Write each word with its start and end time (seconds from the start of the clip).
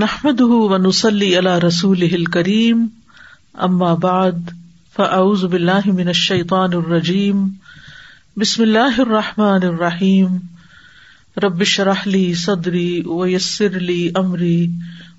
نحمد 0.00 0.40
ونسلی 0.40 1.26
علی 1.38 1.54
رسول 1.62 2.24
کریم 2.26 2.86
اما 3.58 3.92
بعد 3.94 4.50
فاعوذ 4.96 5.42
باللہ 5.44 5.88
من 5.88 6.08
الشیطان 6.08 6.74
الرجیم 6.74 7.42
بسم 8.36 8.62
اللہ 8.62 9.00
الرحمٰن 9.00 9.66
الرحیم 9.66 10.36
ربش 11.36 11.78
رحلی 11.80 12.22
صدری 12.34 13.02
ویسر 13.06 13.76
علی 13.76 13.98
عمری 14.14 14.66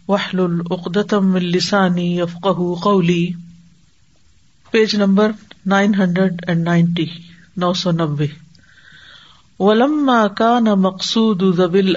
وحل 0.07 0.39
العقدم 0.39 1.35
السانی 1.35 2.09
افقہ 2.21 2.73
قولی 2.83 3.25
page 4.73 4.95
number 4.95 5.31
nine 5.65 5.93
hundred 5.95 6.41
and 6.47 6.63
ninety 6.63 7.05
نو 7.57 7.73
سو 7.73 7.91
نبے 7.91 8.27
ولما 9.59 10.25
کان 10.35 10.71
مقصود 10.79 11.43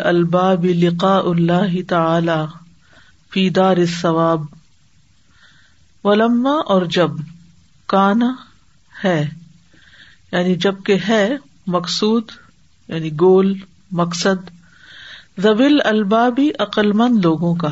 الباب 0.04 0.64
لقاء 0.76 1.20
اللہ 1.26 1.80
تعالی 1.88 2.42
فی 3.34 3.50
دار 3.50 3.76
ثواب 4.00 4.42
ولما 6.04 6.50
اور 6.50 6.82
جب 6.82 7.10
کانا 7.86 8.34
ہے 9.04 9.28
یعنی 10.32 10.54
جبکہ 10.54 10.96
ہے 11.08 11.36
مقصود 11.66 12.22
یعنی 12.88 13.10
گول، 13.12 13.58
مقصد۔ 13.90 14.50
زبل 15.38 15.78
البابی 15.84 16.50
عقل 16.58 16.92
مند 16.92 17.24
لوگوں 17.24 17.54
کا۔ 17.54 17.68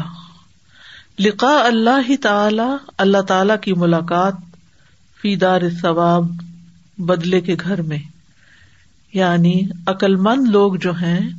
لقا 1.18 1.64
اللہ 1.64 2.16
تعالی 2.22 2.76
اللہ 2.98 3.20
تعالی 3.20 3.54
کی 3.62 3.72
ملاقات 3.72 4.34
فی 5.22 5.36
دار 5.36 5.60
ثواب 5.82 6.24
بدلے 6.98 7.40
کے 7.40 7.56
گھر 7.60 7.82
میں۔ 7.82 7.98
یعنی 9.12 9.60
عقل 9.86 10.16
مند 10.16 10.48
لوگ 10.48 10.74
جو 10.74 10.92
ہیں، 10.92 11.30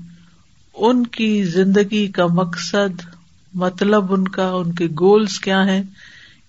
ان 0.74 1.08
کی 1.08 1.44
زندگی 1.44 2.08
کا 2.08 2.27
مقصد 2.27 3.12
مطلب 3.53 4.13
ان 4.13 4.27
کا، 4.27 4.49
ان 4.49 4.73
کے 4.73 4.85
گولس 4.85 5.39
کیا 5.39 5.66
ہے 5.66 5.81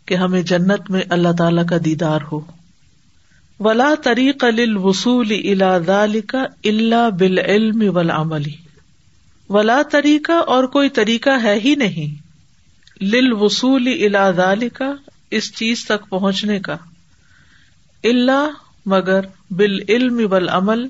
کہ 0.06 0.14
ہمیں 0.14 0.42
جنت 0.42 0.90
میں 0.90 1.02
اللہ 1.10 1.28
تعالی 1.38 1.62
کا 1.68 1.76
دیدار 1.84 2.20
ہو۔ 2.32 2.40
ولا 3.60 3.94
طریق 4.04 4.44
وصول 4.76 5.60
کا 6.20 6.46
اللہ 6.64 7.10
بال 7.10 7.38
علم 7.38 7.96
ولاملی 7.96 8.52
ولا 9.48 9.82
طریقہ 9.92 10.32
اور 10.32 10.64
کوئی 10.64 10.88
طریقہ 10.88 11.30
ہے 11.42 11.60
ہی 11.64 11.74
نہیں۔ 11.74 12.22
لل 13.04 13.32
وصول 13.32 13.88
الا 13.88 14.54
کا 14.72 14.92
اس 15.30 15.54
چیز 15.54 15.84
تک 15.84 16.08
پہنچنے 16.08 16.60
کا۔ 16.60 16.76
اللہ 18.04 18.50
مگر 18.86 19.20
بال 19.50 19.78
علم 19.88 20.34
عمل 20.48 20.86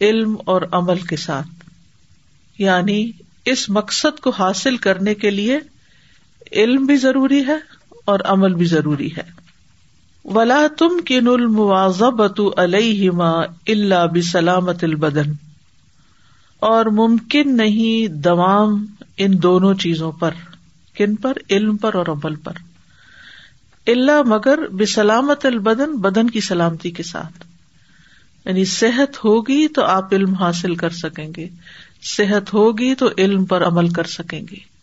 علم 0.00 0.36
اور 0.44 0.62
عمل 0.72 0.98
کے 0.98 1.16
ساتھ۔ 1.16 1.48
یعنی 2.58 3.10
اس 3.46 3.70
مقصد 3.70 4.20
کو 4.20 4.30
حاصل 4.30 4.76
کرنے 4.76 5.14
کے 5.14 5.30
لیے 5.30 5.58
علم 6.52 6.86
بھی 6.86 6.96
ضروری 6.96 7.46
ہے 7.46 7.56
اور 8.04 8.20
عمل 8.24 8.54
بھی 8.54 8.66
ضروری 8.66 9.10
ہے۔ 9.16 9.22
ولا 10.24 10.66
تم 10.78 10.88
کن 11.06 11.28
المواظبت 11.28 12.40
علیہما 12.56 13.30
اللہ 13.66 14.06
بسلامت 14.14 14.84
البدن۔ 14.84 15.32
اور 16.60 16.86
ممکن 16.86 17.56
نہیں 17.56 18.12
دوام 18.12 18.86
ان 19.16 19.42
دونوں 19.42 19.74
چیزوں 19.74 20.12
پر، 20.12 20.30
کن 20.96 21.16
پر؟ 21.16 21.32
علم 21.50 21.76
پر 21.76 21.94
اور 21.94 22.06
عمل 22.06 22.34
پر۔ 22.34 22.52
اللہ 23.86 24.22
مگر 24.26 24.58
بسلامت 24.68 25.46
البدن، 25.46 25.92
بدن 25.92 26.30
کی 26.30 26.40
سلامتی 26.40 26.90
کے 26.90 27.02
ساتھ۔ 27.02 27.44
یعنی 28.44 28.64
صحت 28.64 29.24
ہوگی 29.24 29.68
تو 29.68 29.84
آپ 29.84 30.14
علم 30.14 30.34
حاصل 30.34 30.74
کر 30.74 30.90
سکیں 30.90 31.28
گے۔ 31.36 31.48
صحت 32.06 32.54
ہوگی 32.54 32.94
تو 32.94 33.10
علم 33.18 33.44
پر 33.44 33.66
عمل 33.66 33.88
کر 33.88 34.04
سکیں 34.04 34.40
گے۔ 34.50 34.76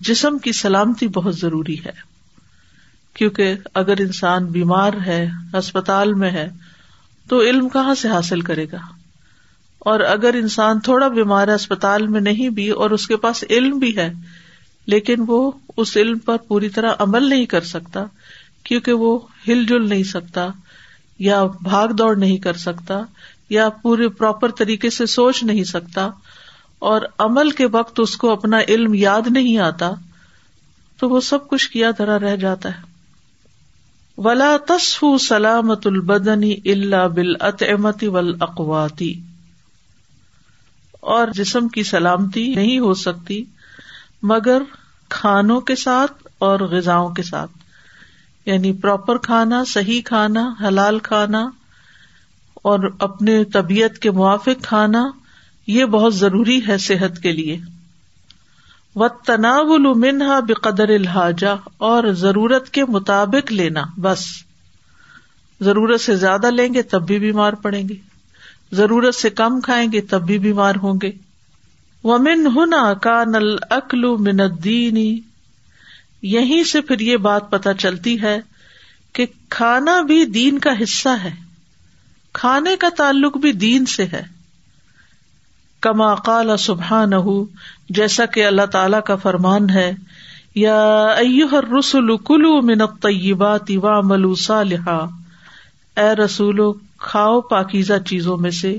جسم 0.00 0.38
کی 0.38 0.52
سلامتی 0.52 1.08
بہت 1.08 1.38
ضروری 1.38 1.84
ہے۔ 1.84 2.18
کیونکہ 3.14 3.54
اگر 3.74 4.00
انسان 4.00 4.46
بیمار 4.46 4.92
ہے، 5.06 5.28
ہسپتال 5.54 6.14
میں 6.14 6.30
ہے، 6.30 6.50
تو 7.28 7.40
علم 7.40 7.68
کہاں 7.68 7.94
سے 7.94 8.08
حاصل 8.08 8.40
کرے 8.40 8.66
گا؟ 8.72 8.78
اور 9.78 10.00
اگر 10.00 10.34
انسان 10.34 10.80
تھوڑا 10.80 11.08
بیمار 11.08 11.48
ہے 11.48 11.52
اسپتال 11.52 12.06
میں 12.06 12.20
نہیں 12.20 12.48
بھی، 12.48 12.70
اور 12.70 12.90
اس 12.90 13.06
کے 13.06 13.16
پاس 13.16 13.44
علم 13.50 13.78
بھی 13.78 13.96
ہے، 13.96 14.12
لیکن 14.86 15.14
وہ 15.26 15.50
اس 15.76 15.96
علم 15.96 16.18
پر 16.18 16.36
پوری 16.36 16.68
طرح 16.68 16.92
عمل 16.98 17.28
نہیں 17.28 17.46
کر 17.46 17.60
سکتا، 17.60 18.04
کیونکہ 18.64 18.92
وہ 18.92 19.18
ہل 19.48 19.66
جل 19.66 19.88
نہیں 19.88 20.02
سکتا، 20.02 20.48
یا 21.18 21.44
بھاگ 21.44 21.88
دوڑ 21.88 22.16
نہیں 22.16 22.36
کر 22.36 22.56
سکتا، 22.56 23.00
یا 23.50 23.68
پورے 23.68 24.08
پراپر 24.08 24.50
طریقے 24.50 24.90
سے 24.90 25.06
سوچ 25.06 25.42
نہیں 25.42 25.64
سکتا 25.64 26.10
اور 26.78 27.02
عمل 27.18 27.50
کے 27.50 27.66
وقت 27.66 28.00
اس 28.00 28.16
کو 28.16 28.30
اپنا 28.30 28.58
علم 28.68 28.94
یاد 28.94 29.22
نہیں 29.30 29.58
آتا، 29.58 29.90
تو 30.98 31.08
وہ 31.08 31.20
سب 31.20 31.48
کچھ 31.48 31.70
کیا 31.70 31.90
طرح 31.90 32.18
رہ 32.18 32.36
جاتا 32.36 32.68
ہے۔ 32.68 32.82
ولا 34.16 34.56
تصف 34.66 35.04
سلامت 35.28 35.86
البدنی 35.86 36.72
اللہ 36.72 37.08
بال 37.08 37.34
اطمتی 37.40 38.06
ول 38.06 38.36
اقواتی 38.40 39.20
اور 41.00 41.28
جسم 41.28 41.68
کی 41.68 41.82
سلامتی 41.82 42.54
نہیں 42.54 42.78
ہو 42.78 42.94
سکتی، 42.94 43.44
مگر 44.22 44.62
کھانوں 45.08 45.60
کے 45.60 45.76
ساتھ 45.76 46.28
اور 46.38 46.60
غذا 46.60 47.12
کے 47.16 47.22
ساتھ۔ 47.22 47.50
یعنی 48.46 48.72
پراپر 48.72 49.18
کھانا، 49.18 49.64
صحیح 49.64 50.02
کھانا، 50.04 50.52
حلال 50.62 50.98
کھانا 50.98 51.50
اور 52.54 52.78
اپنے 52.98 53.44
طبیعت 53.44 53.98
کے 53.98 54.10
موافق 54.10 54.62
کھانا 54.62 55.10
یہ 55.68 55.84
بہت 55.84 56.14
ضروری 56.14 56.68
ہے 56.68 56.78
صحت 56.78 57.22
کے 57.22 57.32
لیے۔ 57.32 57.58
و 58.94 59.08
تناول 59.08 59.98
منہا 59.98 60.40
بقدر 60.40 60.88
الحاجہ 60.88 61.56
اور 61.78 62.04
ضرورت 62.12 62.70
کے 62.70 62.84
مطابق 62.84 63.52
لینا، 63.52 63.82
بس۔ 63.96 64.26
ضرورت 65.60 66.00
سے 66.00 66.16
زیادہ 66.16 66.46
لیں 66.46 66.74
گے 66.74 66.82
تب 66.82 67.06
بھی 67.06 67.18
بیمار 67.18 67.52
پڑیں 67.52 67.88
گے۔ 67.88 67.94
ضرورت 68.72 69.14
سے 69.14 69.30
کم 69.30 69.60
کھائیں 69.60 69.92
گے 69.92 70.00
تب 70.00 70.26
بھی 70.26 70.38
بیمار 70.38 70.74
ہوں 70.82 70.94
گے۔ 71.02 71.10
ومن 72.04 72.46
ہنا 72.56 72.94
کا 72.94 73.24
نل 73.24 73.56
اکل 73.70 74.16
من 74.16 74.40
الدینی 74.40 75.20
یہیں 76.22 76.64
سے 76.64 76.80
پھر 76.80 77.00
یہ 77.00 77.16
بات 77.16 77.50
پتہ 77.50 77.68
چلتی 77.78 78.22
ہے 78.22 78.40
کہ 79.12 79.26
کھانا 79.48 80.00
بھی 80.00 80.24
دین 80.24 80.58
کا 80.58 80.70
حصہ 80.82 81.08
ہے۔ 81.08 81.34
کھانے 82.32 82.76
کا 82.76 82.88
تعلق 82.96 83.36
بھی 83.36 83.52
دین 83.52 83.86
سے 83.86 84.04
ہے۔ 84.04 84.37
کما 85.80 86.14
قال 86.14 86.56
سبحان 86.56 87.10
جیسا 87.90 88.26
کہ 88.26 88.46
اللہ 88.46 88.66
تعالی 88.66 88.96
کا 89.06 89.16
فرمان 89.16 89.70
ہے، 89.70 89.92
یا 90.54 91.08
رسول 91.78 92.16
کلو 92.16 92.62
من 92.62 92.80
الطیبات 92.80 93.70
وعملوا 93.70 94.34
صالحا۔ 94.38 94.98
اے 95.96 96.14
رسولو، 96.14 96.72
کھاؤ 96.98 97.40
پاکیزہ 97.40 97.94
چیزوں 98.06 98.36
میں 98.36 98.50
سے 98.50 98.78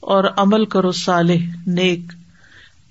اور 0.00 0.24
عمل 0.36 0.64
کرو 0.64 0.92
صالح، 0.92 1.56
نیک۔ 1.66 2.00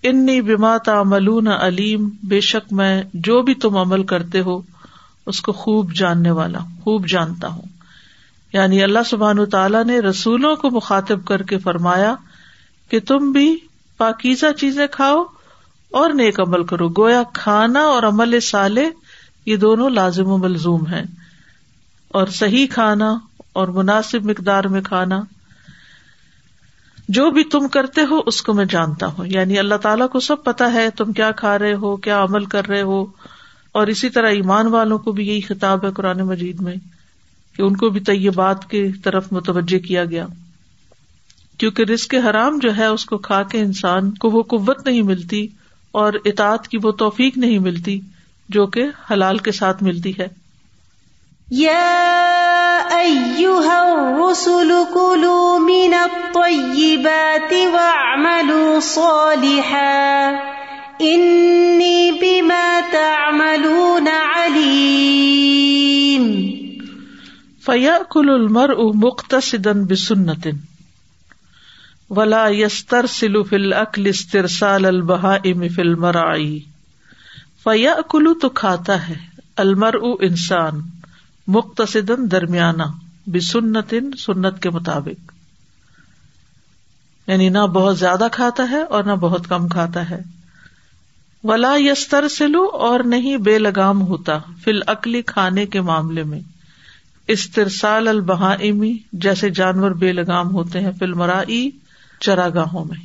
انی 0.04 0.42
بما 0.42 0.78
تعملون 0.78 1.48
علیم، 1.48 2.10
بے 2.24 2.42
شک 2.42 2.74
میں 2.74 3.04
جو 3.14 3.42
بھی 3.42 3.54
تم 3.54 3.78
عمل 3.78 4.04
کرتے 4.04 4.40
ہو، 4.40 4.62
اس 5.26 5.42
کو 5.42 5.52
خوب 5.52 5.94
جاننے 5.94 6.32
والا، 6.32 6.60
خوب 6.84 7.08
جانتا 7.08 7.48
ہوں۔ 7.48 7.62
یعنی 8.54 8.84
اللہ 8.84 9.00
سبحان 9.06 9.46
تعالیٰ 9.46 9.86
نے 9.86 10.00
رسولوں 10.00 10.56
کو 10.56 10.72
مخاطب 10.72 11.26
کر 11.26 11.42
کے 11.42 11.58
فرمایا 11.58 12.16
کہ 12.94 13.00
تم 13.00 13.32
بھی 13.32 13.58
پاکیزہ 13.98 14.52
چیزیں 14.60 14.88
کھاؤ 14.92 15.24
اور 15.92 16.10
نیک 16.10 16.40
عمل 16.40 16.64
کرو۔ 16.64 16.90
گویا 16.90 17.24
کھانا 17.34 17.80
اور 17.80 18.04
عمل 18.04 18.40
سالے 18.40 18.90
یہ 19.46 19.56
دونوں 19.56 19.90
لازم 19.90 20.28
و 20.28 20.38
ملزوم 20.38 20.88
ہے 20.88 21.04
اور 22.08 22.28
صحیح 22.28 22.68
کھانا 22.68 23.18
اور 23.54 23.68
مناسب 23.68 24.26
مقدار 24.26 24.64
میں 24.64 24.82
کھانا، 24.82 25.22
جو 27.10 27.32
بھی 27.32 27.44
تم 27.44 27.68
کرتے 27.68 28.02
ہو 28.02 28.20
اس 28.26 28.42
کو 28.42 28.54
میں 28.54 28.66
جانتا 28.66 29.06
ہوں۔ 29.08 29.26
یعنی 29.28 29.60
اللہ 29.60 29.76
تعالیٰ 29.76 30.10
کو 30.10 30.20
سب 30.20 30.44
پتا 30.44 30.74
ہے 30.74 30.90
تم 30.90 31.14
کیا 31.14 31.32
کھا 31.32 31.60
رہے 31.60 31.74
ہو، 31.74 31.98
کیا 31.98 32.24
عمل 32.24 32.46
کر 32.46 32.68
رہے 32.68 32.82
ہو۔ 32.82 33.06
اور 33.72 33.88
اسی 33.88 34.10
طرح 34.10 34.28
ایمان 34.28 34.68
والوں 34.68 34.98
کو 34.98 35.12
بھی 35.12 35.28
یہی 35.28 35.42
خطاب 35.42 35.86
ہے 35.86 35.92
قرآن 35.92 36.20
مجید 36.20 36.62
میں 36.62 36.76
کہ 37.56 37.62
ان 37.62 37.76
کو 37.76 37.90
بھی 37.90 38.00
طیبات 38.00 38.70
کی 38.70 38.92
طرف 38.92 39.28
متوجہ 39.32 39.80
کیا 39.80 40.06
گیا۔ 40.06 40.28
کیونکہ 41.64 41.84
رسک 41.84 42.16
حرام 42.16 42.60
جو 42.60 42.78
ہے 42.78 42.86
اس 42.86 43.06
کو 43.06 43.18
کھا 43.18 43.44
کے 43.44 43.60
انسان 43.60 44.14
کو 44.14 44.30
وہ 44.30 44.44
قوت 44.44 44.88
نہیں 44.88 45.02
ملتی 45.02 45.48
اور 45.92 46.14
اطاعت 46.26 46.68
کی 46.68 46.78
وہ 46.84 46.92
توفیق 46.92 47.38
نہیں 47.38 47.60
ملتی 47.60 48.00
جو 48.50 48.66
کہ 48.66 48.86
حلال 49.12 49.38
کے 49.38 49.52
ساتھ 49.52 49.84
ملتی 49.84 50.14
ہے۔ 50.20 50.28
فیا 67.66 67.98
کل 68.12 68.30
المر 68.30 68.76
مختصن 68.76 69.86
بسنتن۔ 69.86 70.73
ولا 72.16 72.48
یستر 72.48 73.08
سلو 73.08 73.44
فل 73.44 73.74
اکل 73.74 74.08
استرسال 74.08 74.86
البہا 74.86 75.36
ام 75.36 75.68
فل 75.68 75.96
مرائی 75.96 76.60
فیا 77.64 77.96
کلو 78.10 78.34
تو 78.34 78.50
کھاتا 78.50 79.08
ہے 79.08 79.16
المر 79.56 79.94
انسان 80.20 80.82
مختصدن 81.48 82.32
درمیانہ 82.32 82.84
بسنت 83.28 83.94
سنت 84.20 84.62
کے 84.62 84.70
مطابق۔ 84.70 85.32
یعنی 87.28 87.50
نہ 87.50 87.60
بہت 87.60 88.00
زیادہ 88.00 88.28
کھاتا 88.32 88.70
ہے 88.70 88.82
اور 88.82 89.04
نہ 89.04 89.12
بہت 89.12 89.48
کم 89.48 89.68
کھاتا 89.68 90.10
ہے۔ 90.10 90.22
ولا 91.44 91.74
یستر 91.78 92.28
سلو 92.28 92.66
اور 92.66 93.00
نہیں 93.00 93.38
بے 93.38 93.60
لگام 93.60 94.02
ہوتا 94.02 94.38
فل 94.64 94.80
عقلی 94.88 95.22
کھانے 95.22 95.66
کے 95.66 95.82
معاملے 95.82 96.24
میں۔ 96.24 96.40
استرسال 97.28 98.08
البہامی 98.08 98.98
جیسے 99.14 99.50
جانور 99.50 99.92
بے 99.92 100.12
لگام 100.12 100.52
ہوتے 100.52 100.80
ہیں 100.80 100.92
فل 101.00 101.14
مرائی 101.14 101.72
چراگاہوں 102.24 102.86
میں۔ 102.86 102.98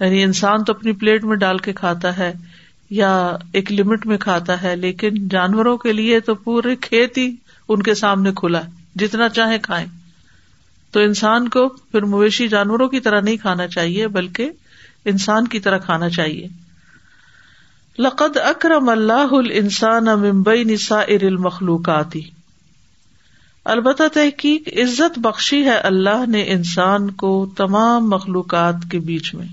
یعنی 0.00 0.22
انسان 0.22 0.64
تو 0.64 0.72
اپنی 0.72 0.92
پلیٹ 0.92 1.24
میں 1.24 1.36
ڈال 1.36 1.58
کے 1.58 1.72
کھاتا 1.72 2.18
ہے 2.18 2.32
یا 2.90 3.36
ایک 3.52 3.72
لمٹ 3.72 4.06
میں 4.06 4.18
کھاتا 4.18 4.62
ہے، 4.62 4.76
لیکن 4.76 5.28
جانوروں 5.28 5.76
کے 5.76 5.92
لیے 5.92 6.20
تو 6.20 6.34
پورے 6.34 6.76
کھیت 6.76 7.18
ہی 7.18 7.34
ان 7.68 7.82
کے 7.82 7.94
سامنے 7.94 8.30
کھلا 8.36 8.64
ہے، 8.64 8.70
جتنا 8.94 9.28
چاہے 9.28 9.58
کھائیں۔ 9.58 9.86
تو 10.90 11.00
انسان 11.00 11.48
کو 11.48 11.68
پھر 11.68 12.02
مویشی 12.02 12.48
جانوروں 12.48 12.88
کی 12.88 13.00
طرح 13.00 13.20
نہیں 13.20 13.36
کھانا 13.36 13.66
چاہیے، 13.66 14.08
بلکہ 14.08 14.50
انسان 15.04 15.46
کی 15.46 15.60
طرح 15.60 15.78
کھانا 15.78 16.08
چاہیے۔ 16.08 16.48
لقد 17.98 18.36
اکرم 18.36 18.88
اللہ 18.88 19.34
انسان 19.54 20.04
ممبئی 20.04 20.64
نسا 20.64 21.00
ار 21.00 21.30
مخلوقاتی 21.30 22.20
البتہ 23.68 24.02
تحقیق 24.14 24.68
عزت 24.76 25.18
بخشی 25.18 25.64
ہے 25.64 25.78
اللہ 25.78 26.26
نے 26.26 26.42
انسان 26.42 27.10
کو 27.10 27.50
تمام 27.56 28.10
مخلوقات 28.10 28.74
کے 28.90 28.98
بیچ 28.98 29.34
میں۔ 29.34 29.46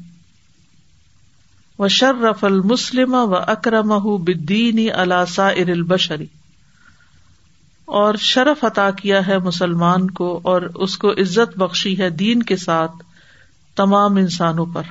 و 1.79 1.87
شرف 1.87 2.43
المسلم 2.43 3.13
و 3.13 3.35
اکرم 3.35 4.17
بدینی 4.23 4.91
الاسا 4.91 5.47
ار 5.47 5.67
البشری 5.67 6.25
اور 7.85 8.15
شرف 8.15 8.63
عطا 8.63 8.91
کیا 8.91 9.27
ہے 9.27 9.37
مسلمان 9.37 10.11
کو 10.11 10.41
اور 10.43 10.61
اس 10.61 10.97
کو 10.97 11.11
عزت 11.11 11.57
بخشی 11.57 11.97
ہے 11.97 12.09
دین 12.09 12.43
کے 12.43 12.55
ساتھ 12.55 12.91
تمام 13.75 14.15
انسانوں 14.15 14.65
پر۔ 14.65 14.83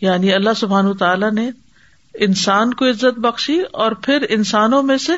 یعنی 0.00 0.32
اللہ 0.32 0.50
سبحان 0.56 0.96
تعالی 0.96 1.30
نے 1.34 1.50
انسان 2.14 2.74
کو 2.74 2.84
عزت 2.84 3.18
بخشی 3.18 3.60
اور 3.72 3.92
پھر 3.92 4.26
انسانوں 4.28 4.82
میں 4.82 4.98
سے 4.98 5.12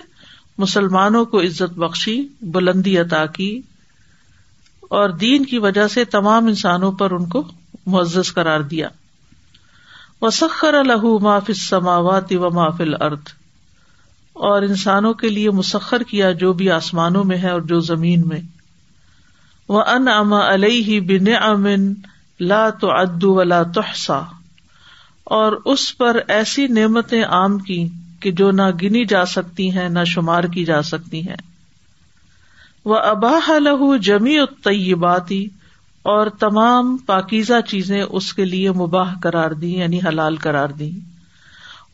مسلمانوں 0.58 1.24
کو 1.24 1.40
عزت 1.40 1.78
بخشی، 1.78 2.28
بلندی 2.42 2.98
عطا 2.98 3.26
کی 3.26 3.60
اور 4.80 5.10
دین 5.10 5.44
کی 5.44 5.58
وجہ 5.58 5.88
سے 5.88 6.04
تمام 6.04 6.46
انسانوں 6.46 6.92
پر 6.92 7.10
ان 7.10 7.28
کو 7.28 7.48
معزز 7.86 8.34
قرار 8.34 8.60
دیا۔ 8.60 8.88
وسخر 10.22 10.74
الح 10.74 11.18
معاف 11.20 11.50
سماوات 11.56 12.32
و 12.32 12.50
محفل 12.50 12.94
ارد 13.00 13.28
اور 14.32 14.62
انسانوں 14.62 15.14
کے 15.14 15.28
لیے 15.28 15.50
مسخر 15.50 16.02
کیا 16.02 16.32
جو 16.32 16.52
بھی 16.52 16.70
آسمانوں 16.70 17.24
میں 17.24 17.38
ہے 17.38 17.50
اور 17.50 17.60
جو 17.60 17.80
زمین 17.80 18.28
میں۔ 18.28 18.40
وہ 19.68 19.82
ان 19.82 20.08
اما 20.08 20.54
علیہ 20.54 21.00
بن 21.00 21.42
امن 21.42 21.94
لا 22.40 22.70
تو 22.70 22.90
ادو 22.90 23.34
ولا 23.34 23.62
تحسا 23.62 24.20
اور 25.24 25.52
اس 25.64 25.98
پر 25.98 26.20
ایسی 26.28 26.66
نعمتیں 26.66 27.24
عام 27.24 27.58
کی 27.58 27.88
کہ 28.20 28.30
جو 28.30 28.50
نہ 28.50 28.62
گنی 28.82 29.04
جا 29.04 29.24
سکتی 29.24 29.70
ہیں، 29.70 29.88
نہ 29.88 30.04
شمار 30.06 30.44
کی 30.44 30.64
جا 30.64 30.82
سکتی 30.82 31.28
ہیں۔ 31.28 31.36
وہ 32.84 32.96
اباہ 32.96 33.50
لہو 33.58 33.96
جمی 33.96 34.36
طیباتی 34.64 35.46
اور 36.02 36.26
تمام 36.26 36.96
پاکیزہ 36.96 37.60
چیزیں 37.68 38.02
اس 38.02 38.34
کے 38.34 38.44
لیے 38.44 38.70
مباح 38.70 39.14
کرار 39.22 39.50
دی 39.50 39.74
یعنی 39.74 39.98
حلال 39.98 40.36
کرار 40.36 40.68
دی 40.68 40.90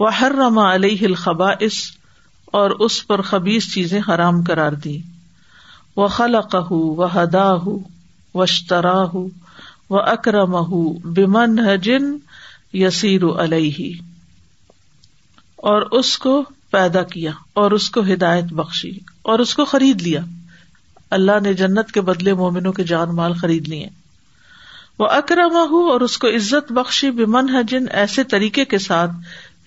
وہ 0.00 0.14
ہر 0.14 0.32
رما 0.38 0.74
علیہ 0.74 0.98
الخبا 1.02 1.50
اور 2.46 2.70
اس 2.70 3.06
پر 3.06 3.22
خبیز 3.22 3.74
چیزیں 3.74 4.00
حرام 4.08 4.42
کرار 4.42 4.72
دی 4.72 4.98
وہ 5.96 6.06
خلق 6.06 6.56
و 6.70 7.04
ہدا 7.04 7.52
و 8.34 8.42
اشترا 8.42 9.02
و 9.90 10.00
اکرم 10.00 10.56
بمن 11.04 11.76
جن 11.82 12.16
یسیر 12.72 13.24
علیہ 13.24 14.13
اور 15.64 15.82
اس 15.82 16.18
کو 16.18 16.44
پیدا 16.70 17.02
کیا، 17.02 17.30
اور 17.54 17.70
اس 17.70 17.90
کو 17.90 18.00
ہدایت 18.00 18.44
بخشی، 18.44 18.98
اور 19.22 19.38
اس 19.38 19.54
کو 19.54 19.64
خرید 19.64 20.02
لیا۔ 20.02 20.20
اللہ 21.10 21.40
نے 21.42 21.54
جنت 21.54 21.92
کے 21.92 22.00
بدلے 22.00 22.34
مومنوں 22.34 22.72
کے 22.72 22.84
جان 22.84 23.16
مال 23.16 23.32
خرید 23.32 23.68
لیے۔ 23.68 23.86
وہ 24.98 25.06
اکرم 25.06 25.56
اور 25.56 26.00
اس 26.00 26.18
کو 26.18 26.28
عزت 26.28 26.72
بخشی 26.72 27.10
بمن 27.10 27.66
جن 27.68 27.84
ایسے 27.90 28.24
طریقے 28.24 28.64
کے 28.64 28.78
ساتھ 28.78 29.10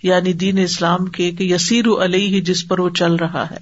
یعنی 0.04 0.34
دین 0.34 0.58
اسلام 0.58 1.06
کے 1.06 1.32
کہ 1.32 1.44
یسیر 1.44 1.86
علیہ 2.04 2.28
ہی 2.28 2.42
جس 2.42 2.68
پر 2.68 2.80
وہ 2.80 2.90
چل 2.90 3.16
رہا 3.16 3.50
ہے۔ 3.52 3.58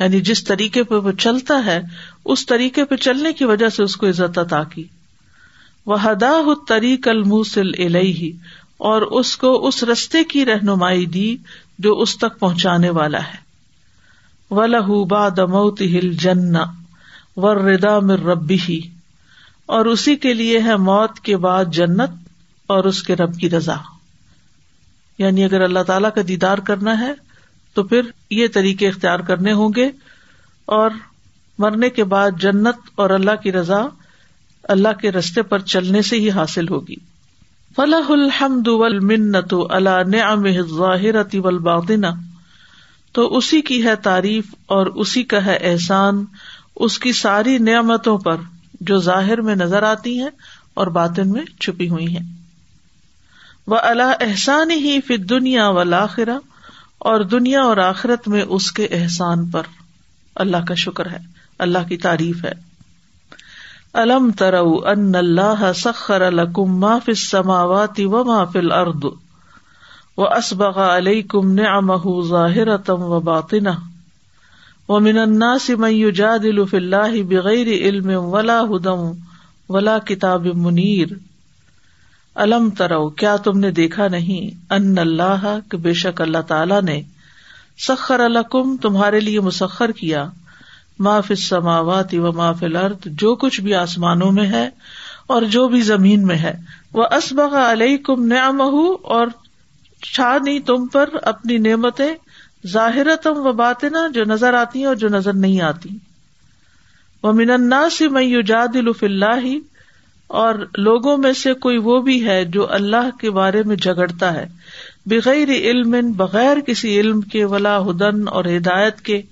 یعنی 0.00 0.20
جس 0.20 0.44
طریقے 0.44 0.82
پہ 0.82 0.94
وہ 0.94 1.12
چلتا 1.12 1.64
ہے، 1.64 1.80
اس 2.24 2.46
طریقے 2.46 2.84
پہ 2.84 2.96
چلنے 2.96 3.32
کی 3.32 3.44
وجہ 3.44 3.68
سے 3.68 3.82
اس 3.82 3.96
کو 3.96 4.08
عزت 4.08 4.38
عطا 4.38 4.64
کی۔ 4.64 4.84
وہ 5.86 6.04
ہدا 6.04 6.32
طریق 6.68 7.08
الموسل 7.08 7.68
علیہ 7.78 8.32
اور 8.80 9.02
اس 9.02 9.36
کو 9.36 9.66
اس 9.66 9.84
رستے 9.84 10.24
کی 10.24 10.46
رہنمائی 10.46 11.06
دی 11.06 11.36
جو 11.78 11.98
اس 11.98 12.18
تک 12.18 12.38
پہنچانے 12.38 12.90
والا 12.90 13.18
ہے۔ 13.18 13.38
و 14.50 14.66
لہ 14.66 15.04
باد 15.04 15.38
موت 15.38 15.80
ہل 15.80 16.12
جن 16.12 16.56
و 17.36 17.54
ردا 17.54 17.98
مر 17.98 18.18
ربی 18.18 18.80
اور 19.66 19.86
اسی 19.86 20.16
کے 20.16 20.34
لیے 20.34 20.58
ہے 20.58 20.76
موت 20.76 21.20
کے 21.20 21.36
بعد 21.36 21.64
جنت 21.72 22.10
اور 22.66 22.84
اس 22.84 23.02
کے 23.02 23.16
رب 23.16 23.38
کی 23.38 23.50
رضا۔ 23.50 23.76
یعنی 25.18 25.44
اگر 25.44 25.60
اللہ 25.60 25.82
تعالی 25.82 26.08
کا 26.14 26.20
دیدار 26.28 26.58
کرنا 26.58 27.00
ہے 27.00 27.12
تو 27.74 27.82
پھر 27.82 28.00
یہ 28.30 28.46
طریقے 28.54 28.88
اختیار 28.88 29.20
کرنے 29.20 29.52
ہوں 29.52 29.70
گے۔ 29.76 29.90
اور 30.66 30.90
مرنے 31.58 31.90
کے 31.90 32.04
بعد 32.04 32.30
جنت 32.40 32.76
اور 32.94 33.10
اللہ 33.10 33.36
کی 33.42 33.52
رضا 33.52 33.86
اللہ 34.62 34.92
کے 35.00 35.12
رستے 35.12 35.42
پر 35.42 35.58
چلنے 35.58 36.02
سے 36.02 36.16
ہی 36.16 36.30
حاصل 36.30 36.68
ہوگی۔ 36.68 37.09
فلاح 37.76 38.12
الحمد 38.12 38.68
المنت 38.68 39.54
اللہ 39.70 40.16
نعم 40.16 40.48
ظاہرتی 40.78 41.38
والباطنہ۔ 41.38 42.06
تو 43.12 43.36
اسی 43.36 43.60
کی 43.60 43.84
ہے 43.84 43.96
تعریف 43.96 44.54
اور 44.66 44.86
اسی 44.86 45.22
کا 45.22 45.44
ہے 45.44 45.56
احسان، 45.56 46.24
اس 46.76 46.98
کی 46.98 47.12
ساری 47.12 47.58
نعمتوں 47.58 48.18
پر 48.18 48.36
جو 48.80 48.98
ظاہر 48.98 49.40
میں 49.40 49.54
نظر 49.54 49.82
آتی 49.82 50.18
ہیں 50.18 50.28
اور 50.74 50.86
باطن 50.86 51.30
میں 51.30 51.44
چھپی 51.60 51.88
ہوئی 51.88 52.16
ہیں۔ 52.16 52.26
وہ 53.66 53.76
اللہ 53.82 54.12
احسان 54.20 54.70
ہی 54.70 55.00
پھر 55.00 55.16
دنیا 55.16 55.68
و 55.68 55.82
لاخرا 55.82 56.38
اور 56.98 57.20
دنیا 57.20 57.62
اور 57.62 57.76
آخرت 57.76 58.28
میں 58.28 58.42
اس 58.42 58.72
کے 58.72 58.84
احسان 58.84 59.50
پر۔ 59.50 59.62
اللہ 60.34 60.56
کا 60.68 60.74
شکر 60.74 61.10
ہے، 61.10 61.18
اللہ 61.58 61.88
کی 61.88 61.96
تعریف 61.96 62.44
ہے۔ 62.44 62.69
الم 63.94 64.30
ترو 64.38 64.74
ان 64.86 65.14
اللہ 65.16 65.62
سخر 65.76 66.22
الکم 66.22 66.78
ما 66.80 66.98
فی 66.98 67.12
السماوات 67.12 68.00
و 68.02 68.24
ما 68.24 68.44
فی 68.44 68.58
الارض 68.58 69.04
و 70.18 70.26
اسبغ 70.26 70.78
علیکم 70.80 71.52
نعمہ 71.54 72.02
ظاہرتم 72.28 73.02
و 73.04 73.20
باطنہ 73.22 73.70
ومن 74.88 75.18
الناس 75.18 75.68
من 75.72 75.92
يجادل 75.94 76.64
في 76.66 76.76
الله 76.76 77.22
بغیر 77.24 77.68
علم 77.72 78.08
ولا 78.28 78.60
هدى 78.62 78.94
ولا 79.68 79.98
کتاب 80.04 80.46
منیر 80.58 81.12
الم 82.36 82.68
ترو 82.76 83.08
کیا 83.16 83.36
تم 83.44 83.58
نے 83.58 83.70
دیکھا 83.74 84.08
نہیں 84.08 84.50
ان 84.70 84.98
اللہ 84.98 85.46
کہ 85.70 85.78
بے 85.78 85.92
شک 85.98 86.20
اللہ 86.20 86.46
تعالی 86.48 86.80
نے 86.84 87.00
سخر 87.80 88.20
الکم 88.22 88.76
تمہارے 88.78 89.20
لیے 89.20 89.40
مسخر 89.42 89.92
کیا 89.94 90.24
ما 91.00 91.20
فی 91.20 91.34
السماوات 91.34 92.14
و 92.14 92.32
ما 92.32 92.52
فی 92.52 92.66
الارض، 92.66 93.06
جو 93.20 93.34
کچھ 93.34 93.60
بھی 93.60 93.74
آسمانوں 93.74 94.32
میں 94.32 94.46
ہے 94.46 94.68
اور 95.26 95.42
جو 95.42 95.68
بھی 95.68 95.80
زمین 95.80 96.26
میں 96.26 96.36
ہے۔ 96.36 96.52
وہ 96.92 97.04
اسبغ 97.12 97.54
علیکم 97.56 98.26
نعمہ، 98.26 98.72
اور 99.02 99.26
چھا 100.02 100.36
نہیں 100.44 100.58
تم 100.58 100.86
پر 100.86 101.08
اپنی 101.22 101.58
نعمتیں 101.58 102.14
ظاہر 102.66 103.14
تم 103.22 103.46
و 103.46 103.52
باطنا، 103.52 104.06
جو 104.14 104.24
نظر 104.24 104.54
آتی 104.54 104.78
ہیں 104.78 104.86
اور 104.86 104.96
جو 104.96 105.08
نظر 105.08 105.32
نہیں 105.32 105.60
آتی۔ 105.60 105.96
وہ 107.22 107.32
من 107.32 107.50
الناس 107.50 108.00
من 108.00 108.22
یجادل 108.22 108.92
فی 108.92 109.06
اللہ، 109.06 109.46
اور 110.26 110.54
لوگوں 110.78 111.16
میں 111.16 111.32
سے 111.32 111.54
کوئی 111.54 111.78
وہ 111.78 112.00
بھی 112.00 112.26
ہے 112.26 112.44
جو 112.44 112.72
اللہ 112.72 113.08
کے 113.20 113.30
بارے 113.30 113.62
میں 113.62 113.76
جگڑتا 113.76 114.32
ہے۔ 114.34 114.46
بغیر 115.06 115.48
علم، 115.50 115.96
بغیر 116.16 116.60
کسی 116.60 117.00
علم 117.00 117.20
کے، 117.20 117.44
ولا 117.44 117.78
ہدن 117.78 118.28
اور 118.28 118.44
ہدایت 118.44 119.00
کے۔ 119.00 119.22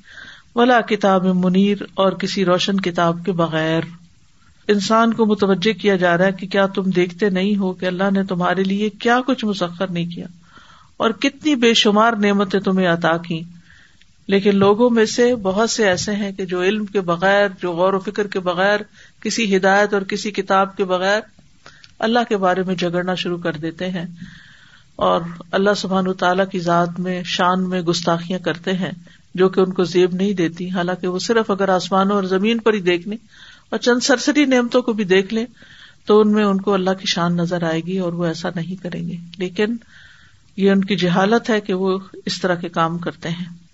ولا 0.55 0.81
کتاب 0.81 1.25
منیر 1.25 1.77
اور 1.95 2.13
کسی 2.13 2.45
روشن 2.45 2.81
کتاب 2.81 3.19
کے 3.25 3.33
بغیر۔ 3.33 3.81
انسان 4.69 5.15
کو 5.15 5.27
متوجہ 5.27 5.73
کیا 5.73 5.97
جا 5.97 6.19
رہا 6.19 6.25
ہے 6.25 6.33
کہ 6.33 6.47
کیا 6.47 6.67
تم 6.67 6.83
دیکھتے 6.83 7.31
نہیں 7.31 7.57
ہو 7.57 7.73
کہ 7.73 7.87
اللہ 7.87 8.11
نے 8.11 8.25
تمہارے 8.25 8.63
لیے 8.63 8.91
کیا 8.91 9.21
کچھ 9.27 9.45
مسخر 9.45 9.91
نہیں 9.91 10.07
کیا۔ 10.07 10.27
اور 10.97 11.11
کتنی 11.11 11.55
بے 11.55 11.75
شمار 11.75 12.13
نعمتیں 12.13 12.61
تمہیں 12.61 12.87
عطا 12.87 13.17
کی 13.17 13.43
لیکن 14.27 14.57
لوگوں 14.57 14.91
میں 14.91 15.05
سے 15.05 15.37
بہت 15.37 15.71
سے 15.71 15.89
ایسے 15.89 16.13
ہیں 16.13 16.33
کہ 16.33 16.45
جو 16.45 16.63
علم 16.63 16.87
کے 16.87 17.01
بغیر، 17.01 17.49
جو 17.63 17.73
غور 17.73 17.93
و 17.93 17.99
فکر 17.99 18.27
کے 18.27 18.41
بغیر، 18.41 18.81
کسی 19.21 19.57
ہدایت 19.57 19.95
اور 19.95 20.03
کسی 20.03 20.31
کتاب 20.31 20.77
کے 20.77 20.85
بغیر 20.85 21.21
اللہ 21.99 22.19
کے 22.29 22.37
بارے 22.37 22.63
میں 22.63 22.75
جگڑنا 22.75 23.15
شروع 23.15 23.39
کر 23.39 23.53
دیتے 23.53 23.91
ہیں۔ 23.91 24.05
اور 24.97 25.21
اللہ 25.51 25.71
سبحان 25.77 26.13
تعالیٰ 26.13 26.49
کی 26.49 26.59
ذات 26.59 27.01
میں، 27.01 27.23
شان 27.25 27.69
میں 27.69 27.81
گستاخیاں 27.81 28.39
کرتے 28.39 28.73
ہیں۔ 28.73 28.91
جو 29.35 29.49
کہ 29.49 29.61
ان 29.61 29.73
کو 29.73 29.85
زیب 29.85 30.15
نہیں 30.15 30.33
دیتی، 30.33 30.71
حالانکہ 30.71 31.09
وہ 31.09 31.19
صرف 31.19 31.51
اگر 31.51 31.69
آسمانوں 31.69 32.17
اور 32.17 32.25
زمین 32.25 32.59
پر 32.59 32.75
ہی 32.75 32.81
دیکھ 32.81 33.09
لیں 33.09 33.19
اور 33.71 33.79
چند 33.79 34.01
سرسری 34.01 34.45
نعمتوں 34.45 34.83
کو 34.83 34.93
بھی 34.93 35.05
دیکھ 35.05 35.35
لیں، 35.35 35.47
تو 36.07 36.21
ان 36.21 36.33
میں 36.33 36.45
ان 36.45 36.61
کو 36.61 36.75
اللہ 36.75 36.91
کی 36.91 37.07
شان 37.07 37.37
نظر 37.37 37.63
آئے 37.63 37.81
گی 37.81 37.99
اور 37.99 38.13
وہ 38.13 38.25
ایسا 38.27 38.49
نہیں 38.55 38.83
کریں 38.83 39.09
گے۔ 39.09 39.17
لیکن 39.39 39.77
یہ 40.57 40.71
ان 40.71 40.85
کی 40.85 40.97
جہالت 40.97 41.51
ہے 41.51 41.61
کہ 41.61 41.75
وہ 41.75 41.99
اس 42.27 42.41
طرح 42.41 42.55
کے 42.55 42.69
کام 42.69 42.99
کرتے 42.99 43.29
ہیں۔ 43.29 43.69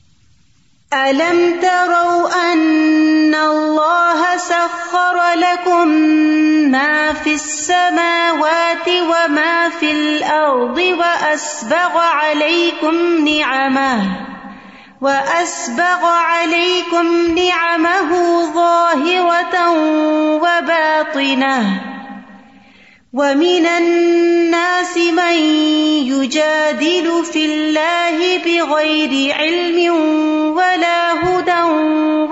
أَلَمْ 1.10 1.62
تَرَوْا 1.62 2.52
أَنَّ 2.52 3.36
اللَّهَ 3.36 4.36
سَخَّرَ 4.38 5.36
لَكُم 5.36 5.88
مَّا 6.72 7.10
فِي 7.22 7.32
السَّمَاوَاتِ 7.32 8.90
وَمَا 9.00 9.68
فِي 9.78 9.90
الْأَرْضِ 9.90 10.82
وَأَسْبَغَ 10.98 11.98
عَلَيْكُمْ 11.98 13.20
نِعَمَهُ 13.20 14.33
وَأَسْبَغَ 15.04 16.02
عَلَيْكُمْ 16.04 17.06
نِعَمَهُ 17.36 18.10
ظَاهِرَةً 18.54 19.54
وَبَاطِنَةً 20.44 21.58
وَمِنَ 23.12 23.66
النَّاسِ 23.66 24.94
مَن 24.96 25.36
يُجَادِلُ 26.08 27.06
فِي 27.32 27.42
اللَّهِ 27.44 28.16
بِغَيْرِ 28.44 29.12
عِلْمٍ 29.34 29.78
وَلَا 30.56 31.02
هُدًى 31.24 31.62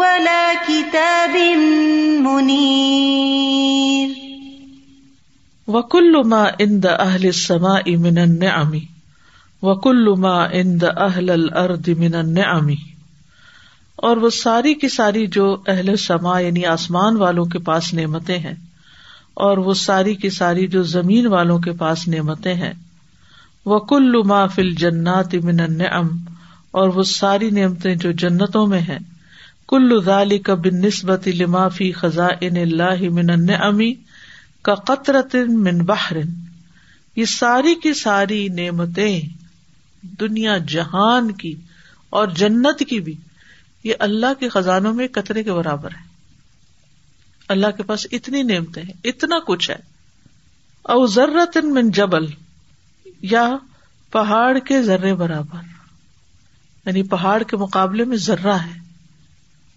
وَلَا 0.00 0.44
كِتَابٍ 0.68 1.34
مُنِيرٍ 2.24 4.08
وَكُلُّ 5.68 6.12
مَا 6.24 6.56
عِندَ 6.60 6.86
أَهْلِ 6.86 7.26
السَّمَاءِ 7.26 7.96
مِنَ 7.96 8.18
النِّعَمِ 8.18 8.72
وَكُلُّ 9.62 10.18
مَا 10.18 10.50
عِندَ 10.50 10.86
أَهْلِ 10.86 11.30
الْأَرْضِ 11.30 11.94
مِنَ 11.94 12.16
النِّعَمِ 12.16 12.74
اور 13.96 14.16
وہ 14.16 14.30
ساری 14.30 14.74
کی 14.74 14.88
ساری 14.88 15.26
جو 15.26 15.56
اہل 15.66 15.96
سما 15.96 16.38
یعنی 16.38 16.66
آسمان 16.66 17.16
والوں 17.16 17.44
کے 17.44 17.58
پاس 17.58 17.94
نعمتیں 17.94 18.38
ہیں 18.38 18.54
اور 19.34 19.58
وہ 19.58 19.74
ساری 19.74 20.14
کی 20.14 20.30
ساری 20.30 20.66
جو 20.66 20.82
زمین 20.82 21.26
والوں 21.26 21.58
کے 21.58 21.72
پاس 21.72 22.08
نعمتیں 22.08 22.54
ہیں۔ 22.54 22.72
وہ 23.66 23.78
کل 23.78 24.22
ما 24.22 24.46
فل 24.46 24.74
جنات 24.74 25.34
من 25.34 25.60
النعم 25.60 26.08
اور 26.70 26.88
وہ 26.88 27.02
ساری 27.02 27.50
نعمتیں 27.50 27.94
جو 27.94 28.12
جنتوں 28.12 28.66
میں 28.66 28.80
ہیں۔ 28.80 28.98
کل 29.68 30.00
ذالک 30.04 30.50
بالنسبت 30.50 31.28
لما 31.28 31.68
فی 31.68 31.92
خزائن 31.92 32.56
اللہ 32.56 33.10
من 33.10 33.30
النعمی 33.30 33.94
کا 34.62 34.74
قطرت 34.74 35.36
من 35.48 35.78
بحر۔ 35.78 36.16
یہ 37.16 37.24
ساری 37.24 37.74
کی 37.74 37.94
ساری 37.94 38.48
نعمتیں 38.48 39.41
دنیا 40.02 40.58
جہان 40.58 41.32
کی 41.32 41.54
اور 42.10 42.28
جنت 42.28 42.82
کی 42.88 43.00
بھی، 43.00 43.16
یہ 43.84 43.94
اللہ 43.98 44.34
کے 44.40 44.48
خزانوں 44.48 44.94
میں 44.94 45.08
قطرے 45.12 45.42
کے 45.42 45.52
برابر 45.52 45.90
ہے۔ 45.90 46.12
اللہ 47.48 47.66
کے 47.76 47.82
پاس 47.82 48.06
اتنی 48.12 48.42
نعمتیں 48.42 48.82
ہیں، 48.82 49.00
اتنا 49.04 49.38
کچھ 49.46 49.70
ہے۔ 49.70 49.76
او 50.82 51.06
ضرورت 51.06 51.56
من 51.56 51.90
جبل، 51.90 52.26
یا 53.22 53.50
پہاڑ 54.10 54.58
کے 54.58 54.82
ذرے 54.82 55.14
برابر۔ 55.14 55.62
یعنی 56.86 57.02
پہاڑ 57.02 57.42
کے 57.42 57.56
مقابلے 57.56 58.04
میں 58.04 58.16
ذرہ 58.16 58.52
ہے۔ 58.52 58.80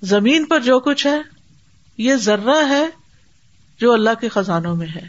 زمین 0.01 0.45
پر 0.45 0.59
جو 0.59 0.79
کچھ 0.79 1.07
ہے، 1.07 1.21
یہ 1.97 2.15
ذرہ 2.15 2.67
ہے 2.69 2.85
جو 3.79 3.93
اللہ 3.93 4.09
کے 4.21 4.29
خزانوں 4.29 4.75
میں 4.75 4.87
ہے۔ 4.87 5.07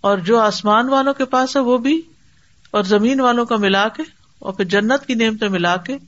اور 0.00 0.18
جو 0.18 0.40
آسمان 0.40 0.88
والوں 0.88 1.14
کے 1.14 1.24
پاس 1.24 1.56
ہے، 1.56 1.60
وہ 1.60 1.78
بھی 1.78 2.02
اور 2.72 2.82
زمین 2.82 3.20
والوں 3.20 3.44
کا 3.44 3.56
ملا 3.56 3.88
کے 3.88 4.02
اور 4.38 4.52
پھر 4.52 4.64
جنت 4.64 5.06
کی 5.06 5.14
نعمتیں 5.14 5.48
ملا 5.48 5.76
کے 5.76 5.98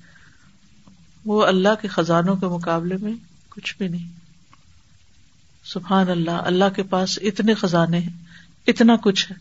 وہ 1.25 1.47
اللہ 1.47 1.69
کے 1.83 1.89
خزانوں 1.89 2.37
کے 2.37 2.47
مقابلے 2.47 2.97
میں 2.97 3.13
کچھ 3.49 3.77
بھی 3.79 3.89
نہیں۔ 3.89 4.09
سبحان 5.65 6.11
اللہ 6.11 6.31
اللہ 6.31 6.65
کے 6.77 6.83
پاس 6.83 7.19
اتنے 7.23 7.55
خزانے 7.55 7.99
ہیں، 7.99 8.13
اتنا 8.67 8.97
کچھ 8.97 9.33
ہے۔ 9.33 9.37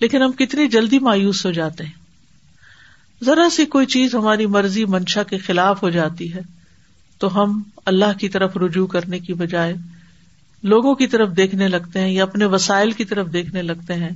لیکن 0.00 0.22
ہم 0.22 0.32
کتنی 0.32 0.68
جلدی 0.68 0.98
مایوس 0.98 1.46
ہو 1.46 1.50
جاتے 1.50 1.84
ہیں۔ 1.84 1.92
ذرا 3.24 3.50
سی 3.50 3.66
کوئی 3.66 3.86
چیز 3.86 4.14
ہماری 4.14 4.46
مرضی 4.46 4.84
منشا 4.84 5.22
کے 5.22 5.38
خلاف 5.38 5.82
ہو 5.82 5.90
جاتی 5.90 6.34
ہے 6.34 6.40
تو 7.18 7.42
ہم 7.42 7.62
اللہ 7.86 8.18
کی 8.20 8.28
طرف 8.28 8.56
رجوع 8.56 8.86
کرنے 8.86 9.18
کی 9.18 9.34
بجائے 9.34 9.74
لوگوں 10.62 10.94
کی 10.94 11.06
طرف 11.06 11.28
دیکھنے 11.36 11.68
لگتے 11.68 12.00
ہیں 12.00 12.10
یا 12.10 12.22
اپنے 12.22 12.44
وسائل 12.44 12.90
کی 12.90 13.04
طرف 13.04 13.32
دیکھنے 13.32 13.62
لگتے 13.62 13.94
ہیں 13.94 14.10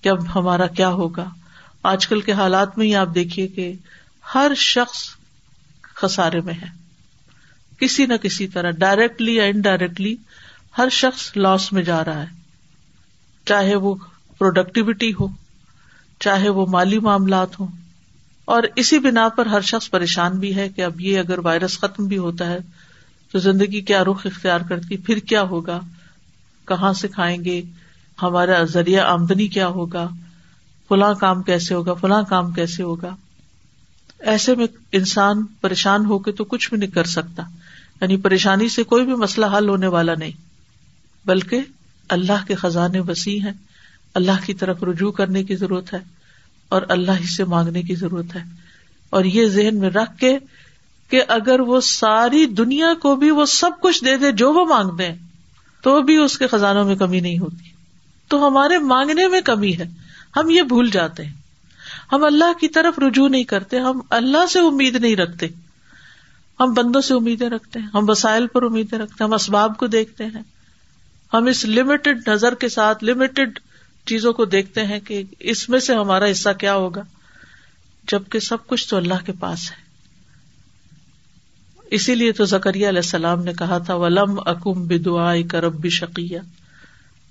کہ 0.00 0.08
اب 0.08 0.34
ہمارا 0.34 0.66
کیا 0.66 0.88
ہوگا۔ 0.88 1.28
آج 1.88 2.06
کل 2.06 2.20
کے 2.20 2.32
حالات 2.32 2.78
میں 2.78 2.86
ہی 2.86 2.94
آپ 2.94 3.08
دیکھیے 3.14 3.48
کہ 3.48 3.72
ہر 4.34 4.52
شخص 4.56 5.04
خسارے 5.94 6.40
میں 6.40 6.54
ہے۔ 6.54 6.66
کسی 7.80 8.06
نہ 8.06 8.14
کسی 8.14 8.48
طرح 8.48 8.70
ڈائریکٹلی 8.70 9.34
یا 9.34 9.44
انڈائریکٹلی 9.44 10.16
ہر 10.78 10.88
شخص 10.88 11.36
لاس 11.36 11.72
میں 11.72 11.82
جا 11.82 12.04
رہا 12.04 12.20
ہے۔ 12.20 12.26
چاہے 13.46 13.74
وہ 13.74 13.94
پروڈکٹیوٹی 14.38 15.12
ہو، 15.20 15.26
چاہے 16.20 16.48
وہ 16.48 16.66
مالی 16.66 16.98
معاملات 16.98 17.60
ہوں۔ 17.60 17.66
اور 18.44 18.62
اسی 18.76 18.98
بنا 18.98 19.28
پر 19.28 19.46
ہر 19.46 19.60
شخص 19.60 19.90
پریشان 19.90 20.38
بھی 20.38 20.56
ہے 20.56 20.68
کہ 20.68 20.84
اب 20.84 21.00
یہ 21.00 21.18
اگر 21.18 21.38
وائرس 21.38 21.78
ختم 21.78 22.06
بھی 22.06 22.18
ہوتا 22.18 22.46
ہے، 22.46 22.58
تو 23.32 23.38
زندگی 23.38 23.80
کیا 23.80 24.04
رخ 24.04 24.26
اختیار 24.26 24.60
کرتی، 24.60 24.96
پھر 24.96 25.18
کیا 25.18 25.42
ہوگا؟ 25.42 25.80
کہاں 26.64 26.92
سے 26.92 27.08
کھائیں 27.08 27.44
گے؟ 27.44 27.62
ہمارا 28.22 28.62
ذریعہ 28.64 29.04
آمدنی 29.04 29.48
کیا 29.48 29.66
ہوگا؟ 29.66 30.08
فلاں 30.88 31.14
کام 31.14 31.42
کیسے 31.42 31.74
ہوگا، 31.74 31.94
فلاں 31.94 32.22
کام 32.22 32.50
کیسے 32.52 32.82
ہوگا۔ 32.82 33.16
ایسے 34.18 34.54
میں 34.54 34.66
انسان 34.92 35.44
پریشان 35.60 36.06
ہو 36.06 36.18
کے 36.18 36.32
تو 36.32 36.44
کچھ 36.44 36.68
بھی 36.68 36.78
نہیں 36.78 36.90
کر 36.90 37.04
سکتا۔ 37.04 37.42
یعنی 38.00 38.16
پریشانی 38.16 38.68
سے 38.68 38.82
کوئی 38.82 39.04
بھی 39.04 39.14
مسئلہ 39.14 39.46
حل 39.58 39.68
ہونے 39.68 39.86
والا 39.86 40.14
نہیں۔ 40.14 40.30
بلکہ 41.24 41.60
اللہ 42.08 42.46
کے 42.46 42.54
خزانے 42.54 43.00
وسیع 43.00 43.40
ہیں۔ 43.44 43.52
اللہ 44.14 44.46
کی 44.46 44.54
طرف 44.54 44.82
رجوع 44.82 45.12
کرنے 45.12 45.44
کی 45.44 45.56
ضرورت 45.56 45.94
ہے 45.94 45.98
اور 46.68 46.82
اللہ 46.88 47.12
ہی 47.20 47.26
سے 47.26 47.44
مانگنے 47.44 47.82
کی 47.82 47.94
ضرورت 47.94 48.36
ہے۔ 48.36 48.42
اور 49.10 49.24
یہ 49.24 49.46
ذہن 49.46 49.78
میں 49.78 49.90
رکھ 49.90 50.18
کے 50.18 50.38
کہ 51.10 51.22
اگر 51.28 51.60
وہ 51.60 51.80
ساری 51.80 52.46
دنیا 52.46 52.94
کو 53.02 53.16
بھی 53.16 53.30
وہ 53.30 53.44
سب 53.44 53.70
کچھ 53.82 54.04
دے 54.04 54.16
دے 54.16 54.32
جو 54.32 54.52
وہ 54.52 54.64
مانگتے 54.64 55.08
ہیں 55.08 55.18
تو 55.82 56.02
بھی 56.02 56.16
اس 56.16 56.38
کے 56.38 56.46
خزانوں 56.46 56.84
میں 56.84 56.96
کمی 56.96 57.20
نہیں 57.20 57.38
ہوتی۔ 57.38 57.70
تو 58.28 58.48
ہمارے 58.48 58.78
مانگنے 58.78 59.28
میں 59.28 59.40
کمی 59.40 59.76
ہے۔ 59.76 60.07
ہم 60.38 60.50
یہ 60.50 60.62
بھول 60.62 60.90
جاتے 60.90 61.24
ہیں۔ 61.24 61.32
ہم 62.12 62.24
اللہ 62.24 62.58
کی 62.60 62.68
طرف 62.68 62.98
رجوع 62.98 63.28
نہیں 63.28 63.44
کرتے، 63.44 63.78
ہم 63.78 64.00
اللہ 64.10 64.46
سے 64.46 64.58
امید 64.58 64.94
نہیں 64.94 65.16
رکھتے۔ 65.16 65.46
ہم 66.60 66.74
بندوں 66.74 67.00
سے 67.00 67.14
امیدیں 67.14 67.50
رکھتے 67.50 67.78
ہیں، 67.78 67.86
ہم 67.94 68.10
وسائل 68.10 68.46
پر 68.46 68.62
امیدیں 68.62 68.98
رکھتے 68.98 69.14
ہیں، 69.20 69.28
ہم 69.28 69.34
اسباب 69.34 69.76
کو 69.76 69.86
دیکھتے 69.86 70.24
ہیں۔ 70.24 70.42
ہم 71.32 71.46
اس 71.46 71.64
لمیٹڈ 71.64 72.28
نظر 72.28 72.54
کے 72.54 72.68
ساتھ 72.68 73.04
لمیٹڈ 73.04 73.58
چیزوں 74.06 74.32
کو 74.32 74.44
دیکھتے 74.44 74.84
ہیں 74.84 75.00
کہ 75.00 75.22
اس 75.38 75.68
میں 75.68 75.78
سے 75.78 75.94
ہمارا 75.94 76.30
حصہ 76.30 76.48
کیا 76.58 76.74
ہوگا۔ 76.74 77.02
جبکہ 78.08 78.38
سب 78.38 78.66
کچھ 78.66 78.88
تو 78.88 78.96
اللہ 78.96 79.26
کے 79.26 79.32
پاس 79.40 79.70
ہے۔ 79.70 79.76
اسی 81.90 82.14
لیے 82.14 82.32
تو 82.32 82.44
زکریہ 82.44 82.88
علیہ 82.88 82.98
السلام 82.98 83.42
نے 83.42 83.52
کہا 83.52 83.78
تھا، 83.78 83.94
ولم 83.94 84.40
اکم 84.46 84.86
بے 84.86 84.98
دعا 84.98 85.34
کرب 85.50 85.80
بھی 85.80 85.90
شکیہ 85.90 86.38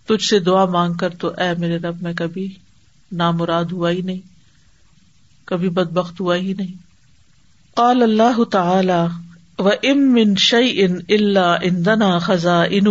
تجھ 0.05 0.23
سے 0.23 0.39
دعا 0.39 0.65
مانگ 0.65 0.93
کر 0.93 1.09
تو 1.09 1.27
اے 1.27 1.59
میرے 1.59 1.77
رب، 1.77 2.01
میں 2.01 2.13
کبھی 2.13 2.55
نامراد 3.11 3.65
ہوا 3.65 3.89
ہی 3.91 4.01
نہیں، 4.01 4.21
کبھی 5.45 5.69
بد 5.69 5.91
بخت 5.91 6.21
ہوا 6.21 6.35
ہی 6.35 6.53
نہیں۔ 6.53 6.73
قال 7.75 8.03
اللہ 8.03 8.43
تعالی 8.43 9.05
و 9.59 9.67
ام 9.67 10.13
من 10.13 10.35
شعی 10.35 10.83
ان 10.83 10.95
اللہ 11.09 11.57
اندنا 11.63 12.17
خزاں 12.19 12.65
ان 12.69 12.87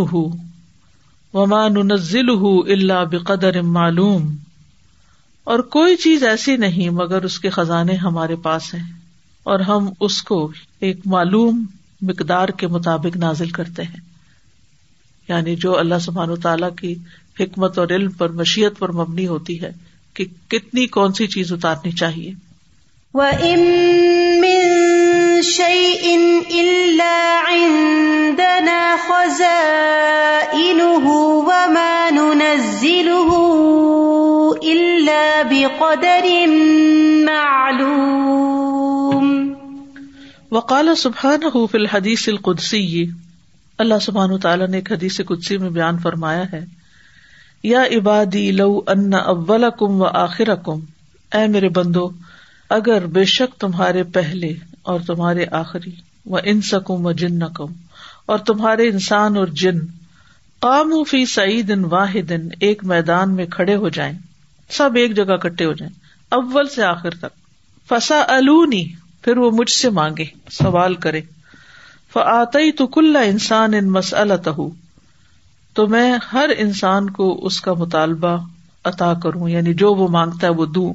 ومان 1.34 1.74
نزل 1.88 2.30
اللہ 2.68 3.04
بقدر 3.04 3.62
معلوم۔ 3.62 4.36
اور 5.44 5.58
کوئی 5.58 5.96
چیز 5.96 6.24
ایسی 6.24 6.56
نہیں 6.56 6.90
مگر 6.90 7.22
اس 7.22 7.40
کے 7.40 7.50
خزانے 7.50 7.94
ہمارے 7.94 8.36
پاس 8.36 8.74
ہیں، 8.74 8.82
اور 9.42 9.60
ہم 9.60 9.88
اس 10.00 10.22
کو 10.22 10.52
ایک 10.80 10.96
معلوم 11.06 11.64
مقدار 12.02 12.48
کے 12.48 12.66
مطابق 12.66 13.16
نازل 13.16 13.50
کرتے 13.50 13.82
ہیں۔ 13.82 14.00
یعنی 15.28 15.56
جو 15.56 15.78
اللہ 15.78 15.98
سبحان 16.00 16.30
و 16.30 16.36
تعالی 16.36 16.66
کی 16.76 16.94
حکمت 17.40 17.78
اور 17.78 17.88
علم 17.88 18.10
پر 18.10 18.28
مشیت 18.28 18.78
پر 18.78 18.92
مبنی 18.92 19.26
ہوتی 19.26 19.60
ہے 19.60 19.72
کہ 20.16 20.24
کتنی 20.48 20.86
کون 20.86 21.12
سی 21.12 21.26
چیز 21.26 21.52
اتارنی 21.52 21.90
چاہیے؟ 21.90 22.32
وقال 40.50 40.94
سبحان 40.94 41.66
فی 41.66 41.78
الحدیث 41.78 42.28
القدسی 42.28 43.06
اللہ 43.78 43.98
سبحان 44.02 44.38
تعالیٰ 44.38 44.68
نے 44.68 44.76
ایک 44.76 44.92
حدیث 44.92 45.20
قدسی 45.26 45.58
میں 45.58 45.70
بیان 45.70 45.98
فرمایا 45.98 46.44
ہے۔ 46.52 46.85
یا 47.62 47.82
عبادی 47.82 48.50
لو 48.50 48.80
ان 48.86 49.14
اول 49.14 49.64
کم 49.78 50.00
و 50.00 50.04
آخر 50.04 50.54
کم 50.54 50.80
اے 51.34 51.46
میرے 51.46 51.68
بندو، 51.68 52.10
اگر 52.70 53.06
بے 53.06 53.24
شک 53.24 53.60
تمہارے 53.60 54.02
پہلے 54.02 54.54
اور 54.82 55.00
تمہارے 55.06 55.44
آخری، 55.50 55.90
و 56.26 56.36
ان 56.44 56.62
سکم 56.62 57.06
و 57.06 57.12
جن 57.12 57.38
نقم 57.38 57.72
اور 58.26 58.38
تمہارے 58.38 58.88
انسان 58.88 59.36
اور 59.36 59.46
جن 59.46 59.78
قام 60.58 61.04
فی 61.04 61.26
سعید 61.26 61.70
ان 61.70 61.84
واحد، 61.84 62.32
ایک 62.60 62.84
میدان 62.84 63.34
میں 63.34 63.46
کھڑے 63.46 63.76
ہو 63.76 63.88
جائیں۔ 63.88 64.18
سب 64.70 64.90
ایک 64.94 65.16
جگہ 65.16 65.36
کٹے 65.36 65.64
ہو 65.64 65.72
جائیں، 65.72 65.94
اول 66.30 66.68
سے 66.68 66.82
آخر 66.82 67.10
تک۔ 67.10 67.38
فسا 67.88 68.22
الونی 68.28 68.84
پھر 69.22 69.36
وہ 69.36 69.50
مجھ 69.50 69.70
سے 69.70 69.90
مانگے، 69.90 70.24
سوال 70.50 70.94
کرے۔ 70.94 71.20
فعطی 72.12 72.72
تو 72.72 72.86
کل 72.86 73.16
انسان 73.16 73.74
ان 73.74 73.90
مسلط 73.90 74.48
تو 75.76 75.86
میں 75.86 76.18
ہر 76.32 76.50
انسان 76.58 77.10
کو 77.10 77.46
اس 77.46 77.60
کا 77.60 77.72
مطالبہ 77.72 78.46
عطا 78.84 79.14
کروں 79.14 79.48
یعنی 79.48 79.74
جو 79.74 79.94
وہ 79.94 80.08
مانگتا 80.08 80.46
ہے 80.46 80.52
وہ 80.52 80.66
دوں۔ 80.66 80.94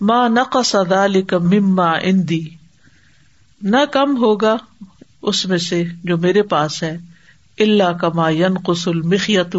ماں 0.00 0.28
نقص 0.28 0.76
ذلك 0.88 1.34
مما 1.34 1.92
اندی 2.02 2.48
نہ 3.62 3.76
کم 3.92 4.16
ہوگا 4.16 4.56
اس 5.22 5.46
میں 5.46 5.58
سے 5.58 5.84
جو 6.04 6.16
میرے 6.16 6.42
پاس 6.42 6.82
ہے 6.82 6.98
اللہ 7.58 7.92
کما 8.00 8.30
ین 8.30 8.58
قسل 8.66 9.00
مخیت 9.00 9.56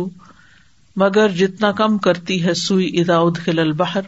مگر 0.95 1.27
جتنا 1.27 1.71
کم 1.71 1.97
کرتی 1.97 2.45
ہے 2.45 2.53
سوئی 2.53 3.01
ادا 3.01 3.17
ادخل 3.17 3.59
البحر، 3.59 4.01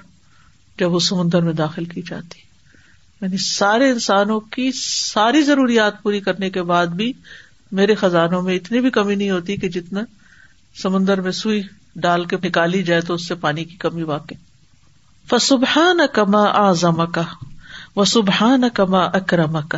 جب 0.80 0.94
وہ 0.94 1.00
سمندر 1.00 1.42
میں 1.42 1.54
داخل 1.54 1.86
کی 1.86 2.02
جاتی۔ 2.02 2.40
یعنی 3.22 3.38
سارے 3.38 3.90
انسانوں 3.90 4.40
کی 4.40 4.72
ساری 5.14 5.42
ضروریات 5.42 6.04
پوری 6.04 6.20
کرنے 6.20 6.50
کے 6.50 6.62
بعد 6.62 6.88
بھی 6.88 7.14
میرے 7.76 7.96
خزانوں 7.96 8.42
میں 8.42 8.56
اتنی 8.56 8.80
بھی 8.80 8.90
کمی 8.90 9.16
نہیں 9.16 9.32
ہوتی 9.32 9.56
کہ 9.56 9.70
جتنا 9.70 10.02
سمندر 10.82 11.22
میں 11.22 11.32
سوئی 11.32 11.64
ڈال 11.96 12.26
کے 12.26 12.38
نکالی 12.44 12.84
جائے 12.84 13.02
تو 13.02 13.14
اس 13.14 13.28
سے 13.28 13.36
پانی 13.36 13.64
کی 13.64 13.76
کمی 13.76 14.04
واقع۔ 14.04 14.34
فسبحان 15.30 16.00
کما 16.14 16.44
آزم 16.44 17.12
کا 17.12 17.22
و 17.96 18.06
سبحان 18.06 18.64
کما 18.74 19.00
اکرم 19.00 19.68
کا 19.68 19.78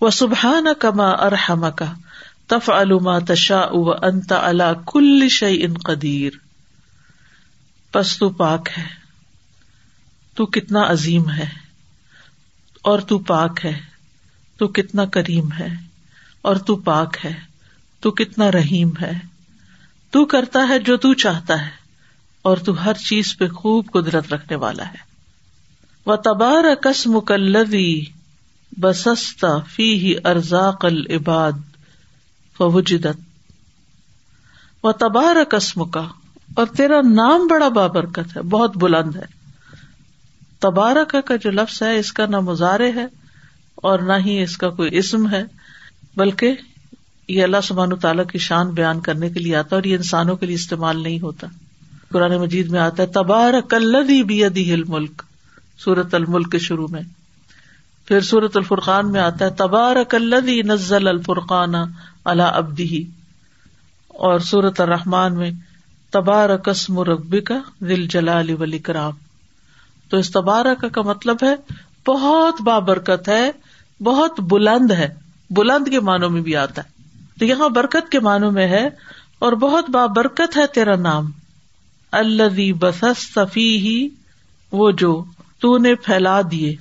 و 0.00 0.10
سبحان 0.10 0.66
کما 0.78 1.10
ارحم 1.10 1.70
کا 1.76 1.92
تف 2.46 2.70
علما 2.70 3.18
تشا 3.18 3.60
و 3.70 3.92
انت 3.92 4.32
اللہ 4.32 4.72
کل 4.86 5.28
شعی 5.28 5.64
ان 5.64 5.74
قدیر۔ 5.74 6.32
پس 7.92 8.18
تو 8.18 8.30
پاک 8.30 8.68
ہے۔ 8.78 8.84
تو 10.34 10.46
کتنا 10.46 10.90
عظیم 10.90 11.30
ہے۔ 11.30 11.46
اور 12.82 12.98
تو 12.98 13.18
پاک 13.18 13.60
ہے۔ 13.64 13.80
تو 14.58 14.68
کتنا 14.68 15.04
کریم 15.04 15.52
ہے۔ 15.52 15.85
اور 16.46 16.56
تو 16.56 16.76
پاک 16.76 17.16
ہے، 17.24 17.34
تو 18.00 18.10
کتنا 18.10 18.50
رحیم 18.52 18.90
ہے۔ 19.00 19.12
تو 20.10 20.24
کرتا 20.24 20.68
ہے 20.68 20.78
جو 20.78 20.96
تو 20.96 21.14
چاہتا 21.14 21.60
ہے، 21.62 21.70
اور 22.42 22.56
تو 22.56 22.84
ہر 22.84 22.94
چیز 22.94 23.36
پہ 23.38 23.48
خوب 23.48 23.90
قدرت 23.92 24.32
رکھنے 24.32 24.56
والا 24.56 24.86
ہے۔ 24.86 25.04
وہ 26.06 26.16
تبار 26.16 26.74
کس 26.74 27.06
مکلوی 27.06 28.04
بسستا 28.72 29.58
فی 29.58 29.92
ہی 29.94 30.14
ارزاق 30.24 30.84
العباد 30.84 31.58
فوجدت۔ 32.56 33.24
و 34.84 34.92
تبار 34.92 35.36
قسم 35.48 35.84
کا 35.84 36.06
اور 36.54 36.66
تیرا 36.66 37.00
نام 37.00 37.46
بڑا 37.46 37.68
بابرکت 37.68 38.36
ہے، 38.36 38.42
بہت 38.42 38.76
بلند 38.76 39.16
ہے۔ 39.16 39.24
تبارک 40.58 41.16
کا 41.24 41.36
جو 41.36 41.50
لفظ 41.50 41.82
ہے، 41.82 41.98
اس 41.98 42.12
کا 42.12 42.26
نہ 42.26 42.40
مظاہرے 42.40 42.92
ہے، 42.92 43.06
اور 43.74 43.98
نہ 43.98 44.12
ہی 44.26 44.42
اس 44.42 44.56
کا 44.56 44.68
کوئی 44.70 44.96
اسم 44.98 45.30
ہے۔ 45.30 45.44
بلکہ 46.16 46.54
یہ 47.28 47.42
اللہ 47.42 47.56
سبحان 47.62 47.96
تعالیٰ 47.96 48.26
کی 48.26 48.38
شان 48.38 48.70
بیان 48.70 49.00
کرنے 49.00 49.30
کے 49.30 49.40
لیے 49.40 49.56
آتا 49.56 49.68
ہے 49.72 49.74
اور 49.74 49.84
یہ 49.84 49.96
انسانوں 49.96 50.36
کے 50.36 50.46
لیے 50.46 50.54
استعمال 50.54 51.02
نہیں 51.02 51.20
ہوتا۔ 51.20 51.46
قرآن 52.12 52.36
مجید 52.36 52.70
میں 52.70 52.80
آتا 52.80 53.02
ہے 53.02 53.08
تبار 53.08 53.54
کلدی 53.60 54.22
بی 54.22 54.82
ملک 54.88 55.22
سورت 55.78 56.14
الملک 56.14 56.52
کے 56.52 56.58
شروع 56.58 56.86
میں۔ 56.90 57.02
پھر 58.06 58.20
سورت 58.20 58.56
الفرقان 58.56 59.12
میں 59.12 59.20
آتا 59.20 59.44
ہے 59.44 59.50
تبار 59.50 59.96
کلدی 60.08 60.62
نزل 60.62 61.08
الفرقان 61.08 61.74
اللہ 62.24 62.42
ابدی 62.42 63.02
اور 64.08 64.38
سورت 64.38 64.80
الرحمان 64.80 65.34
میں 65.34 65.50
تبار 66.10 66.56
قسم 66.56 67.00
رقبی 67.00 67.40
کا 67.40 67.58
دل 67.80 68.06
جلال 68.06 68.50
ولی 68.50 68.78
کرام 68.78 69.12
تو 70.08 70.16
اس 70.16 70.30
تبارک 70.30 70.84
کا 70.92 71.02
مطلب 71.02 71.36
ہے، 71.42 71.54
بہت 72.06 72.62
بابرکت 72.62 73.28
ہے، 73.28 73.50
بہت 74.02 74.40
بلند 74.40 74.90
ہے۔ 74.90 75.25
بلند 75.50 75.88
کے 75.88 76.00
معنوں 76.00 76.30
میں 76.30 76.40
بھی 76.40 76.56
آتا 76.56 76.82
ہے۔ 76.82 76.96
تو 77.38 77.44
یہاں 77.44 77.68
برکت 77.68 78.12
کے 78.12 78.20
معنوں 78.20 78.52
میں 78.52 78.68
ہے 78.68 78.88
اور 79.38 79.52
بہت 79.52 79.90
بابرکت 79.90 80.56
ہے 80.56 80.66
تیرا 80.66 80.96
نام۔ 80.96 81.30
اللہ 82.12 82.72
بس 82.72 83.04
صفی 83.34 83.78
ہی 83.78 84.08
وہ 84.72 84.90
جو 84.90 85.24
تو 85.58 85.78
نے 85.78 85.94
پھیلا 85.94 86.40
دیے 86.50 86.76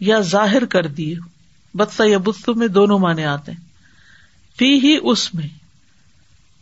یا 0.00 0.20
ظاہر 0.20 0.64
کر 0.64 0.86
دیے۔ 0.86 1.14
بتسا 1.74 2.04
یا 2.06 2.18
بتو 2.18 2.54
میں 2.54 2.68
دونوں 2.68 2.98
معنی 2.98 3.24
آتے 3.24 3.52
ہیں۔ 3.52 3.60
فی 4.58 4.80
ہی 4.80 4.98
اس 5.02 5.34
میں۔ 5.34 5.48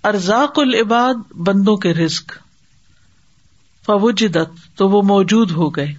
ارزاق 0.04 0.58
العباد، 0.58 1.14
بندوں 1.32 1.76
کے 1.76 1.94
رسک 1.94 2.32
فوجدت، 3.86 4.76
تو 4.76 4.88
وہ 4.88 5.02
موجود 5.02 5.50
ہو 5.50 5.70
گئے۔ 5.70 5.94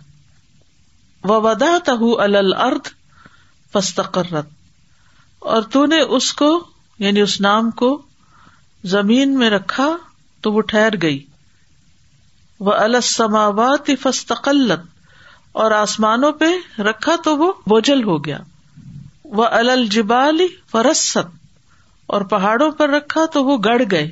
و 1.24 1.42
ودا 1.42 1.78
تہ 1.86 2.22
الرد 2.22 2.88
فستقرت 3.74 4.55
اور 5.46 5.62
تو 5.62 5.86
نے 5.86 6.02
اس 6.02 6.34
کو 6.34 6.68
یعنی 7.00 7.22
اس 7.22 7.42
نام 7.42 7.72
کو 7.72 8.02
زمین 8.84 9.40
میں 9.40 9.50
رکھا 9.50 9.98
تو 10.42 10.52
وہ 10.52 10.62
ٹھہر 10.62 10.90
گئی۔ 11.02 11.26
وہ 12.60 12.72
السماوات 12.72 13.92
فستقلت 14.02 14.80
اور 15.52 15.72
آسمانوں 15.72 16.32
پہ 16.32 16.82
رکھا 16.82 17.16
تو 17.16 17.38
وہ 17.38 17.54
بوجھل 17.68 18.04
ہو 18.04 18.26
گیا۔ 18.26 18.38
وہ 19.24 19.46
الجبال 19.46 20.42
فرست۔ 20.72 21.18
اور 22.06 22.22
پہاڑوں 22.22 22.72
پر 22.72 22.90
رکھا 22.90 23.26
تو 23.26 23.44
وہ 23.44 23.58
گڑ 23.66 23.82
گئے۔ 23.92 24.12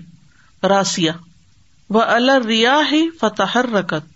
راسیا 0.64 1.14
وہ 1.90 2.02
الریا 2.02 2.80
ہی 2.92 3.10
فتح 3.10 3.58
رکت 3.62 4.08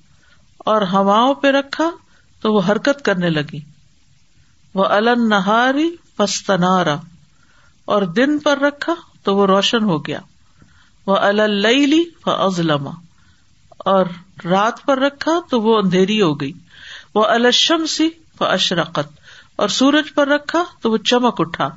اور 0.57 0.81
ہواؤں 0.81 1.33
پہ 1.33 1.47
رکھا 1.47 1.89
تو 2.41 2.53
وہ 2.53 2.61
حرکت 2.69 3.05
کرنے 3.05 3.29
لگی۔ 3.29 3.59
وہ 4.75 4.85
النہاری 4.85 5.95
فستنارا 6.17 6.95
اور 7.85 8.01
دن 8.01 8.39
پر 8.39 8.59
رکھا 8.59 8.95
تو 9.23 9.35
وہ 9.35 9.47
روشن 9.47 9.83
ہو 9.83 10.05
گیا۔ 10.05 10.19
وہ 11.07 11.15
اللی 11.15 12.03
فضلما 12.25 12.91
اور 13.77 14.05
رات 14.45 14.85
پر 14.85 14.99
رکھا 14.99 15.39
تو 15.49 15.61
وہ 15.61 15.77
اندھیری 15.77 16.21
ہو 16.21 16.41
گئی۔ 16.41 16.51
وہ 17.15 17.25
الشم 17.25 17.85
سی 17.85 18.09
اشرقت 18.39 19.19
اور 19.55 19.67
سورج 19.67 20.13
پر 20.13 20.27
رکھا 20.27 20.63
تو 20.81 20.91
وہ 20.91 20.97
چمک 20.97 21.35
اٹھا۔ 21.37 21.69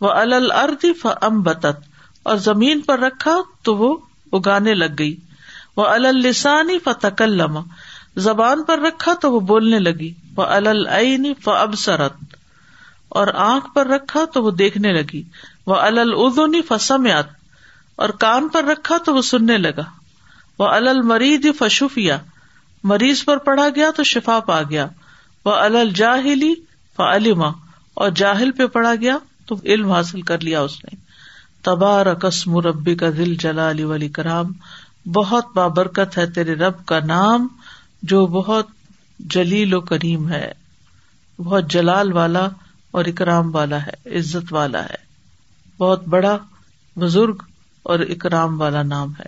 وہ 0.00 0.10
الردی 0.10 0.92
ف 0.92 1.06
بتت 1.22 1.76
اور 2.22 2.36
زمین 2.36 2.80
پر 2.80 2.98
رکھا 2.98 3.36
تو 3.62 3.76
وہ 3.76 3.96
اگانے 4.32 4.74
لگ 4.74 4.94
گئی۔ 4.98 5.16
وہ 5.76 5.86
السانی 5.86 6.78
ف 6.78 6.88
زبان 8.16 8.64
پر 8.64 8.78
رکھا 8.78 9.14
تو 9.14 9.32
وہ 9.32 9.40
بولنے 9.40 9.78
لگی۔ 9.78 10.14
وہ 10.36 10.42
العینی 10.42 11.34
ف 11.34 11.48
اور 13.16 13.26
آنکھ 13.34 13.66
پر 13.74 13.86
رکھا 13.86 14.24
تو 14.24 14.42
وہ 14.42 14.50
دیکھنے 14.50 14.92
لگی۔ 14.92 15.22
وہ 15.66 15.74
الدنی 15.74 16.62
فسمیات 16.62 17.26
اور 17.96 18.08
کان 18.08 18.48
پر 18.48 18.64
رکھا 18.64 18.96
تو 18.98 19.14
وہ 19.14 19.22
سننے 19.22 19.58
لگا۔ 19.58 19.84
وہ 20.58 20.68
المرید 20.68 21.46
فشفیا۔ 21.58 22.18
مریض 22.84 23.24
پر 23.24 23.36
پڑا 23.36 23.68
گیا 23.74 23.90
تو 23.96 24.02
شفا 24.02 24.40
پا 24.40 24.62
گیا۔ 24.62 24.86
وہ 25.44 25.52
الجاہلی 25.52 26.54
ف 26.96 27.00
اور 27.94 28.10
جاہل 28.10 28.50
پہ 28.50 28.66
پڑا 28.66 28.94
گیا 29.00 29.18
تو 29.46 29.56
علم 29.64 29.92
حاصل 29.92 30.22
کر 30.22 30.40
لیا 30.40 30.60
اس 30.60 30.84
نے۔ 30.84 30.96
تبار 31.62 32.14
قسم 32.14 32.58
ربی 32.58 32.94
کا 32.94 33.10
دل 33.10 33.34
جلا 33.34 33.70
علی 33.70 33.84
ولی 33.84 34.08
کرام 34.08 34.52
بہت 35.06 35.46
بابرکت 35.54 36.18
ہے 36.18 36.30
تیرے 36.30 36.54
رب 36.54 36.86
کا 36.86 37.00
نام، 37.00 37.48
جو 38.02 38.26
بہت 38.26 38.66
جلیل 39.18 39.74
و 39.74 39.80
کریم 39.80 40.28
ہے۔ 40.28 40.52
بہت 41.38 41.70
جلال 41.70 42.12
والا 42.12 42.48
اور 42.96 43.04
اکرام 43.04 43.54
والا 43.54 43.86
ہے 43.86 44.18
عزت 44.18 44.52
والا 44.52 44.84
ہے۔ 44.84 44.94
بہت 45.78 46.08
بڑا 46.08 46.38
بزرگ 46.96 47.34
اور 47.82 47.98
اکرام 47.98 48.60
والا 48.60 48.82
نام 48.82 49.12
ہے۔ 49.12 49.26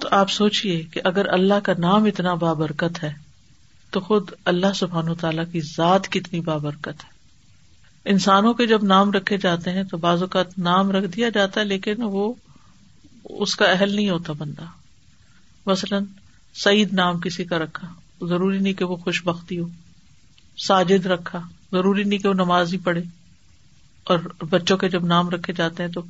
تو 0.00 0.08
آپ 0.10 0.30
سوچیے 0.30 0.82
کہ 0.82 1.00
اگر 1.04 1.32
اللہ 1.32 1.60
کا 1.62 1.72
نام 1.78 2.04
اتنا 2.04 2.34
بابرکت 2.34 3.04
ہے 3.04 3.12
تو 3.90 4.00
خود 4.00 4.30
اللہ 4.44 4.72
سبحان 4.74 5.08
و 5.08 5.14
تعالیٰ 5.14 5.44
کی 5.52 5.60
ذات 5.60 6.08
کتنی 6.08 6.40
بابرکت 6.40 7.04
ہے۔ 7.04 7.10
انسانوں 8.04 8.54
کے 8.54 8.66
جب 8.66 8.84
نام 8.84 9.10
رکھے 9.10 9.36
جاتے 9.36 9.70
ہیں 9.70 9.82
تو 9.82 9.96
بعض 9.96 10.22
اوقات 10.22 10.58
نام 10.58 10.90
رکھ 10.90 11.06
دیا 11.06 11.28
جاتا 11.28 11.60
ہے 11.60 11.66
لیکن 11.66 11.94
وہ 11.98 12.34
اس 13.24 13.56
کا 13.56 13.64
اہل 13.64 13.96
نہیں 13.96 14.10
ہوتا 14.10 14.32
بندہ۔ 14.38 14.81
مثلاً 15.66 16.04
سعید 16.54 16.92
نام 16.92 17.20
کسی 17.20 17.44
کا 17.44 17.58
رکھا، 17.58 17.88
ضروری 18.20 18.58
نہیں 18.58 18.72
کہ 18.72 18.84
وہ 18.84 18.96
خوش 18.96 19.22
بختی 19.24 19.58
ہو، 19.58 19.68
ساجد 20.56 21.06
رکھا، 21.06 21.48
ضروری 21.72 22.04
نہیں 22.04 22.18
کہ 22.18 22.28
وہ 22.28 22.34
نماز 22.34 22.72
ہی 22.72 22.78
پڑھے۔ 22.78 23.02
اور 24.04 24.18
بچوں 24.50 24.76
کے 24.76 24.88
جب 24.88 25.04
نام 25.04 25.28
رکھے 25.28 25.52
جاتے 25.52 25.82
ہیں 25.82 25.90
تو 25.90 26.02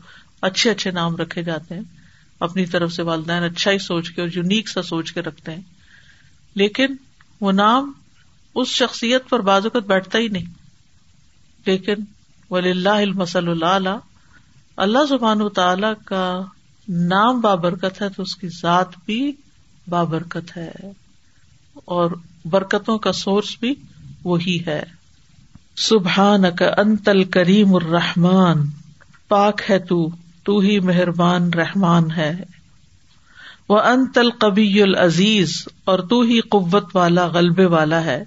اچھے 0.42 0.70
اچھے 0.70 0.90
نام 0.90 1.16
رکھے 1.16 1.42
جاتے 1.42 1.74
ہیں۔ 1.74 1.82
اپنی 2.40 2.66
طرف 2.66 2.92
سے 2.92 3.02
والدین 3.02 3.42
اچھا 3.42 3.70
ہی 3.70 3.78
سوچ 3.78 4.10
کے 4.10 4.20
اور 4.20 4.28
یونیک 4.34 4.68
سا 4.68 4.82
سوچ 4.82 5.12
کے 5.12 5.22
رکھتے 5.22 5.54
ہیں۔ 5.54 5.62
لیکن 6.54 6.86
وہ 7.40 7.52
نام 7.52 7.92
اس 8.54 8.68
شخصیت 8.68 9.28
پر 9.28 9.40
بازوقت 9.40 9.86
بیٹھتا 9.86 10.18
ہی 10.18 10.28
نہیں۔ 10.28 10.44
لیکن 11.66 11.94
ولی 12.50 12.70
اللہ 12.70 12.88
المسل 12.88 13.48
اللہ 13.48 13.96
اللہ 14.76 15.04
زبان 15.08 15.48
تعالی 15.48 15.86
کا 16.04 16.40
نام 16.88 17.40
بابرکت 17.40 18.02
ہے 18.02 18.08
تو 18.08 18.22
اس 18.22 18.36
کی 18.36 18.48
ذات 18.48 18.88
بھی 19.06 19.32
بابرکت 19.88 20.56
ہے 20.56 20.72
اور 21.84 22.10
برکتوں 22.44 22.98
کا 22.98 23.12
سورس 23.12 23.56
بھی 23.60 23.74
وہی 24.24 24.66
ہے۔ 24.66 24.82
سبحان 25.76 26.44
کا 26.58 26.66
انتل 26.78 27.24
کریم 27.24 27.74
الرحمان 27.74 28.66
پاک 29.28 29.62
ہے 29.70 29.78
تو 29.78 30.08
تو 30.44 30.58
ہی 30.58 30.80
مہربان 30.80 31.52
رحمان 31.52 32.10
ہے۔ 32.10 32.44
وہ 33.68 33.78
انتل 33.78 34.30
قبی 34.30 34.82
العزیز، 34.82 35.68
اور 35.84 35.98
تو 35.98 36.20
ہی 36.20 36.40
قوت 36.40 36.96
والا، 36.96 37.26
غلبے 37.26 37.66
والا 37.66 38.04
ہے۔ 38.04 38.24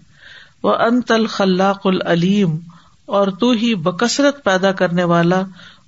وہ 0.63 0.73
انتل 0.73 1.27
خلاق 1.27 1.87
العلیم، 1.87 2.57
اور 3.05 3.27
تو 3.27 3.51
ہی 3.51 3.75
بکثرت 3.75 4.43
پیدا 4.43 4.71
کرنے 4.71 5.03
والا، 5.03 5.41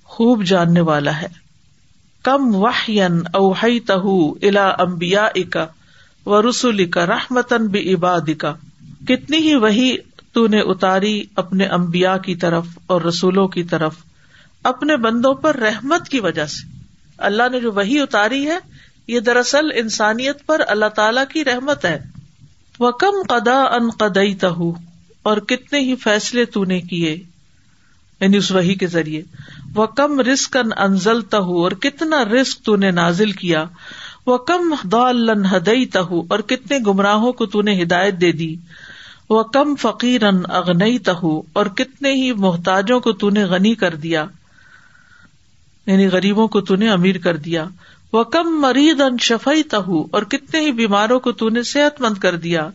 خوب 0.04 0.44
جاننے 0.44 0.80
والا 0.80 1.22
ہے۔ 1.22 1.47
کم 2.22 2.54
وحین 2.54 3.20
اوہی 3.34 3.80
تہ 3.80 4.46
الا 4.46 4.68
امبیا 4.78 5.24
اکا 5.24 5.66
و 6.26 6.50
رسول 6.50 6.90
کا 6.90 7.06
رحمتن 7.06 7.66
بھی 7.66 7.94
عباد 7.94 8.30
کا 8.38 8.54
کتنی 9.08 9.36
ہی 9.36 9.54
وہی 9.54 9.96
تو 10.32 10.46
نے 10.46 10.60
اتاری 10.60 11.24
اپنے 11.36 11.64
امبیا 11.64 12.16
کی 12.16 12.34
طرف 12.36 12.66
اور 12.86 13.00
رسولوں 13.00 13.48
کی 13.48 13.62
طرف، 13.62 13.94
اپنے 14.62 14.96
بندوں 14.96 15.34
پر 15.34 15.56
رحمت 15.56 16.08
کی 16.08 16.20
وجہ 16.20 16.46
سے۔ 16.46 16.78
اللہ 17.18 17.42
نے 17.52 17.60
جو 17.60 17.72
وہی 17.72 18.00
اتاری 18.00 18.46
ہے، 18.46 18.58
یہ 19.06 19.20
دراصل 19.20 19.66
انسانیت 19.74 20.46
پر 20.46 20.60
اللہ 20.68 20.86
تعالی 20.86 21.20
کی 21.32 21.44
رحمت 21.44 21.84
ہے۔ 21.84 21.98
وہ 22.78 22.90
کم 22.90 23.22
قدا 23.28 23.60
ان 23.60 23.90
قدئی 23.90 24.34
تہ 24.34 24.60
اور 25.22 25.36
کتنے 25.36 25.80
ہی 25.80 25.94
فیصلے 25.94 26.44
تو 26.44 26.64
نے 26.64 26.80
کیے۔ 26.80 27.22
یعنی 28.20 28.36
اس 28.36 28.50
وہی 28.50 28.74
کے 28.74 28.86
ذریعے۔ 28.86 29.22
وہ 29.74 29.86
کم 29.86 30.20
رسک 30.20 30.56
ان 30.56 30.70
انزل 30.76 31.22
تہ 31.22 31.36
اور 31.36 31.72
کتنا 31.72 32.24
رسک 32.24 32.64
تو 32.64 32.76
نے 32.76 32.90
نازل 32.90 33.32
کیا۔ 33.32 33.64
وہ 34.26 34.38
کم 34.38 34.74
دالن 34.92 35.44
ہدئی 35.44 35.86
تہ 35.86 35.98
اور 35.98 36.38
کتنے 36.38 36.78
گمراہوں 36.86 37.32
کو 37.32 37.46
تو 37.46 37.62
نے 37.62 37.82
ہدایت 37.82 38.20
دے 38.20 38.32
دی۔ 38.32 38.56
وہ 39.30 39.42
کم 39.42 39.74
فقیر 39.74 40.22
ان 40.22 40.42
اغنئی 40.48 40.98
تہ 40.98 41.24
اور 41.52 41.66
کتنے 41.66 42.12
ہی 42.12 42.32
محتاجوں 42.32 43.00
کو 43.00 43.12
تو 43.12 43.30
نے 43.30 43.44
غنی 43.44 43.74
کر 43.74 43.94
دیا۔ 43.94 44.26
یعنی 45.86 46.06
غریبوں 46.06 46.48
کو 46.48 46.60
تو 46.60 46.76
نے 46.76 46.90
امیر 46.90 47.18
کر 47.18 47.36
دیا۔ 47.36 47.64
وہ 48.12 48.24
کم 48.24 48.60
مرید 48.60 49.00
ان 49.00 49.18
شفئی 49.18 49.62
تہ 49.62 49.76
اور 50.10 50.22
کتنے 50.22 50.60
ہی 50.60 50.72
بیماروں 50.72 51.20
کو 51.20 51.32
تو 51.32 51.48
نے 51.48 51.62
صحت 51.62 52.00
مند 52.00 52.18
کر 52.18 52.36
دیا۔ 52.36 52.68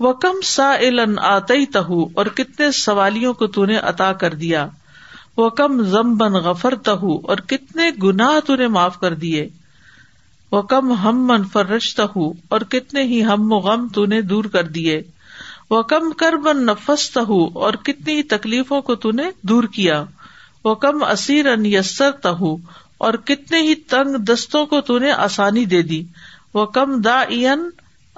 وہ 0.00 0.12
کم 0.12 0.40
سا 0.44 0.74
علن 0.74 1.14
تہ 1.72 1.92
اور 2.14 2.26
کتنے 2.26 2.70
سوالیوں 2.70 3.32
کو 3.32 3.46
تو 3.46 3.64
نے 3.64 3.76
عطا 3.76 4.12
کر 4.12 4.34
دیا۔ 4.34 4.66
وہ 5.36 5.48
کم 5.48 5.82
ضمبن 5.82 6.32
غفر 6.32 6.74
تہ 6.74 7.00
اور 7.00 7.36
کتنے 7.36 7.90
گناہ 8.02 8.40
تو 8.46 8.56
نے 8.56 8.68
معاف 8.68 9.00
کر 9.00 9.14
دیے۔ 9.14 9.48
وہ 10.52 10.62
کم 10.62 10.92
ہم 10.92 11.26
من 11.26 11.44
فرشتہ 11.44 12.02
اور 12.48 12.60
کتنے 12.60 13.02
ہی 13.02 13.24
ہم 13.24 13.52
و 13.52 13.56
غم 13.56 13.88
تو 13.88 14.06
نے 14.06 14.22
دور 14.22 14.44
کر 14.44 14.64
دیے۔ 14.64 15.02
وہ 15.70 15.82
کم 15.82 16.12
کربن 16.12 16.66
نفست 16.66 17.18
اور 17.18 17.74
کتنی 17.74 18.22
تکلیفوں 18.22 18.82
کو 18.82 18.94
تو 18.94 19.10
نے 19.10 19.22
دور 19.42 19.64
کیا۔ 19.64 20.04
وہ 20.64 20.74
کم 20.74 21.04
اسیر 21.04 21.46
ان 21.46 21.66
یسر 21.66 22.10
تہ 22.10 22.42
اور 22.98 23.14
کتنے 23.14 23.62
ہی 23.62 23.74
تنگ 23.74 24.16
دستوں 24.16 24.66
کو 24.66 24.80
تو 24.80 24.98
نے 24.98 25.10
آسانی 25.10 25.64
دے 25.64 25.82
دی۔ 25.82 26.04
وہ 26.54 26.66
کم 26.66 27.00
دا 27.00 27.22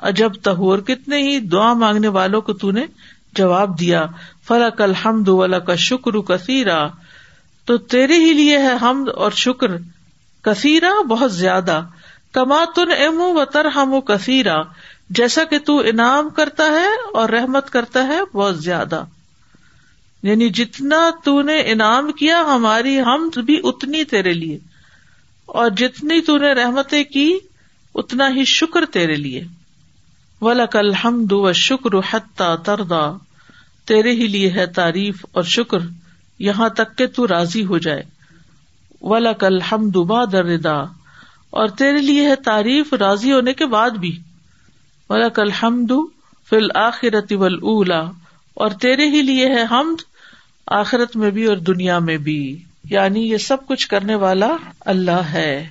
این 0.02 0.24
اجب 0.24 0.86
کتنے 0.86 1.16
ہی 1.16 1.40
دعا 1.40 1.72
مانگنے 1.72 2.08
والوں 2.08 2.40
کو 2.40 2.52
تو 2.52 2.70
نے 2.70 2.86
جواب 3.32 3.80
دیا 3.80 4.06
فلک 4.48 4.80
الحمد 4.80 5.28
ولا 5.28 5.58
کا 5.58 5.74
شکر 5.74 6.10
کثیرا 6.10 6.86
تو 7.64 7.78
تیرے 7.78 8.14
ہی 8.14 8.32
لیے 8.32 8.58
ہے 8.58 8.76
حمد 8.82 9.08
اور 9.08 9.30
شکر 9.30 9.66
کثیرا 10.42 11.02
بہت 11.02 11.32
زیادہ۔ 11.32 11.82
کما 12.32 12.64
تن 12.76 12.90
ام 12.90 13.20
و 13.20 13.44
ترہم 13.44 14.00
کثیرا 14.00 14.56
جیسا 15.10 15.44
کہ 15.44 15.58
تو 15.58 15.78
انعام 15.78 16.30
کرتا 16.30 16.64
ہے 16.64 16.88
اور 17.14 17.28
رحمت 17.28 17.70
کرتا 17.70 18.06
ہے، 18.06 18.20
بہت 18.34 18.58
زیادہ۔ 18.58 19.04
یعنی 20.22 20.48
جتنا 20.48 21.10
تو 21.24 21.42
نے 21.42 21.60
انعام 21.60 22.12
کیا، 22.12 22.40
ہماری 22.40 23.00
ہم 23.00 23.30
بھی 23.44 23.60
اتنی 23.64 24.04
تیرے 24.04 24.32
لیے۔ 24.32 24.58
اور 25.46 25.70
جتنی 25.70 26.20
تو 26.20 26.38
نے 26.38 26.52
رحمتیں 26.52 27.04
کی، 27.04 27.38
اتنا 27.94 28.28
ہی 28.28 28.44
شکر 28.44 28.84
تیرے 28.84 29.14
لیے۔ 29.14 29.44
ولک 30.42 30.76
الحمد 30.76 31.32
و 31.32 31.52
شکر 31.52 31.96
حتہ 32.10 32.56
تردا 32.64 33.16
تیرے 33.84 34.10
ہی 34.10 34.26
لیے 34.26 34.50
ہے 34.50 34.66
تعریف 34.66 35.26
اور 35.32 35.42
شکر، 35.42 35.78
یہاں 36.38 36.68
تک 36.68 36.98
کہ 36.98 37.06
تو 37.06 37.28
راضی 37.28 37.64
ہو 37.66 37.78
جائے۔ 37.78 38.02
ولک 39.00 39.44
الحمد 39.44 39.96
باد 39.96 40.34
ردا 40.34 40.80
اور 41.50 41.68
تیرے 41.68 41.98
لیے 41.98 42.28
ہے 42.28 42.36
تعریف 42.36 42.94
راضی 42.94 43.32
ہونے 43.32 43.52
کے 43.52 43.66
بعد 43.66 43.90
بھی۔ 43.90 44.18
ولک 45.08 45.40
الحمد 45.40 45.92
فل 46.50 46.66
آخرت 46.74 47.32
اولا 47.32 48.00
اور 48.54 48.70
تیرے 48.70 49.06
ہی 49.06 49.22
لیے 49.22 49.46
ہے 49.46 49.62
حمد 49.70 50.02
آخرت 50.66 51.16
میں 51.16 51.30
بھی 51.30 51.44
اور 51.44 51.56
دنیا 51.56 51.98
میں 51.98 52.16
بھی۔ 52.16 52.62
یعنی 52.90 53.30
یہ 53.30 53.36
سب 53.36 53.66
کچھ 53.66 53.88
کرنے 53.88 54.14
والا 54.14 54.56
اللہ 54.80 55.10
ہے۔ 55.10 55.68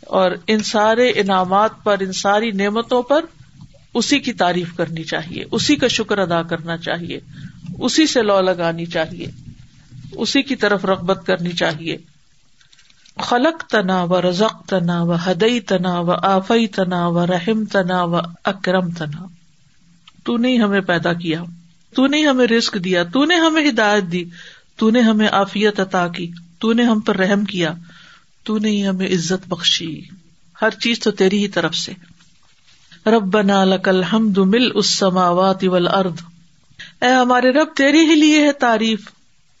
اور 0.00 0.30
ان 0.46 0.62
سارے 0.62 1.08
انعامات 1.08 1.70
پر، 1.84 1.96
ان 2.00 2.12
ساری 2.12 2.50
نعمتوں 2.50 3.02
پر 3.02 3.24
اسی 3.96 4.18
کی 4.18 4.32
تعریف 4.32 4.76
کرنی 4.76 5.04
چاہیے، 5.04 5.44
اسی 5.50 5.76
کا 5.76 5.88
شکر 5.88 6.18
ادا 6.18 6.42
کرنا 6.42 6.76
چاہیے، 6.76 7.20
اسی 7.78 8.06
سے 8.06 8.22
لو 8.22 8.40
لگانی 8.40 8.86
چاہیے، 8.86 9.26
اسی 10.12 10.42
کی 10.42 10.56
طرف 10.56 10.84
رغبت 10.84 11.26
کرنی 11.26 11.50
چاہیے۔ 11.50 11.96
خلق 13.18 13.64
تنا 13.64 14.02
و 14.02 14.22
رزق 14.22 14.68
تنا 14.68 15.02
و 15.02 15.14
ہدئی 15.14 15.60
تنا 15.60 16.00
و 16.00 16.10
آفئی 16.10 16.66
تنا 16.66 17.06
و 17.06 17.26
رحم 17.26 17.64
تنا 17.64 18.02
و 18.02 18.16
اکرم 18.44 18.90
تنا 18.90 19.26
تو 20.24 20.36
نہیں 20.36 20.58
ہمیں 20.58 20.80
پیدا 20.80 21.12
کیا، 21.12 21.42
تو 21.94 22.06
نے 22.06 22.26
ہمیں 22.26 22.46
رسک 22.46 22.84
دیا، 22.84 23.02
تو 23.02 23.24
نے 23.24 23.34
ہمیں 23.34 23.68
ہدایت 23.68 24.04
دی، 24.12 24.24
تو 24.76 24.90
نے 24.90 25.00
ہمیں 25.00 25.28
آفیت 25.32 25.80
عطا 25.80 26.08
کی، 26.08 26.30
تو 26.58 26.72
نے 26.72 26.84
ہم 26.84 27.00
پر 27.00 27.16
رحم 27.16 27.44
کیا، 27.44 27.74
تو 28.44 28.58
نے 28.58 28.86
ہمیں 28.86 29.06
عزت 29.06 29.48
بخشی۔ 29.48 30.00
ہر 30.62 30.70
چیز 30.70 30.98
تو 31.00 31.10
تیری 31.10 31.38
ہی 31.38 31.48
طرف 31.48 31.74
سے۔ 31.74 31.92
رب 33.06 33.22
بنا 33.22 33.64
لکل 33.64 34.02
حمد 34.02 34.38
مل 34.38 34.68
اس 34.74 34.98
سماوات 34.98 35.64
ارد 35.92 36.20
اے 37.00 37.12
ہمارے 37.12 37.50
رب 37.50 37.66
تیری 37.76 38.00
ہی 38.00 38.14
لیے 38.14 38.46
ہے 38.46 38.52
تعریف۔ 38.52 39.08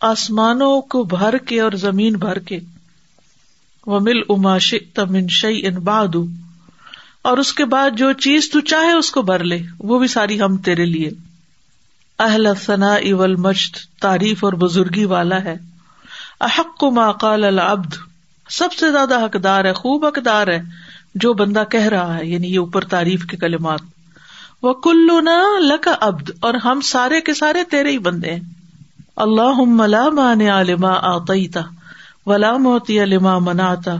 آسمانوں 0.00 0.80
کو 0.80 1.04
بھر 1.04 1.38
کے 1.38 1.60
اور 1.60 1.72
زمین 1.72 2.16
بھر 2.16 2.38
کے۔ 2.38 2.58
وہ 3.86 4.00
مل 4.00 4.20
اما 4.28 4.56
تمن 4.94 5.26
شعی 5.28 5.66
ان 5.66 5.74
باد 5.74 6.16
اور 7.22 7.38
اس 7.38 7.52
کے 7.52 7.64
بعد 7.64 7.90
جو 7.96 8.12
چیز 8.12 8.50
تو 8.50 8.60
چاہے 8.60 8.92
اس 8.92 9.10
کو 9.10 9.22
بھر 9.22 9.44
لے، 9.44 9.58
وہ 9.78 9.98
بھی 9.98 10.06
ساری 10.06 10.40
ہم 10.40 10.56
تیرے 10.56 10.84
لیے۔ 10.84 11.10
اہل 12.18 12.48
ثنا 12.64 12.94
اول 12.94 13.36
مجد 13.36 14.00
تعریف 14.00 14.44
اور 14.44 14.52
بزرگی 14.52 15.04
والا 15.04 15.44
ہے۔ 15.44 15.56
احق 16.40 16.84
ما 16.84 17.12
قال 17.12 17.44
العبد۔ 17.44 17.94
سب 18.50 18.72
سے 18.72 18.90
زیادہ 18.90 19.24
حقدار 19.24 19.64
ہے، 19.64 19.72
خوب 19.72 20.06
حقدار 20.06 20.46
ہے۔ 20.46 20.85
جو 21.16 21.34
بندہ 21.34 21.64
کہہ 21.70 21.88
رہا 21.88 22.16
ہے 22.16 22.26
یعنی 22.26 22.54
یہ 22.54 22.58
اوپر 22.58 22.84
تعریف 22.84 23.24
کے 23.24 23.36
کلمات۔ 23.36 23.80
وہ 24.62 24.72
کلو 24.72 25.20
نہ 25.20 25.60
لک 25.60 25.88
ابد 26.00 26.30
اور 26.40 26.54
ہم 26.54 26.80
سارے 26.80 27.20
کے 27.20 27.34
سارے 27.34 27.64
تیرے 27.70 27.90
ہی 27.90 27.98
بندے 27.98 28.30
ہیں۔ 28.30 28.40
اللہ 29.16 29.64
ملا 29.66 30.08
مان 30.08 30.40
علما 30.40 30.92
آتا 30.92 31.60
ولا 32.26 32.56
موتی 32.56 33.02
علما 33.02 33.38
مناتا 33.38 33.96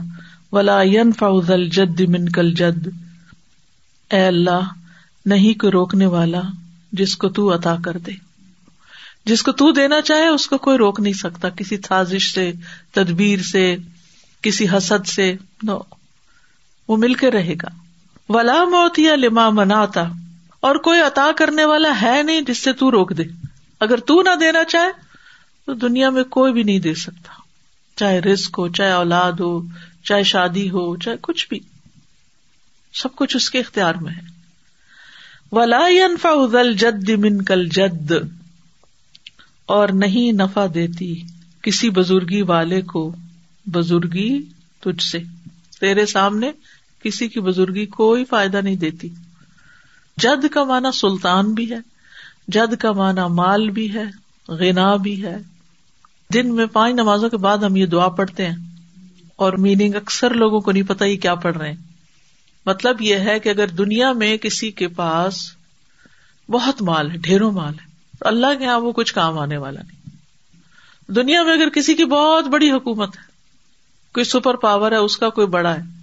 ولا 0.51 0.81
فوزل 1.19 1.69
جد 1.69 2.01
من 2.01 2.29
کل 2.29 2.53
جد 2.53 2.87
اے 4.11 4.27
اللہ، 4.27 4.59
نہیں 5.25 5.59
کو 5.59 5.71
روکنے 5.71 6.05
والا 6.05 6.41
جس 6.91 7.17
کو 7.17 7.29
تو 7.29 7.55
عطا 7.55 7.75
کر 7.85 7.97
دے۔ 7.97 8.11
جس 9.25 9.43
کو 9.43 9.51
تو 9.51 9.71
دینا 9.71 10.01
چاہے، 10.01 10.27
اس 10.27 10.47
کو 10.47 10.57
کوئی 10.57 10.77
روک 10.77 10.99
نہیں 10.99 11.13
سکتا۔ 11.13 11.49
کسی 11.49 11.77
سازش 11.87 12.33
سے، 12.33 12.51
تدبیر 12.91 13.39
سے، 13.41 13.75
کسی 14.41 14.65
حسد 14.69 15.07
سے، 15.07 15.35
نو۔ 15.63 15.77
وہ 16.87 16.97
مل 16.97 17.13
کے 17.13 17.31
رہے 17.31 17.53
گا۔ 17.53 17.67
ولا 18.29 18.63
موت 18.63 18.99
یا 18.99 19.15
لما 19.15 19.49
مناتا 19.49 20.03
اور 20.59 20.75
کوئی 20.75 21.01
عطا 21.01 21.31
کرنے 21.37 21.65
والا 21.65 22.01
ہے 22.01 22.23
نہیں 22.23 22.41
جس 22.41 22.63
سے 22.63 22.73
تو 22.73 22.91
روک 22.91 23.17
دے۔ 23.17 23.23
اگر 23.79 23.97
تو 23.97 24.21
نہ 24.21 24.35
دینا 24.39 24.63
چاہے، 24.63 24.89
تو 25.65 25.73
دنیا 25.73 26.09
میں 26.09 26.23
کوئی 26.23 26.53
بھی 26.53 26.63
نہیں 26.63 26.79
دے 26.79 26.93
سکتا۔ 26.93 27.33
چاہے 27.95 28.19
رسک 28.19 28.55
ہو، 28.57 28.67
چاہے 28.67 28.91
اولاد 28.91 29.31
ہو، 29.31 29.61
چاہے 30.03 30.23
شادی 30.23 30.69
ہو، 30.69 30.97
چاہے 30.97 31.15
کچھ 31.21 31.49
بھی۔ 31.49 31.59
سب 32.93 33.15
کچھ 33.15 33.35
اس 33.35 33.49
کے 33.49 33.59
اختیار 33.59 33.95
میں 33.95 34.13
ہے۔ 34.13 34.21
ولا 35.51 35.85
ادل 36.23 36.73
جد 36.73 37.09
من 37.09 37.41
کل 37.41 37.67
جد 37.67 38.11
اور 39.65 39.89
نہیں 39.89 40.31
نفع 40.31 40.65
دیتی 40.73 41.21
کسی 41.61 41.89
بزرگی 41.89 42.41
والے 42.41 42.81
کو، 42.81 43.15
بزرگی 43.65 44.43
تجھ 44.79 45.03
سے۔ 45.03 45.19
تیرے 45.79 46.05
سامنے 46.05 46.51
کسی 47.07 47.27
کی 47.27 47.39
بزرگی 47.39 47.85
کوئی 47.85 48.25
فائدہ 48.25 48.57
نہیں 48.57 48.75
دیتی۔ 48.75 49.09
جد 50.17 50.47
کا 50.47 50.63
مانا 50.63 50.91
سلطان 50.91 51.53
بھی 51.53 51.71
ہے، 51.71 51.77
جد 52.47 52.75
کا 52.75 52.91
مانا 52.91 53.27
مال 53.27 53.69
بھی 53.69 53.93
ہے، 53.93 54.03
غنا 54.47 54.95
بھی 54.95 55.23
ہے۔ 55.23 55.37
دن 56.33 56.55
میں 56.55 56.65
پانچ 56.65 56.93
نمازوں 56.93 57.29
کے 57.29 57.37
بعد 57.37 57.57
ہم 57.57 57.75
یہ 57.75 57.85
دعا 57.85 58.09
پڑھتے 58.09 58.45
ہیں۔ 58.45 58.55
اور 59.35 59.53
میننگ 59.53 59.95
اکثر 59.95 60.33
لوگوں 60.33 60.59
کو 60.59 60.71
نہیں 60.71 60.83
پتا 60.83 61.05
یہ 61.05 61.17
کیا 61.17 61.35
پڑھ 61.35 61.57
رہے 61.57 61.69
ہیں۔ 61.69 61.77
مطلب 62.65 63.01
یہ 63.01 63.15
ہے 63.15 63.39
کہ 63.39 63.49
اگر 63.49 63.67
دنیا 63.67 64.11
میں 64.11 64.37
کسی 64.37 64.71
کے 64.71 64.87
پاس 64.87 65.51
بہت 66.49 66.81
مال 66.81 67.11
ہے، 67.11 67.17
ڈھیروں 67.17 67.51
مال 67.51 67.73
ہے، 67.73 67.85
تو 68.19 68.27
اللہ 68.27 68.47
کے 68.59 68.63
یہاں 68.63 68.79
وہ 68.79 68.91
کچھ 68.91 69.13
کام 69.13 69.39
آنے 69.39 69.57
والا 69.57 69.81
نہیں۔ 69.81 70.09
دنیا 71.11 71.43
میں 71.43 71.53
اگر 71.53 71.69
کسی 71.69 71.93
کی 71.93 72.05
بہت 72.05 72.45
بڑی 72.47 72.71
حکومت 72.71 73.17
ہے، 73.17 73.23
کوئی 74.13 74.23
سپر 74.23 74.55
پاور 74.55 74.91
ہے، 74.91 74.97
اس 74.97 75.17
کا 75.17 75.29
کوئی 75.29 75.47
بڑا 75.47 75.75
ہے 75.75 75.96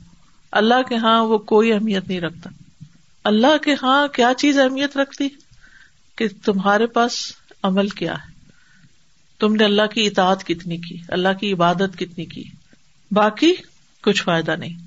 اللہ 0.55 0.83
کے 0.89 0.97
ہاں 0.97 1.25
وہ 1.25 1.39
کوئی 1.39 1.73
اہمیت 1.73 2.09
نہیں 2.09 2.21
رکھتا۔ 2.21 2.51
اللہ 3.25 3.57
کے 3.65 3.75
ہاں 3.83 4.09
کیا 4.09 4.33
چیز 4.39 4.59
اہمیت 4.59 4.97
رکھتی؟ 4.97 5.29
کہ 6.17 6.27
تمہارے 6.45 6.87
پاس 6.87 7.33
عمل 7.63 7.89
کیا 7.89 8.13
ہے۔ 8.13 8.35
تم 9.41 9.55
نے 9.55 9.65
اللہ 9.65 9.87
کی 9.95 10.07
اطاعت 10.07 10.45
کتنی 10.45 10.77
کی؟ 10.77 10.97
اللہ 11.09 11.29
کی 11.41 11.53
عبادت 11.53 11.99
کتنی 11.99 12.25
کی؟ 12.25 12.45
باقی 13.11 13.53
کچھ 14.03 14.23
فائدہ 14.23 14.57
نہیں۔ 14.57 14.79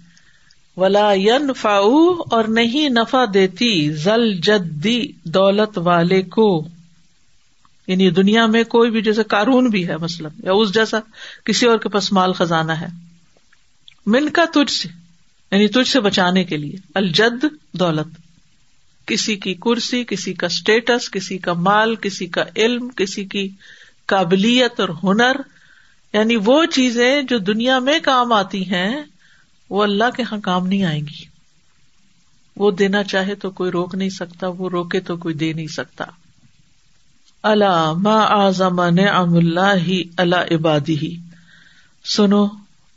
ولا 0.77 1.11
ین 1.15 1.53
فاؤ 1.53 2.11
اور 2.11 2.43
نہیں 2.43 2.89
نفع 2.89 3.25
دیتی 3.33 3.91
زل 3.91 4.33
جدی 4.33 5.11
دولت 5.23 5.77
والے 5.77 6.21
کو۔ 6.21 6.67
یعنی 7.87 8.09
دنیا 8.09 8.45
میں 8.45 8.63
کوئی 8.63 8.91
بھی 8.91 9.01
جیسے 9.01 9.23
کارون 9.23 9.69
بھی 9.69 9.87
ہے، 9.87 9.97
مثلاً، 9.97 10.31
یا 10.43 10.51
اس 10.53 10.73
جیسا 10.73 10.97
کسی 11.45 11.65
اور 11.65 11.77
کے 11.77 11.89
پاس 11.89 12.13
مال 12.13 12.33
خزانہ 12.33 12.71
ہے۔ 12.71 12.87
من 14.05 14.29
کا 14.29 14.45
تجھ 14.53 14.71
سے۔ 14.71 15.06
یعنی 15.51 15.67
تجھ 15.67 15.89
سے 15.89 15.99
بچانے 15.99 16.43
کے 16.43 16.57
لیے، 16.57 16.73
الجد 16.95 17.45
دولت۔ 17.73 18.07
کسی 19.07 19.35
کی 19.35 19.53
کرسی، 19.53 20.03
کسی 20.03 20.33
کا 20.33 20.45
اسٹیٹس 20.45 21.11
کسی 21.11 21.37
کا 21.37 21.53
مال، 21.53 21.95
کسی 21.95 22.27
کا 22.27 22.43
علم، 22.55 22.89
کسی 22.89 23.25
کی 23.25 23.49
قابلیت 24.05 24.79
اور 24.79 24.89
ہنر۔ 25.03 25.35
یعنی 26.13 26.35
وہ 26.45 26.65
چیزیں 26.65 27.21
جو 27.21 27.37
دنیا 27.37 27.79
میں 27.79 27.99
کام 28.03 28.33
آتی 28.33 28.71
ہیں، 28.71 29.03
وہ 29.69 29.83
اللہ 29.83 30.03
کے 30.15 30.21
یہاں 30.21 30.39
کام 30.39 30.67
نہیں 30.67 30.83
آئیں 30.83 31.01
گی۔ 31.01 31.25
وہ 32.55 32.71
دینا 32.71 33.03
چاہے 33.03 33.35
تو 33.35 33.49
کوئی 33.49 33.71
روک 33.71 33.95
نہیں 33.95 34.09
سکتا، 34.09 34.47
وہ 34.47 34.69
روکے 34.69 34.99
تو 34.99 35.17
کوئی 35.17 35.35
دے 35.35 35.53
نہیں 35.53 35.67
سکتا۔ 35.67 36.05
اللہ 37.43 37.93
ما 37.93 38.19
آزم 38.19 38.79
اللہ 38.79 39.75
ہی 39.87 40.03
اللہ 40.17 40.55
عبادی 40.55 40.97
ہی 40.97 41.17
سنو 42.15 42.47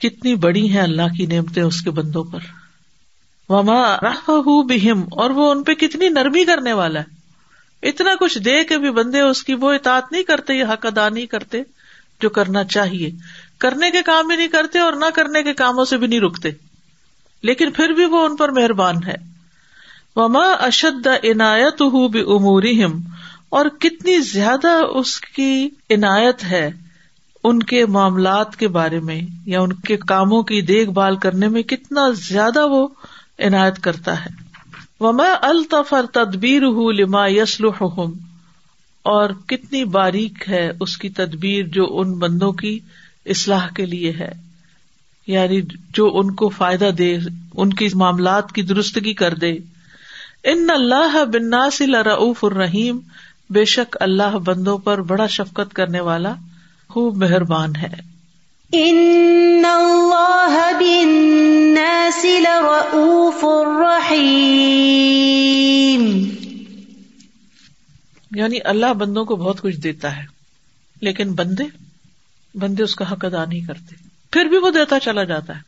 کتنی 0.01 0.35
بڑی 0.35 0.71
ہیں 0.71 0.83
اللہ 0.83 1.15
کی 1.19 1.27
نعمتیں 1.27 1.63
اس 1.63 1.81
کے 1.81 1.91
بندوں 1.91 2.25
پر۔ 2.25 2.39
وما 3.49 3.97
بہم 4.63 5.03
اور 5.11 5.31
وہ 5.31 5.51
ان 5.51 5.63
پہ 5.63 5.75
کتنی 5.75 6.09
نرمی 6.09 6.45
کرنے 6.45 6.73
والا 6.73 7.01
ہے۔ 7.01 7.21
اتنا 7.89 8.11
کچھ 8.21 8.39
دے 8.39 8.65
کے 8.65 8.79
بھی 8.79 8.91
بندے 8.91 9.21
اس 9.21 9.45
کی 9.45 9.55
وہ 9.55 9.73
اطاعت 9.73 10.13
نہیں 10.13 10.23
کرتے، 10.23 10.55
یہ 10.55 10.65
حق 10.65 10.87
ادا 10.87 11.09
نہیں 11.09 11.27
کرتے 11.27 11.63
جو 12.21 12.31
کرنا 12.31 12.65
چاہیے۔ 12.65 13.11
کرنے 13.59 13.91
کے 13.91 14.03
کام 14.03 14.27
بھی 14.27 14.37
نہیں 14.37 14.49
کرتے 14.49 14.79
اور 14.79 14.93
نہ 14.93 15.05
کرنے 15.15 15.43
کے 15.43 15.55
کاموں 15.55 15.85
سے 15.85 15.97
بھی 15.97 16.07
نہیں 16.07 16.21
رکتے۔ 16.21 16.49
لیکن 17.43 17.71
پھر 17.71 17.89
بھی 17.89 18.05
وہ 18.05 18.27
ان 18.27 18.37
پر 18.37 18.49
مہربان 18.49 18.95
ہے۔ 19.07 19.15
وما 20.17 20.45
اشد 20.45 21.07
عنایت 21.07 21.81
ہُو 21.81 22.09
بھی 22.09 22.21
اموری 22.21 22.85
اور 23.49 23.67
کتنی 23.67 24.19
زیادہ 24.19 24.81
اس 24.95 25.21
کی 25.21 25.69
عنایت 25.91 26.45
ہے۔ 26.45 26.71
ان 27.45 27.63
کے 27.63 27.87
معاملات 27.87 28.57
کے 28.57 28.69
بارے 28.69 29.01
میں 29.01 29.21
یا 29.47 29.61
ان 29.61 29.73
کے 29.73 29.97
کاموں 29.97 30.43
کی 30.43 30.63
دیکھ 30.63 30.91
بھال 30.91 31.17
کرنے 31.17 31.49
میں 31.49 31.63
کتنا 31.63 32.01
زیادہ 32.11 32.67
وہ 32.67 32.89
عنایت 33.39 33.79
کرتا 33.79 34.25
ہے۔ 34.25 34.31
وما 35.01 35.25
الطفر 35.43 36.07
تدبیر 36.13 36.63
ہُ 36.63 36.93
لما 36.93 37.27
یسلحم 37.27 38.13
اور 39.03 39.31
کتنی 39.47 39.85
باریک 39.85 40.49
ہے 40.49 40.71
اس 40.81 40.99
کی 40.99 41.09
تدبیر 41.09 41.67
جو 41.67 41.99
ان 41.99 42.19
بندوں 42.19 42.53
کی 42.53 42.79
اصلاح 43.27 43.69
کے 43.69 43.87
لیے 43.87 44.13
ہے۔ 44.13 44.33
یعنی 45.27 45.61
جو 45.95 46.11
ان 46.15 46.35
کو 46.35 46.49
فائدہ 46.49 46.91
دے، 46.99 47.19
ان 47.55 47.71
کی 47.71 47.89
معاملات 47.95 48.53
کی 48.53 48.63
درستگی 48.63 49.15
کر 49.15 49.35
دے۔ 49.35 49.53
ان 50.45 50.71
اللہ 50.71 51.25
بناس 51.25 51.83
رعف 51.83 52.45
الرحیم 52.45 52.99
بے 53.51 53.65
شک 53.65 53.97
اللہ 54.01 54.39
بندوں 54.45 54.79
پر 54.79 55.03
بڑا 55.03 55.27
شفقت 55.27 55.75
کرنے 55.75 56.01
والا 56.01 56.35
خوب 56.91 57.17
مہربان 57.17 57.77
ہے۔ 57.77 58.11
ان 58.73 59.65
اللہ 59.65 60.71
بالناس 60.79 62.25
لرؤوف 62.25 63.45
الرحیم۔ 63.45 66.31
یعنی 68.35 68.59
اللہ 68.65 68.93
بندوں 68.93 69.25
کو 69.25 69.37
بہت 69.37 69.61
کچھ 69.61 69.77
دیتا 69.77 70.17
ہے 70.17 70.23
لیکن 71.01 71.33
بندے 71.33 71.65
بندے 72.55 72.83
اس 72.83 72.95
کا 72.95 73.13
حق 73.13 73.25
ادا 73.25 73.45
نہیں 73.45 73.61
کرتے۔ 73.61 73.95
پھر 74.33 74.45
بھی 74.45 74.59
وہ 74.59 74.71
دیتا 74.71 75.01
چلا 75.01 75.25
جاتا 75.25 75.57
ہے۔ 75.57 75.61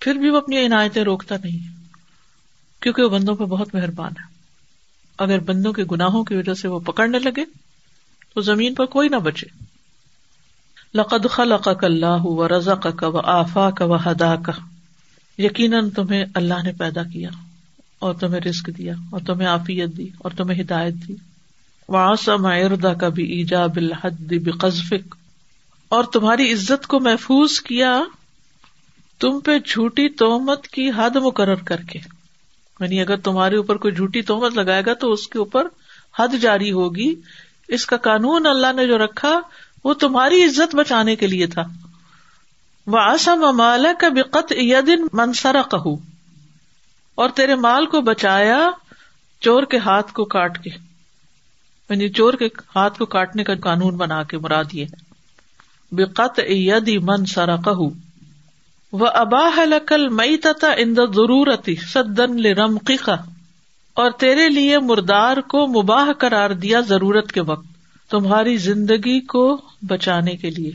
پھر 0.00 0.14
بھی 0.14 0.30
وہ 0.30 0.36
اپنی 0.36 0.66
عنایتیں 0.66 1.02
روکتا 1.02 1.34
نہیں 1.44 1.76
کیونکہ 2.82 3.02
وہ 3.02 3.08
بندوں 3.08 3.34
پہ 3.34 3.44
بہت 3.44 3.74
مہربان 3.74 4.12
ہے۔ 4.20 4.24
اگر 5.18 5.38
بندوں 5.38 5.72
کے 5.72 5.84
گناہوں 5.84 6.24
کی 6.24 6.34
وجہ 6.34 6.54
سے 6.54 6.68
وہ 6.68 6.80
پکڑنے 6.80 7.18
لگے 7.18 7.44
تو 8.34 8.40
زمین 8.40 8.74
پر 8.74 8.84
کوئی 8.84 9.08
نہ 9.08 9.16
بچے۔ 9.16 9.61
لقد 10.94 11.26
خلقك 11.30 11.84
اللہ 11.84 12.24
و 12.24 12.48
رضا 12.48 12.74
کا 12.74 13.06
و 13.06 13.18
آفا 13.18 13.70
کا 13.70 13.84
و 13.84 13.96
ہدا 13.96 14.36
کا 14.36 14.52
یقیناً 15.38 15.90
تمہیں 15.90 16.24
اللہ 16.34 16.62
نے 16.64 16.72
پیدا 16.72 17.02
کیا 17.02 17.28
اور 17.98 18.14
تمہیں 18.14 18.40
رسک 18.40 18.70
دیا 18.78 18.94
اور 19.10 19.20
تمہیں 19.20 19.48
آفیت 19.48 19.96
دی 19.96 20.08
اور 20.18 20.30
تمہیں 20.30 20.60
ہدایت 20.60 20.94
دی. 21.08 21.14
واسم 21.88 22.46
اردا 22.46 22.94
کا 22.94 23.08
بھی 23.08 23.24
ایجاب 23.24 23.76
الحد 23.76 24.32
بقذفک 24.44 25.14
اور 25.88 26.04
تمہاری 26.04 26.52
عزت 26.52 26.86
کو 26.86 27.00
محفوظ 27.00 27.60
کیا، 27.60 28.02
تم 29.20 29.40
پہ 29.40 29.58
جھوٹی 29.58 30.08
تومت 30.08 30.68
کی 30.68 30.90
حد 30.96 31.16
مقرر 31.16 31.62
کر 31.64 31.80
کے. 31.90 31.98
یعنی 32.80 33.00
اگر 33.00 33.16
تمہارے 33.16 33.56
اوپر 33.56 33.76
کوئی 33.76 33.94
جھوٹی 33.94 34.22
تومت 34.22 34.52
لگائے 34.52 34.82
گا 34.86 34.94
تو 34.94 35.12
اس 35.12 35.28
کے 35.28 35.38
اوپر 35.38 35.66
حد 36.18 36.28
جاری 36.40 36.72
ہوگی. 36.72 37.14
اس 37.68 37.86
کا 37.86 37.96
قانون 37.96 38.46
اللہ 38.46 38.72
نے 38.76 38.86
جو 38.86 38.98
رکھا 38.98 39.40
وہ 39.84 39.94
تمہاری 39.94 40.44
عزت 40.44 40.74
بچانے 40.74 41.16
کے 41.16 41.26
لیے 41.26 41.46
تھا۔ 41.46 41.62
وہ 42.86 42.98
آسم 42.98 43.56
مال 43.56 43.86
کا 43.98 44.08
بقت 44.08 44.52
یدن 44.56 45.06
منسرا 45.12 45.62
کہ 45.62 45.88
اور 47.14 47.28
تیرے 47.28 47.54
مال 47.54 47.86
کو 47.86 48.00
بچایا 48.00 48.70
چور 49.40 49.62
کے 49.62 49.78
ہاتھ 49.78 50.12
کو 50.12 50.24
کاٹ 50.24 50.64
کے۔ 50.64 50.70
یعنی 51.90 52.08
چور 52.08 52.34
کے 52.34 52.46
ہاتھ 52.76 52.98
کو 52.98 53.06
کاٹنے 53.06 53.44
کا 53.44 53.54
قانون 53.54 53.96
بنا 53.96 54.22
کے 54.22 54.38
مراد 54.38 54.64
یہ 54.72 54.84
ہے۔ 54.84 55.12
بقت 55.92 56.40
یدی 56.48 56.98
من 56.98 57.24
سرا 57.24 57.56
کہ 57.56 57.88
وہ 58.92 59.06
اباہ 59.14 59.64
لکل 59.64 60.08
مئی 60.08 60.36
تتا 60.36 60.72
ان 60.76 60.94
ضرورتی 60.94 61.74
سدن 61.74 62.42
لمقا 62.42 63.14
اور 63.94 64.10
تیرے 64.10 64.48
لیے 64.48 64.78
مردار 64.78 65.36
کو 65.36 65.66
مباح 65.66 66.12
قرار 66.18 66.50
دیا 66.50 66.80
ضرورت 66.80 67.32
کے 67.32 67.40
وقت۔ 67.40 67.71
تمہاری 68.12 68.56
زندگی 68.56 69.20
کو 69.20 69.60
بچانے 69.82 70.36
کے 70.36 70.50
لیے۔ 70.50 70.70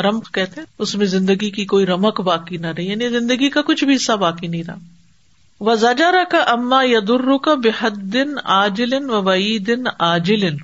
رمق 0.00 0.34
کہتے 0.34 0.60
اس 0.78 0.94
میں 0.94 1.06
زندگی 1.06 1.50
کی 1.50 1.64
کوئی 1.64 1.86
رمک 1.86 2.20
باقی 2.20 2.56
نہ 2.56 2.66
رہی 2.66 2.86
یعنی 2.86 3.08
زندگی 3.08 3.48
کا 3.48 3.62
کچھ 3.62 3.84
بھی 3.84 3.94
حصہ 3.94 4.12
باقی 4.12 4.46
نہیں 4.46 4.62
رہا۔ 4.62 4.74
وہ 5.60 5.74
زجارا 5.74 6.24
کا 6.24 6.38
اما 6.38 6.84
یدر 6.84 7.38
کا 7.38 7.54
بحد 7.54 7.96
دن 7.96 8.34
آجلن 8.44 9.10
و 9.10 9.22
وئی 9.22 9.58
دن 9.58 9.82
آجلن 9.98 10.56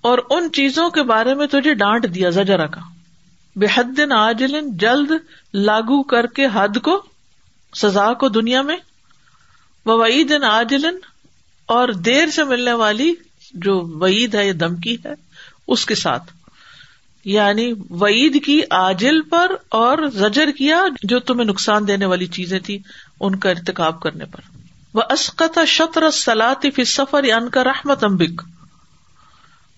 اور 0.00 0.18
ان 0.30 0.48
چیزوں 0.52 0.90
کے 0.90 1.02
بارے 1.02 1.34
میں 1.34 1.46
تجھے 1.46 1.74
ڈانٹ 1.74 2.14
دیا 2.14 2.30
زجرا 2.30 2.66
کا 2.66 2.80
بے 3.56 3.66
حد 3.74 3.96
دن 3.96 4.12
آجلن 4.12 4.76
جلد 4.76 5.12
لاگو 5.54 6.02
کر 6.02 6.26
کے 6.26 6.46
حد 6.54 6.78
کو، 6.82 7.02
سزا 7.74 8.12
کو 8.12 8.28
دنیا 8.28 8.62
میں۔ 8.62 8.76
وعید 9.86 10.28
دن 10.28 10.44
آجلن 10.44 10.96
اور 11.66 11.88
دیر 11.88 12.26
سے 12.26 12.44
ملنے 12.44 12.72
والی 12.72 13.14
جو 13.56 13.80
وعید 14.00 14.34
ہے 14.34 14.46
یا 14.46 14.52
دمکی 14.60 14.94
ہے، 14.94 15.14
اس 15.68 15.86
کے 15.86 15.94
ساتھ۔ 15.94 16.32
یعنی 17.24 17.72
وعید 17.90 18.44
کی 18.44 18.60
آجل 18.70 19.22
پر 19.22 19.52
اور 19.68 19.98
زجر 20.06 20.50
کیا 20.58 20.82
جو 21.02 21.20
تمہیں 21.20 21.48
نقصان 21.48 21.88
دینے 21.88 22.06
والی 22.06 22.26
چیزیں 22.26 22.58
تھی 22.58 22.78
ان 23.20 23.36
کا 23.36 23.50
ارتقاب 23.50 24.00
کرنے 24.00 24.24
پر۔ 24.24 24.40
وہ 24.94 25.02
اسقط 25.10 25.58
شطر 25.66 26.10
سلاطف 26.10 26.80
سفر 26.86 27.22
ان 27.22 27.48
کا 27.48 27.64
رحمت 27.64 28.04
امبک 28.04 28.42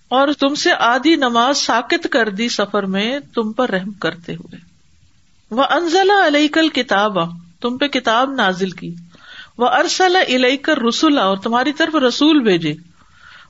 اور 0.09 0.29
تم 0.41 0.55
سے 0.55 0.71
آدھی 0.73 1.17
نماز 1.17 1.57
ساکت 1.57 2.07
کر 2.13 2.29
دی 2.29 2.49
سفر 2.49 2.83
میں 2.83 3.19
تم 3.35 3.53
پر 3.53 3.71
رحم 3.71 3.91
کرتے 3.91 4.35
ہوئے۔ 4.35 4.59
وہ 5.51 5.65
انزلہ 5.71 6.27
علیہ 6.27 6.49
کل 6.49 6.69
کتاب 6.69 7.13
تم 7.61 7.79
پہ 7.79 7.87
کتاب 7.87 8.33
نازل 8.33 8.71
کی۔ 8.71 8.95
وہ 9.59 9.69
ارسل 9.69 10.17
علیہ 10.17 10.57
کر 10.57 10.79
رسول 10.79 11.19
اور 11.19 11.37
تمہاری 11.37 11.73
طرف 11.73 11.95
رسول 11.95 12.43
بھیجے۔ 12.43 12.73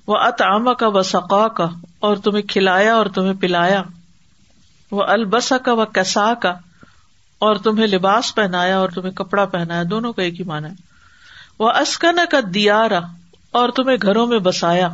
وہ 0.09 0.17
اتام 0.17 0.75
کا 0.75 0.89
و 0.89 1.03
سقا 1.03 1.49
کا 1.49 1.69
اور 1.99 2.17
تمہیں 2.17 2.43
کھلایا 2.43 2.95
اور 2.95 3.07
تمہیں 3.07 3.33
پلایا، 3.33 3.83
وہ 4.91 5.03
البسا 5.03 5.59
کا 5.59 5.73
و 5.73 5.85
کسا 5.85 6.35
کا 6.35 6.53
اور 7.39 7.57
تمہیں 7.57 7.87
لباس 7.87 8.35
پہنایا 8.35 8.79
اور 8.79 8.89
تمہیں 8.89 9.11
کپڑا 9.11 9.45
پہنایا، 9.45 9.83
دونوں 9.91 10.13
کا 10.13 10.23
ایک 10.23 10.41
ہی 10.41 10.45
مانا 10.45 10.69
وہ 11.59 11.71
اسکن 11.71 12.19
کا 12.31 12.39
دیارا 12.55 13.01
اور 13.51 13.69
تمہیں 13.69 13.97
گھروں 14.03 14.27
میں 14.27 14.39
بسایا، 14.39 14.89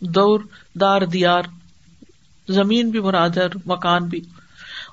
دور، 0.00 0.40
دار، 0.80 1.02
دیار، 1.02 1.42
زمین 2.48 2.90
بھی 2.90 3.00
مراد 3.00 3.30
ہے 3.36 3.46
مکان 3.66 4.04
بھی۔ 4.04 4.20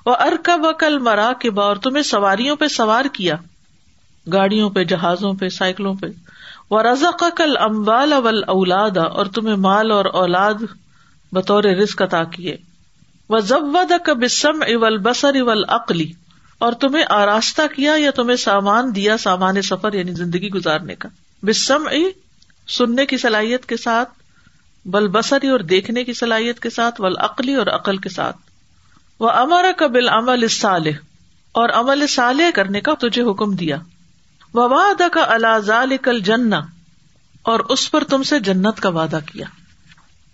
وہ 0.06 0.14
ارکا 0.20 0.56
وکل 0.62 0.98
مرا 0.98 1.32
کے 1.40 1.48
اور 1.48 1.76
تمہیں 1.76 2.02
سواریوں 2.02 2.56
پہ 2.56 2.68
سوار 2.68 3.04
کیا، 3.12 3.34
گاڑیوں 4.32 4.70
پہ، 4.70 4.84
جہازوں 4.84 5.34
پہ، 5.34 5.48
سائیکلوں 5.48 5.94
پہ۔ 5.94 6.06
وہ 6.70 6.82
رضا 6.82 7.28
کل 7.36 7.56
امبال 7.56 8.12
اول 8.12 8.44
اولاد 8.46 8.96
اور 8.96 9.26
تمہیں 9.26 9.56
مال 9.56 9.90
اور 9.90 10.04
اولاد 10.04 10.54
بطور 11.32 11.64
رزق 11.64 12.02
عطا 12.02 12.24
کیے۔ 12.24 12.56
وہ 13.28 13.38
ضبد 13.38 13.92
کا 14.06 14.12
بسم 14.12 14.62
اول 14.62 14.98
بسر 14.98 15.34
اول 15.34 15.64
عقلی 15.68 16.12
اور 16.58 16.72
تمہیں 16.72 17.04
آراستہ 17.10 17.62
کیا 17.76 17.94
یا 17.96 18.10
تمہیں 18.10 18.36
سامان 18.36 18.94
دیا 18.94 19.16
سامان 19.16 19.62
سفر 19.62 19.94
یعنی 19.94 20.12
زندگی 20.12 20.48
گزارنے 20.48 20.94
کا۔ 20.94 21.08
بسم 21.42 21.88
سننے 22.68 23.06
کی 23.06 23.16
صلاحیت 23.16 23.66
کے 23.66 23.76
ساتھ 23.76 24.08
بل 24.84 25.08
بسری 25.08 25.48
اور 25.48 25.60
دیکھنے 25.60 26.04
کی 26.04 26.12
صلاحیت 26.12 26.60
کے 26.60 26.70
ساتھ 26.70 27.00
ول 27.00 27.14
عقلی 27.18 27.54
اور 27.54 27.66
عقل 27.66 27.96
کے 27.96 28.08
ساتھ۔ 28.08 28.36
وہ 29.20 29.30
امر 29.30 29.64
کا 29.76 29.86
بل 29.86 30.08
عمل 30.08 30.48
صالح 30.48 30.90
اور 31.52 31.68
عمل 31.68 32.06
صالح 32.06 32.50
کرنے 32.54 32.80
کا 32.80 32.94
تجھے 32.94 33.22
حکم 33.22 33.54
دیا۔ 33.54 33.76
واد 34.64 35.02
کا 35.12 35.24
اللہ 35.28 35.96
کل 36.02 36.20
جن 36.20 36.52
اور 37.42 37.60
اس 37.60 37.90
پر 37.90 38.04
تم 38.04 38.22
سے 38.22 38.40
جنت 38.40 38.80
کا 38.80 38.88
وعدہ 38.88 39.18
کیا۔ 39.32 39.46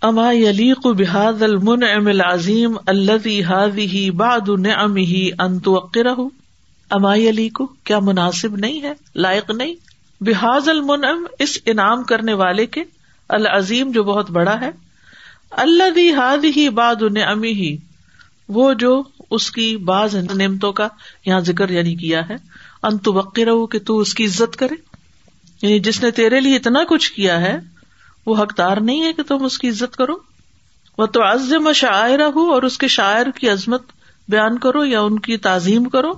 اما 0.03 0.33
یلیق 0.33 0.87
بحاد 0.87 1.43
المن 1.43 1.83
ام 1.83 2.07
العظیم 2.07 2.77
اللہ 2.87 4.11
باد 4.11 4.67
ام 4.77 4.97
ہی 4.97 5.31
انتوقر 5.39 6.07
اما 6.91 7.15
علیق 7.15 7.61
کیا 7.85 7.99
مناسب 7.99 8.57
نہیں 8.57 8.83
ہے، 8.83 8.93
لائق 9.15 9.51
نہیں۔ 9.51 9.75
بحاظ 10.21 10.69
المن 10.69 11.05
اس 11.39 11.59
انعام 11.67 12.03
کرنے 12.03 12.33
والے 12.33 12.67
کے 12.67 12.85
العظیم 13.29 13.91
جو 13.91 14.05
بہت 14.05 14.31
بڑا 14.31 14.61
ہے۔ 14.61 14.71
اللہ 15.51 16.13
ہاد 16.17 16.45
ہی 16.57 16.69
باد 16.69 17.03
امی 17.27 17.53
ہی 17.53 17.77
وہ 18.49 18.75
جو 18.75 19.03
اس 19.31 19.51
کی 19.51 19.77
بعض 19.77 20.15
نعمتوں 20.15 20.73
کا 20.73 20.89
یہاں 21.27 21.41
ذکر 21.41 21.71
یعنی 21.71 21.95
کیا 21.95 22.29
ہے۔ 22.29 22.37
انت 22.83 23.09
وقی 23.09 23.45
رہو 23.45 23.67
کہ 23.67 23.79
تو 23.79 23.99
اس 23.99 24.15
کی 24.15 24.25
عزت 24.25 24.57
کرے۔ 24.57 24.75
یعنی 25.63 25.81
جس 25.81 26.03
نے 26.03 26.11
تیرے 26.11 26.41
لیے 26.41 26.57
اتنا 26.57 26.81
کچھ 26.89 27.13
کیا 27.13 27.41
ہے، 27.41 27.59
وہ 28.27 28.43
حقدار 28.43 28.77
نہیں 28.77 29.03
ہے 29.03 29.13
کہ 29.13 29.23
تم 29.23 29.45
اس 29.45 29.59
کی 29.59 29.69
عزت 29.69 29.97
کرو۔ 29.97 30.15
وہ 30.99 31.07
تو 31.07 31.23
عزم 31.23 31.73
شاعرہ 31.73 32.23
ہو 32.23 32.53
اور 32.53 32.63
اس 32.63 32.79
کے 32.79 32.89
شاعر 32.89 33.27
کی 33.41 33.49
عظمت 33.49 33.83
بیان 34.29 34.59
کرو 34.59 34.85
یا 34.85 35.01
ان 35.01 35.19
کی 35.19 35.37
تعظیم 35.37 35.85
کرو۔ 35.85 36.13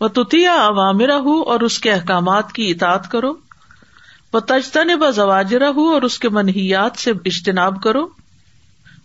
وہ 0.00 0.08
تتیا 0.08 0.54
عوامرہ 0.54 1.12
ہو 1.12 1.42
اور 1.42 1.60
اس 1.60 1.78
کے 1.78 1.92
احکامات 1.92 2.52
کی 2.52 2.70
اطاط 2.70 3.08
کرو۔ 3.08 3.32
وہ 4.32 4.40
تجتن 4.40 4.98
ب 4.98 5.10
زواجرہ 5.10 5.64
ہو 5.64 5.92
اور 5.92 6.02
اس 6.02 6.18
کے 6.18 6.28
منحیات 6.28 6.98
سے 6.98 7.10
اجتناب 7.10 7.82
کرو۔ 7.82 8.08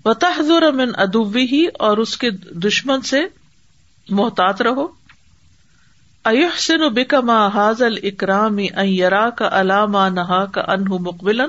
وہ 0.06 0.14
تحزر 0.14 0.72
من 0.72 0.90
ادوی 0.98 1.46
ہی 1.46 1.66
اور 1.80 1.98
اس 1.98 2.18
کے 2.18 2.30
دشمن 2.32 3.02
سے 3.02 3.22
محتاط 4.10 4.62
رہو۔ 4.62 5.03
ایحسن 6.26 6.94
بکما 6.94 7.48
حاضل 7.48 7.94
اکرام 8.04 8.58
ایرا 8.58 9.30
کا 9.30 9.50
علامہ 9.52 10.10
نہا 10.14 10.46
کا 10.46 10.62
انہ 10.62 10.90
مقبل 10.90 11.42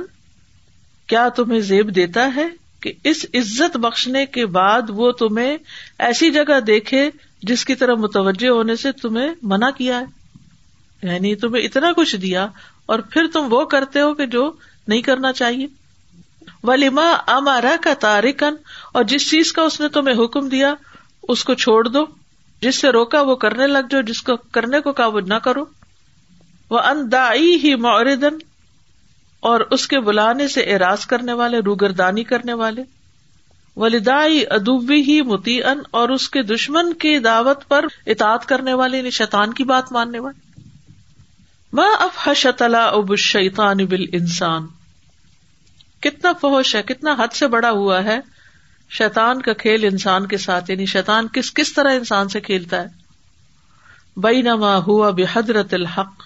کیا 1.07 1.29
تمہیں 1.29 1.61
زیب 1.61 1.95
دیتا 1.95 2.31
ہے 2.37 2.49
کہ 2.81 2.93
اس 3.05 3.27
عزت 3.35 3.77
بخشنے 3.77 4.27
کے 4.27 4.47
بعد 4.47 4.83
وہ 4.89 5.13
تمہیں 5.13 5.57
ایسی 5.99 6.31
جگہ 6.31 6.61
دیکھے 6.61 7.11
جس 7.43 7.65
کی 7.65 7.75
طرح 7.75 7.95
متوجہ 7.95 8.49
ہونے 8.49 8.77
سے 8.77 8.93
تمہیں 8.93 9.35
منع 9.43 9.71
کیا 9.71 10.01
ہے؟ 10.01 10.05
یعنی 11.03 11.35
تمہیں 11.35 11.63
اتنا 11.63 11.93
کچھ 11.97 12.17
دیا 12.17 12.47
اور 12.87 12.99
پھر 12.99 13.27
تم 13.33 13.47
وہ 13.51 13.65
کرتے 13.65 14.01
ہو 14.01 14.15
کہ 14.15 14.27
جو 14.27 14.53
نہیں 14.89 15.03
کرنا 15.03 15.33
چاہیے؟ 15.33 15.67
ولیما 16.63 17.13
امارا 17.27 17.77
کا 17.83 17.95
تارکن 17.95 18.55
اور 18.93 19.05
جس 19.05 19.31
چیز 19.31 19.53
کا 19.53 19.63
اس 19.63 19.81
نے 19.81 19.89
تمہیں 19.89 20.25
حکم 20.25 20.49
دیا، 20.49 20.75
اس 21.29 21.45
کو 21.45 21.55
چھوڑ 21.55 21.89
دو۔ 21.89 22.24
جس 22.65 22.81
سے 22.81 22.89
روکا 22.91 23.21
وہ 23.21 23.35
کرنے 23.35 23.67
لگ 23.67 23.87
جاؤ 23.91 24.01
جس 24.01 24.23
کو 24.23 24.37
کرنے 24.37 24.81
کو 24.81 24.93
کہا 24.93 25.07
وہ 25.07 25.21
نہ 25.21 25.35
کرو۔ 25.35 25.65
وہ 26.71 26.79
اندائی 26.79 27.61
ہی 27.65 27.75
موردن 27.75 28.37
اور 29.41 29.61
اس 29.71 29.89
کے 29.89 30.01
بلانے 30.01 30.49
سے 30.49 30.61
اراض 30.61 31.07
کرنے 31.07 31.33
والے، 31.33 31.59
روگردانی 31.59 32.25
کرنے 32.25 32.53
والے۔ 32.53 32.83
ولیدائی 33.77 34.45
ادوبی 34.51 35.01
ہی 35.01 35.23
متی 35.23 35.63
ان 35.63 35.81
اور 35.91 36.09
اس 36.09 36.29
کے 36.29 36.43
دشمن 36.43 36.95
کی 36.95 37.19
دعوت 37.19 37.69
پر 37.69 37.85
اطاط 38.07 38.47
کرنے 38.47 38.75
والے 38.75 38.97
یعنی 38.97 39.11
شیطان 39.11 39.55
کی 39.55 39.65
بات 39.65 39.93
ماننے 39.93 40.19
والے۔ 40.19 40.61
ماں 41.73 41.93
اب 41.99 42.11
حشت 42.23 42.63
اب 42.75 43.17
شیطان 43.17 43.77
بل 43.77 44.05
انسان 44.13 44.67
کتنا 46.01 46.33
فوش 46.33 46.77
ہے، 46.77 46.83
کتنا 46.83 47.13
حد 47.13 47.33
سے 47.33 47.47
بڑا 47.47 47.71
ہوا 47.71 48.05
ہے۔ 48.05 48.34
شیتان 48.91 49.43
کا 49.43 49.53
کھیل 49.53 49.85
انسان 49.85 50.27
کے 50.27 50.37
ساتھ 50.37 50.71
یعنی 50.71 50.87
شیتان 50.87 51.29
کس 51.33 51.55
کس 51.55 51.73
طرح 51.73 51.95
انسان 51.95 52.29
سے 52.29 52.41
کھیلتا 52.41 52.83
ہے؟ 52.83 52.87
بئی 54.17 54.43
نما 54.43 54.77
ہوا 54.77 55.11
بے 55.11 55.25
حضرت 55.33 55.75
الحق، 55.75 56.23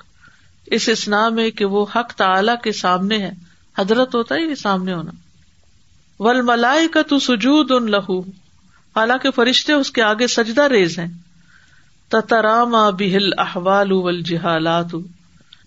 اس 0.66 0.88
اسنا 0.88 1.28
میں 1.28 1.50
کہ 1.50 1.64
وہ 1.64 1.86
حق 1.96 2.12
تعلی 2.12 2.52
کے 2.62 2.72
سامنے 2.72 3.18
ہے۔ 3.18 3.30
حضرت 3.78 4.14
ہوتا 4.14 4.34
ہے 4.34 4.54
سامنے 4.54 4.92
ہونا؟ 4.92 5.10
ول 6.18 6.42
ملائی 6.42 6.88
کا 6.88 7.02
تو 7.02 7.18
سجود 7.18 7.70
ان 7.70 7.90
لہو 7.90 8.20
حالانکہ 8.96 9.30
فرشتے 9.30 9.72
اس 9.72 9.90
کے 9.90 10.02
آگے 10.02 10.26
سجدہ 10.26 10.62
ریز 10.62 10.98
ہیں۔ 10.98 11.06
تتراما 12.08 12.90
بہل 12.90 13.30
احوال 13.38 13.92
ول 13.92 14.22
جہالات 14.22 14.90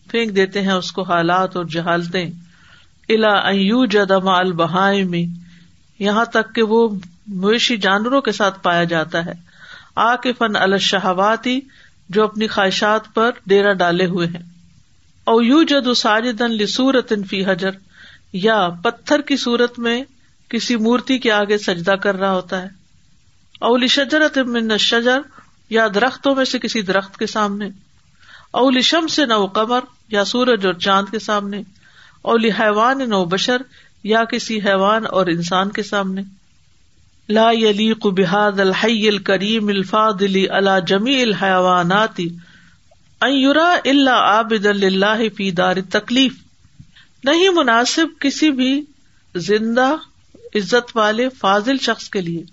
پھینک 0.07 0.35
دیتے 0.35 0.61
ہیں 0.61 0.71
اس 0.71 0.91
کو 0.91 1.01
حالات 1.01 1.55
اور 1.55 1.65
جہالتیں۔ 1.65 2.29
الا 3.09 3.51
جدما 3.85 4.37
البہائے 4.37 5.03
میں 5.03 5.50
یہاں 6.01 6.25
تک 6.25 6.55
کہ 6.55 6.63
وہ 6.63 6.89
مویشی 7.27 7.77
جانوروں 7.77 8.21
کے 8.21 8.31
ساتھ 8.31 8.63
پایا 8.63 8.83
جاتا 8.83 9.25
ہے۔ 9.25 9.33
آ 9.95 10.15
کے 10.15 10.33
فن 10.33 10.55
الشہواتی، 10.55 11.59
جو 12.09 12.23
اپنی 12.23 12.47
خواہشات 12.47 13.13
پر 13.13 13.29
ڈیرا 13.45 13.73
ڈالے 13.73 14.05
ہوئے 14.05 14.27
ہیں۔ 14.27 14.41
او 15.23 15.41
یو 15.41 15.63
جد 15.63 15.93
ساجدن 15.93 16.51
لسورت 16.51 17.13
فی 17.29 17.45
حجر، 17.45 17.69
یا 18.33 18.69
پتھر 18.83 19.21
کی 19.21 19.37
صورت 19.37 19.79
میں 19.79 20.03
کسی 20.49 20.75
مورتی 20.75 21.19
کے 21.19 21.31
آگے 21.31 21.57
سجدہ 21.57 21.91
کر 21.91 22.15
رہا 22.15 22.31
ہوتا 22.31 22.61
ہے۔ 22.61 22.67
اولی 23.59 23.87
شجرت 23.87 24.37
من 24.37 24.77
شجر 24.77 25.19
یا 25.69 25.87
درختوں 25.95 26.35
میں 26.35 26.45
سے 26.45 26.59
کسی 26.59 26.81
درخت 26.81 27.17
کے 27.17 27.27
سامنے۔ 27.27 27.69
اولی 28.51 28.81
شم 28.81 29.07
سے 29.07 29.25
نو 29.25 29.45
قمر، 29.45 29.79
یا 30.09 30.25
سورج 30.25 30.65
اور 30.65 30.73
چاند 30.73 31.11
کے 31.11 31.19
سامنے۔ 31.19 31.61
اولی 32.21 32.49
حیوان 32.49 33.09
نو 33.09 33.25
بشر 33.25 33.61
یا 34.03 34.23
کسی 34.23 34.59
حیوان 34.59 35.03
اور 35.09 35.25
انسان 35.25 35.69
کے 35.69 35.83
سامنے۔ 35.83 36.21
لا 37.29 37.51
یلیق 37.51 38.05
بحاد 38.05 38.59
الحی 38.59 39.07
الکریم 39.07 39.67
الفاضل 39.67 40.45
اللہ 40.49 40.79
جمی 40.87 41.21
الحیواناتی 41.21 42.29
ایورا 43.21 43.75
اللہ 43.85 44.09
عابد 44.09 44.65
اللہ 44.65 45.29
فی 45.37 45.51
دار 45.51 45.75
تکلیف 45.89 46.33
نہیں 47.23 47.49
مناسب 47.49 48.05
کسی 48.19 48.51
بھی 48.51 48.83
زندہ 49.35 49.95
عزت 50.55 50.97
والے 50.97 51.29
فاضل 51.29 51.77
شخص 51.77 52.09
کے 52.09 52.21
لیے۔ 52.21 52.43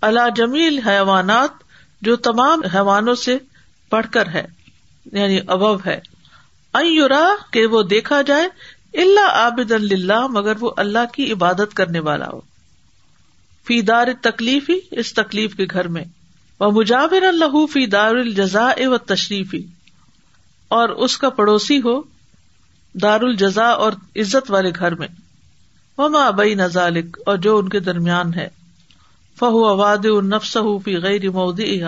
اللہ 0.00 0.28
جمیل 0.36 0.78
حیوانات 0.78 1.50
جو 2.02 2.16
تمام 2.16 2.62
حیوانوں 2.74 3.14
سے 3.14 3.38
پڑھ 3.90 4.06
کر 4.12 4.28
ہے 4.28 4.46
یعنی 5.12 5.38
ابو 5.46 5.76
ہے۔ 5.86 6.00
ایورا 6.74 7.28
کہ 7.50 7.66
وہ 7.66 7.82
دیکھا 7.82 8.22
جائے 8.22 8.48
اللہ 8.94 9.28
عابد 9.32 9.72
اللہ 9.72 10.26
مگر 10.26 10.52
وہ 10.60 10.70
اللہ 10.76 11.12
کی 11.12 11.32
عبادت 11.32 11.74
کرنے 11.74 11.98
والا 11.98 12.26
ہو۔ 12.32 12.40
فی 13.66 13.82
دار 13.82 14.06
تکلیف 14.22 14.70
ہی 14.70 14.78
اس 14.90 15.14
تکلیف 15.14 15.56
کے 15.56 15.66
گھر 15.70 15.88
میں۔ 15.88 16.04
وہ 16.60 16.70
مجاور 16.70 17.22
اللہ 17.22 17.66
فی 17.72 17.86
دار 17.86 18.14
الجزا 18.14 18.72
و 18.78 18.98
تشریفی 18.98 19.66
اور 20.68 20.88
اس 20.88 21.18
کا 21.18 21.30
پڑوسی 21.30 21.78
ہو 21.78 22.00
دار 22.94 23.20
الجزا 23.20 23.66
اور 23.66 23.92
عزت 24.16 24.50
والے 24.50 24.70
گھر 24.78 24.94
میں۔ 24.94 25.08
وما 25.98 26.26
ابئی 26.26 26.54
نزالک 26.54 27.18
اور 27.26 27.36
جو 27.36 27.58
ان 27.58 27.68
کے 27.68 27.80
درمیان 27.80 28.34
ہے۔ 28.34 28.48
فہو 29.38 29.66
اواد 29.66 30.04
النفس 30.04 30.58
فی 30.84 30.96
غیر 30.96 31.30
مودی 31.30 31.80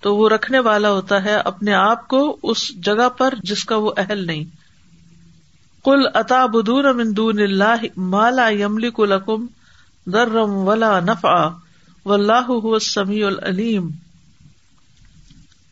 تو 0.00 0.16
وہ 0.16 0.28
رکھنے 0.28 0.58
والا 0.58 0.90
ہوتا 0.90 1.24
ہے 1.24 1.34
اپنے 1.34 1.74
آپ 1.74 2.08
کو 2.08 2.38
اس 2.42 2.68
جگہ 2.84 3.08
پر 3.08 3.34
جس 3.42 3.64
کا 3.64 3.76
وہ 3.76 3.92
اہل 3.96 4.26
نہیں۔ 4.26 4.59
کل 5.84 6.00
اتا 6.14 6.46
بدور 6.46 6.92
مندون 6.92 7.38
اللہ 7.38 7.84
مالا 7.96 8.48
یملی 8.48 8.90
کلکم 8.90 9.46
درم 10.06 10.50
ولا 10.50 11.00
نفا 11.00 11.48
و 12.04 12.12
اللہ 12.12 12.78
سمیع 12.78 13.26
العلیم۔ 13.26 13.88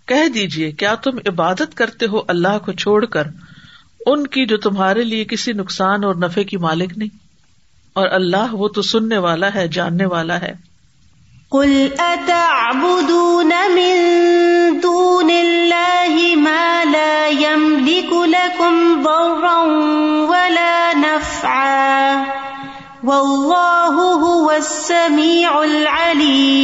کہہ 0.07 0.29
دیجیے 0.29 0.73
کیا 0.73 0.95
تم 0.95 1.11
عبادت 1.27 1.75
کرتے 1.75 2.07
ہو 2.07 2.23
اللہ 2.29 2.59
کو 2.65 2.73
چھوڑ 2.73 3.05
کر؟ 3.05 3.23
ان 4.07 4.27
کی 4.27 4.47
جو 4.47 4.57
تمہارے 4.57 5.05
لیے 5.05 5.25
کسی 5.25 5.53
نقصان 5.53 6.05
اور 6.05 6.15
نفے 6.15 6.45
کی 6.45 6.57
مالک 6.57 6.99
نہیں۔ 6.99 7.17
اور 7.93 8.09
اللہ 8.09 8.55
وہ 8.55 8.69
تو 8.69 8.83
سننے 8.83 9.19
والا 9.19 9.55
ہے، 9.55 9.69
جاننے 9.69 10.07
والا 10.07 10.41
ہے۔ 10.41 10.53
قل 11.49 11.89
اتعبدون 11.99 13.53
من 13.75 13.97
السميع 24.59 25.51
العليم. 25.51 26.59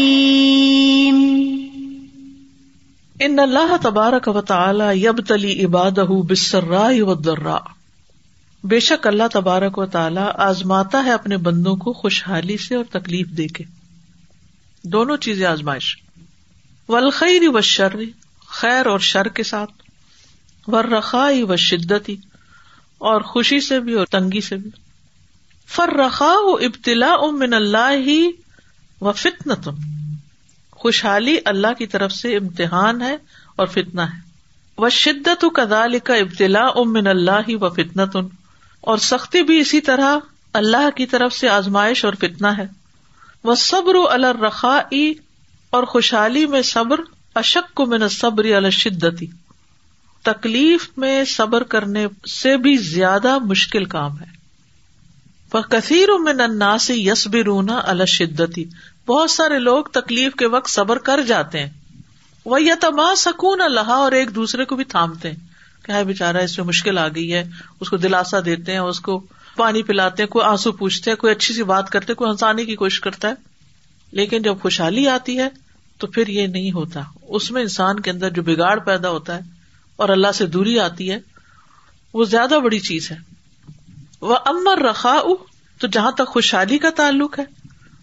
ان 3.20 3.38
اللہ 3.38 3.76
تبارک 3.82 4.28
و 4.28 4.40
تعالی 4.40 5.04
یب 5.04 5.26
تلی 5.28 5.64
عبادہ 5.64 6.04
بسرا 6.28 6.88
و 6.98 7.14
درا 7.14 7.58
بے 8.64 8.80
شک 8.80 9.06
اللہ 9.06 9.22
تبارک 9.32 9.78
و 9.78 9.86
تعالی 9.86 10.20
آزماتا 10.34 11.04
ہے 11.04 11.12
اپنے 11.12 11.36
بندوں 11.36 11.76
کو 11.76 11.92
خوشحالی 11.92 12.56
سے 12.56 12.74
اور 12.74 12.84
تکلیف 12.90 13.26
دے 13.26 13.46
کے. 13.46 13.64
دونوں 14.84 15.16
چیزیں 15.16 15.46
آزمائش. 15.46 15.96
ولخیر 16.88 17.42
و 17.48 17.58
خیر 18.46 18.86
اور 18.86 18.98
شر 18.98 19.28
کے 19.28 19.42
ساتھ. 19.42 19.72
ورخائی 20.66 21.42
و 21.42 21.56
شدتی 21.56 22.16
اور 22.98 23.20
خوشی 23.20 23.60
سے 23.60 23.80
بھی 23.80 23.92
اور 23.92 24.06
تنگی 24.06 24.40
سے 24.40 24.56
بھی. 24.56 24.70
فر 25.68 25.96
رخا 25.96 26.34
ابتلا 26.60 27.12
امن 27.12 27.54
اللہ 27.54 27.90
ہی 27.90 28.30
و 29.00 29.12
فتنتن 29.12 29.82
خوشحالی 30.70 31.38
اللہ 31.44 31.72
کی 31.78 31.86
طرف 31.86 32.12
سے 32.12 32.36
امتحان 32.36 33.02
ہے 33.02 33.16
اور 33.56 33.66
فتنا 33.66 34.06
ہے۔ 34.06 34.18
وہ 34.78 34.88
شدت 34.88 35.44
کدال 35.54 35.98
کا 35.98 36.14
ابتلا 36.14 36.62
امن 36.62 37.06
اللہ 37.06 37.48
و 37.48 37.70
فتنتن 37.70 38.26
اور 38.80 38.98
سختی 38.98 39.42
بھی 39.42 39.58
اسی 39.58 39.80
طرح 39.80 40.18
اللہ 40.52 40.90
کی 40.96 41.06
طرف 41.06 41.32
سے 41.32 41.48
آزمائش 41.48 42.04
اور 42.04 42.14
فتنا 42.14 42.56
ہے۔ 42.56 42.66
وہ 43.44 43.54
صبر 43.54 43.94
الرخا 44.10 44.80
اور 45.70 45.82
خوشحالی 45.82 46.46
میں 46.46 46.62
صبر 46.62 47.00
اشک 47.34 47.74
کو 47.74 47.86
من 47.86 48.08
صبر 48.08 48.44
الشدتی 48.44 49.26
تکلیف 50.22 50.90
میں 50.96 51.24
صبر 51.24 51.62
کرنے 51.62 52.06
سے 52.28 52.56
بھی 52.56 52.76
زیادہ 52.76 53.38
مشکل 53.38 53.84
کام 53.84 54.20
ہے۔ 54.20 54.33
کثیر 55.62 56.08
من 56.18 56.40
الناس 56.40 56.90
یسبرونا 56.90 57.80
الشدتی۔ 57.84 58.64
بہت 59.06 59.30
سارے 59.30 59.58
لوگ 59.58 59.84
تکلیف 59.84 60.34
کے 60.34 60.46
وقت 60.46 60.70
صبر 60.70 60.98
کر 60.98 61.20
جاتے 61.22 61.60
ہیں۔ 61.60 61.70
وہ 62.44 62.62
یہ 62.62 62.72
تما 62.80 63.14
سکون 63.16 63.60
اللہ 63.60 63.80
اور 63.80 64.12
ایک 64.12 64.34
دوسرے 64.34 64.64
کو 64.64 64.76
بھی 64.76 64.84
تھامتے 64.84 65.30
ہیں۔ 65.30 65.36
کیا 65.84 66.02
بےچارا 66.02 66.38
اس 66.38 66.58
میں 66.58 66.66
مشکل 66.66 66.98
آ 66.98 67.08
گئی 67.08 67.34
ہے۔ 67.34 67.44
اس 67.80 67.90
کو 67.90 67.96
دلاسا 67.96 68.38
دیتے 68.44 68.72
ہیں، 68.72 68.78
اس 68.78 69.00
کو 69.00 69.26
پانی 69.56 69.82
پلاتے 69.82 70.22
ہیں، 70.22 70.30
کوئی 70.30 70.44
آنسو 70.44 70.72
پوچھتے 70.72 71.10
ہیں، 71.10 71.16
کوئی 71.16 71.32
اچھی 71.32 71.54
سی 71.54 71.62
بات 71.62 71.90
کرتے 71.90 72.14
کوئی 72.14 72.30
ہنسانے 72.30 72.64
کی 72.64 72.76
کوشش 72.76 73.00
کرتا 73.00 73.28
ہے۔ 73.28 73.34
لیکن 74.12 74.42
جب 74.42 74.60
خوشحالی 74.62 75.08
آتی 75.08 75.38
ہے، 75.38 75.48
تو 75.98 76.06
پھر 76.06 76.26
یہ 76.26 76.46
نہیں 76.46 76.72
ہوتا۔ 76.72 77.00
اس 77.22 77.50
میں 77.50 77.62
انسان 77.62 78.00
کے 78.00 78.10
اندر 78.10 78.30
جو 78.30 78.42
بگاڑ 78.42 78.78
پیدا 78.78 79.10
ہوتا 79.10 79.34
ہے 79.34 79.40
اور 79.96 80.08
اللہ 80.08 80.32
سے 80.34 80.46
دوری 80.46 80.78
آتی 80.78 81.10
ہے، 81.10 81.18
وہ 82.14 82.24
زیادہ 82.24 82.58
بڑی 82.64 82.78
چیز 82.78 83.10
ہے۔ 83.10 83.33
وہ 84.24 84.36
امر 84.46 84.82
رکھا 84.82 85.22
تو 85.80 85.86
جہاں 85.86 86.10
تک 86.10 86.28
خوشحالی 86.28 86.78
کا 86.78 86.90
تعلق 86.96 87.38
ہے۔ 87.38 87.44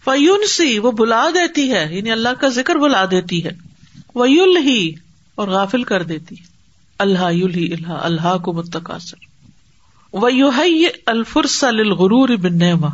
فیون 0.04 0.46
سی 0.46 0.78
وہ 0.78 0.92
بلا 0.92 1.30
دیتی 1.34 1.72
ہے 1.72 1.88
یعنی 1.90 2.12
اللہ 2.12 2.28
کا 2.40 2.48
ذکر 2.48 2.76
بلا 2.76 3.04
دیتی 3.10 3.44
ہے۔ 3.44 3.50
وہ 4.14 4.30
یل 4.30 4.56
ہی 4.56 4.92
اور 5.34 5.48
غافل 5.48 5.82
کر 5.82 6.02
دیتی 6.02 6.34
اللہ 6.98 7.32
یل 7.32 7.54
ہی 7.54 7.72
اللہ 7.72 7.92
اللہ 7.92 8.38
کو 8.38 8.52
متقاصر۔ 8.52 9.16
وہ 10.12 10.30
الفرس 11.06 11.64
الغرور 11.64 12.28
بن 12.28 12.84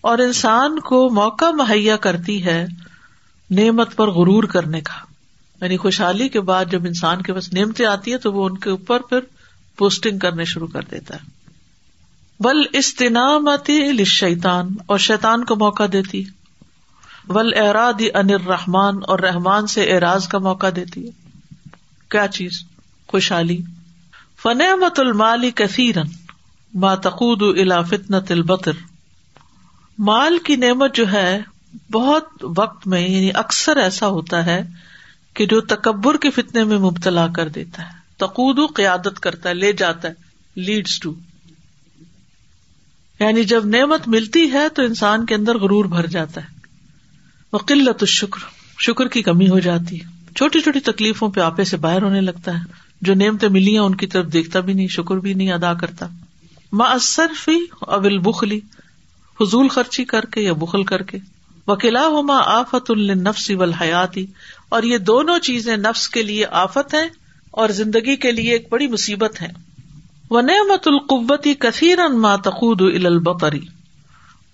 اور 0.00 0.18
انسان 0.18 0.78
کو 0.78 1.10
موقع 1.10 1.50
مہیا 1.50 1.96
کرتی 1.96 2.44
ہے 2.44 2.66
نعمت 3.50 3.96
پر 3.96 4.08
غرور 4.10 4.44
کرنے 4.44 4.80
کا۔ 4.80 4.94
یعنی 5.64 5.76
خوشحالی 5.76 6.28
کے 6.28 6.40
بعد 6.40 6.64
جب 6.70 6.84
انسان 6.84 7.22
کے 7.22 7.32
پاس 7.32 7.52
نعمتیں 7.52 7.86
آتی 7.86 8.12
ہے 8.12 8.18
تو 8.18 8.32
وہ 8.32 8.44
ان 8.44 8.58
کے 8.58 8.70
اوپر 8.70 9.00
پھر 9.00 9.18
پوسٹنگ 9.76 10.18
کرنے 10.18 10.44
شروع 10.44 10.68
کر 10.68 10.82
دیتا 10.90 11.14
ہے۔ 11.14 11.35
بل 12.40 12.56
استنامتی 12.72 14.04
شیتان 14.04 14.68
اور 14.86 14.98
شیتان 14.98 15.44
کو 15.44 15.56
موقع 15.56 15.82
دیتی 15.92 16.24
ول 17.28 17.52
اراد 17.56 18.02
ان 18.14 18.30
رحمان 18.30 18.98
اور 19.06 19.18
رحمان 19.18 19.66
سے 19.66 19.94
اعراض 19.94 20.28
کا 20.28 20.38
موقع 20.38 20.66
دیتی 20.76 21.06
ہے۔ 21.06 21.10
کیا 22.08 22.28
چیز؟ 22.28 22.52
خوشحالی۔ 23.08 23.62
فنعمت 24.42 24.98
المالی 24.98 25.50
کثیرن 25.50 26.06
ماتقود 26.74 27.58
الا 27.58 27.82
فتنت 27.82 28.32
البطر۔ 28.32 28.72
مال 29.98 30.38
کی 30.38 30.56
نعمت 30.56 30.94
جو 30.94 31.12
ہے، 31.12 31.42
بہت 31.92 32.24
وقت 32.56 32.86
میں 32.86 33.08
یعنی 33.08 33.30
اکثر 33.34 33.76
ایسا 33.76 34.06
ہوتا 34.06 34.46
ہے 34.46 34.62
کہ 35.34 35.46
جو 35.46 35.60
تکبر 35.60 36.16
کے 36.16 36.30
فتنے 36.30 36.64
میں 36.64 36.78
مبتلا 36.78 37.26
کر 37.26 37.48
دیتا 37.48 37.82
ہے۔ 37.82 37.92
تقود 38.16 38.58
قیادت 38.74 39.20
کرتا 39.20 39.48
ہے، 39.48 39.54
لے 39.54 39.72
جاتا 39.72 40.08
ہے 40.08 40.14
لیڈس 40.56 41.00
ٹو 41.00 41.14
یعنی 43.20 43.44
جب 43.44 43.66
نعمت 43.66 44.08
ملتی 44.08 44.52
ہے 44.52 44.68
تو 44.68 44.82
انسان 44.82 45.26
کے 45.26 45.34
اندر 45.34 45.58
غرور 45.58 45.84
بھر 45.84 46.06
جاتا 46.06 46.40
ہے۔ 46.40 46.46
وہ 47.52 47.58
قلت 47.58 47.96
الشکر، 48.00 48.40
شکر 48.80 49.08
کی 49.08 49.22
کمی 49.22 49.48
ہو 49.48 49.58
جاتی 49.58 50.00
ہے۔ 50.00 50.32
چھوٹی 50.36 50.60
چھوٹی 50.60 50.80
تکلیفوں 50.80 51.28
پہ 51.28 51.40
آپے 51.40 51.64
سے 51.64 51.76
باہر 51.76 52.02
ہونے 52.02 52.20
لگتا 52.20 52.54
ہے۔ 52.54 52.64
جو 53.02 53.14
نعمتیں 53.14 53.48
ملی 53.48 53.72
ہیں 53.72 53.78
ان 53.78 53.94
کی 53.94 54.06
طرف 54.06 54.32
دیکھتا 54.32 54.60
بھی 54.60 54.72
نہیں، 54.72 54.88
شکر 54.88 55.16
بھی 55.16 55.34
نہیں 55.34 55.52
ادا 55.52 55.74
کرتا۔ 55.74 56.06
ماں 56.72 56.90
اثرفی 56.90 57.58
اول 57.80 58.18
بخلی 58.18 58.60
فضول 59.38 59.68
خرچی 59.68 60.04
کر 60.04 60.24
کے 60.24 60.40
یا 60.40 60.52
بخل 60.52 60.84
کر 60.84 61.02
کے۔ 61.02 61.18
وکلا 61.66 62.06
ہو 62.06 62.22
ماں 62.22 62.42
آفت 62.46 62.90
النفسی 62.90 63.54
و 63.54 63.64
حیاتی 63.64 64.26
اور 64.68 64.82
یہ 64.82 64.98
دونوں 64.98 65.38
چیزیں 65.38 65.76
نفس 65.76 66.08
کے 66.08 66.22
لیے 66.22 66.46
آفت 66.46 66.94
ہے 66.94 67.08
اور 67.50 67.68
زندگی 67.68 68.16
کے 68.16 68.32
لیے 68.32 68.52
ایک 68.52 68.66
بڑی 68.70 68.86
مصیبت 68.86 69.42
ہے 69.42 69.48
وہ 70.30 70.40
نعمت 70.40 70.88
القوتی 70.88 71.54
کثیر 71.54 71.98
تقود 72.44 72.82
البری 72.82 73.60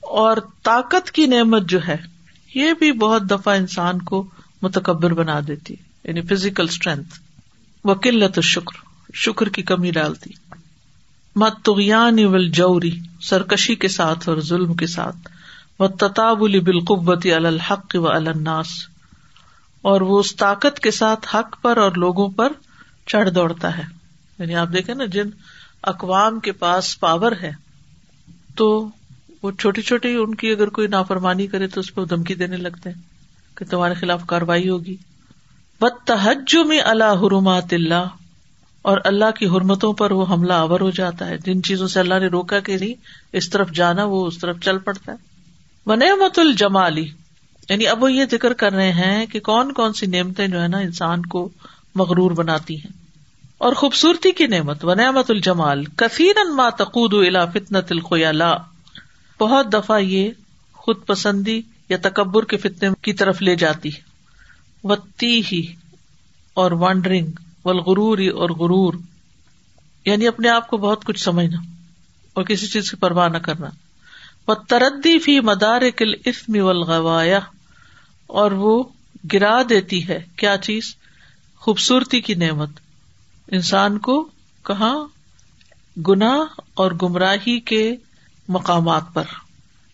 اور 0.01 0.37
طاقت 0.63 1.11
کی 1.11 1.27
نعمت 1.27 1.63
جو 1.63 1.79
ہے، 1.89 1.97
یہ 2.55 2.73
بھی 2.79 2.93
بہت 2.93 3.23
دفعہ 3.31 3.57
انسان 3.57 4.03
کو 4.03 4.31
متکبر 4.63 5.15
بنا 5.15 5.41
دیتی 5.49 5.75
یعنی 6.05 6.21
فزیکل 6.21 6.65
اسٹرینتھ 6.65 7.19
وہ 7.85 7.95
قلت 7.95 8.41
شکر 8.43 8.79
شکر 9.15 9.49
کی 9.49 9.63
کمی 9.63 9.91
ڈالتی۔ 9.91 10.31
مت 11.37 11.69
ول 11.69 12.51
جوری 12.51 12.91
سرکشی 13.21 13.75
کے 13.75 13.89
ساتھ 13.89 14.29
اور 14.29 14.39
ظلم 14.39 14.75
کے 14.75 14.87
ساتھ۔ 14.87 15.17
وہ 15.79 15.87
تتابلی 15.87 16.61
بالقوتی 16.61 17.33
الحق 17.33 17.87
و 17.95 18.09
الناس۔ 18.09 18.67
اور 19.83 20.01
وہ 20.01 20.19
اس 20.19 20.37
طاقت 20.37 20.81
کے 20.81 20.91
ساتھ 20.91 21.37
حق 21.37 21.63
پر 21.63 21.77
اور 21.77 21.93
لوگوں 21.97 22.29
پر 22.29 22.53
چڑھ 23.07 23.31
دوڑتا 23.31 23.79
ہے۔ 23.79 23.83
یعنی 24.39 24.55
آپ 24.55 24.69
دیکھیں 24.73 24.95
نا، 24.95 25.05
جن 25.05 25.31
اقوام 25.83 26.41
کے 26.41 26.53
پاس 26.53 27.01
پاور 27.01 27.33
ہے، 27.43 27.53
تو 28.57 28.89
وہ 29.43 29.51
چھوٹی 29.51 29.83
چھوٹی 29.83 30.15
ان 30.15 30.35
کی 30.35 30.51
اگر 30.51 30.69
کوئی 30.69 30.89
نافرمانی 30.89 31.47
کرے 31.47 31.67
تو 31.67 31.81
اس 31.81 31.95
پہ 31.95 32.05
دھمکی 32.05 32.35
دینے 32.35 32.57
لگتے 32.57 32.91
ہیں 32.91 33.03
کہ 33.57 33.65
تمہارے 33.65 33.95
خلاف 33.95 34.27
کاروائی 34.27 34.69
ہوگی۔ 34.69 34.97
بد 35.81 36.07
تحجم 36.07 36.69
میں 36.69 36.81
اللہ 36.85 37.15
حرمات 37.23 37.73
اللہ 37.73 38.09
اور 38.83 38.99
اللہ 39.05 39.31
کی 39.31 39.47
حرمتوں 39.47 39.93
پر 39.93 40.11
وہ 40.11 40.27
حملہ 40.31 40.53
آور 40.53 40.81
ہو 40.81 40.91
جاتا 40.91 41.27
ہے۔ 41.27 41.39
جن 41.39 41.63
چیزوں 41.63 41.89
سے 41.89 42.01
اللہ 42.01 42.15
نے 42.15 42.27
روکا 42.27 42.61
کہ 42.61 42.77
نہیں، 42.77 42.95
اس 43.33 43.51
طرف 43.51 43.71
جانا، 43.71 44.05
وہ 44.05 44.27
اس 44.27 44.39
طرف 44.39 44.61
چل 44.61 44.79
پڑتا 44.79 45.13
ہے۔ 45.13 45.17
وہ 45.87 45.97
نعمت 45.97 46.39
الجمالی 46.39 47.09
یعنی 47.69 47.87
اب 47.87 48.03
وہ 48.03 48.13
یہ 48.13 48.25
ذکر 48.31 48.53
کر 48.53 48.73
رہے 48.73 48.93
ہیں 48.93 49.27
کہ 49.27 49.41
کون 49.41 49.73
کون 49.73 49.93
سی 49.93 50.07
نعمتیں 50.07 50.49
جو 50.49 50.63
ہے 50.63 50.69
نا 50.69 50.79
انسان 50.79 51.27
کو 51.27 51.49
مغرور 51.95 52.31
بناتی 52.31 52.77
ہیں۔ 52.77 53.02
اور 53.63 53.73
خوبصورتی 53.73 54.33
کی 54.33 54.47
نعمت، 54.47 54.85
و 54.85 54.95
نعمت 54.95 55.31
الجمال 55.31 55.85
کثیر 55.85 56.51
ما 56.55 56.71
تقود 56.71 57.15
الا 57.15 57.47
فتنت 57.47 57.93
الخیالا۔ 57.93 58.57
بہت 59.41 59.73
دفعہ 59.73 59.99
یہ 60.01 60.31
خود 60.73 61.07
پسندی 61.07 61.63
یا 61.89 61.97
تکبر 62.03 62.45
کے 62.45 62.57
فتنے 62.57 62.89
کی 63.03 63.13
طرف 63.13 63.43
لے 63.43 63.57
جاتی۔ 63.57 63.91
وتی 64.85 65.43
ہی 65.53 65.75
اور 66.55 66.73
وانڈرنگ 66.73 67.27
والغرور 67.65 68.19
اور 68.19 68.51
غرور۔ 68.51 68.95
یعنی 70.05 70.27
اپنے 70.27 70.49
آپ 70.49 70.69
کو 70.69 70.77
بہت 70.77 71.05
کچھ 71.05 71.21
سمجھنا 71.21 71.57
اور 72.35 72.45
کسی 72.45 72.67
چیز 72.67 72.91
کی 72.91 72.97
پرواہ 72.97 73.29
نہ 73.29 73.39
کرنا۔ 73.39 73.69
وہ 74.49 74.55
تردی 74.55 75.19
فی 75.19 75.41
مدار 75.41 75.83
کل 75.97 76.15
اسم 76.25 76.65
والغوایا۔ 76.65 77.39
اور 78.27 78.53
وہ 78.53 78.83
گرا 79.33 79.63
دیتی 79.69 80.09
ہے 80.09 80.25
کیا 80.37 80.57
چیز؟ 80.57 80.97
خوبصورتی 81.57 82.21
کی 82.21 82.35
نعمت۔ 82.35 82.71
انسان 83.49 83.99
کو 83.99 84.29
کہاں 84.67 85.07
گنا 86.09 86.45
اور 86.75 86.93
گمراہی 87.03 87.61
کے 87.61 87.97
مقامات 88.49 89.03
پر۔ 89.15 89.25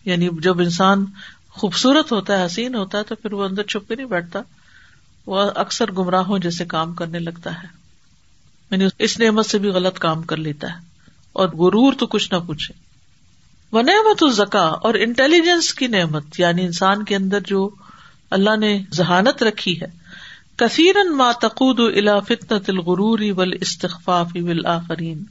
یعنی 0.05 0.29
جب 0.41 0.59
انسان 0.59 1.05
خوبصورت 1.49 2.11
ہوتا 2.11 2.39
ہے، 2.39 2.45
حسین 2.45 2.75
ہوتا 2.75 2.97
ہے، 2.97 3.03
تو 3.03 3.15
پھر 3.15 3.33
وہ 3.33 3.43
اندر 3.45 3.63
چھپ 3.63 3.87
کے 3.87 3.95
نہیں 3.95 4.07
بیٹھتا۔ 4.07 4.39
وہ 5.25 5.51
اکثر 5.55 5.91
گمراہوں 5.91 6.39
جیسے 6.39 6.65
کام 6.65 6.93
کرنے 6.93 7.19
لگتا 7.19 7.63
ہے۔ 7.63 7.67
یعنی 8.71 8.85
اس 8.99 9.19
نعمت 9.19 9.45
سے 9.45 9.57
بھی 9.57 9.69
غلط 9.69 9.99
کام 9.99 10.21
کر 10.23 10.37
لیتا 10.37 10.73
ہے۔ 10.73 10.89
اور 11.33 11.49
غرور 11.49 11.93
تو 11.93 12.07
کچھ 12.07 12.33
نہ 12.33 12.39
پوچھے 12.47 12.73
وہ 13.71 13.81
نعمت 13.81 14.23
الزکا 14.23 14.59
اور 14.59 14.93
انٹیلیجنس 14.93 15.73
کی 15.73 15.87
نعمت 15.87 16.39
یعنی 16.39 16.65
انسان 16.65 17.05
کے 17.05 17.15
اندر 17.15 17.39
جو 17.39 17.69
اللہ 18.31 18.55
نے 18.55 18.83
ذہانت 18.93 19.43
رکھی 19.43 19.81
ہے 19.81 19.98
کثیرن 20.59 21.15
ما 21.15 21.31
تقود 21.31 21.79
الا 21.79 22.19
فتنة 22.19 22.59
الغرور 22.67 23.19
والاستخفاف 23.37 24.27
والآخرین 24.35 25.23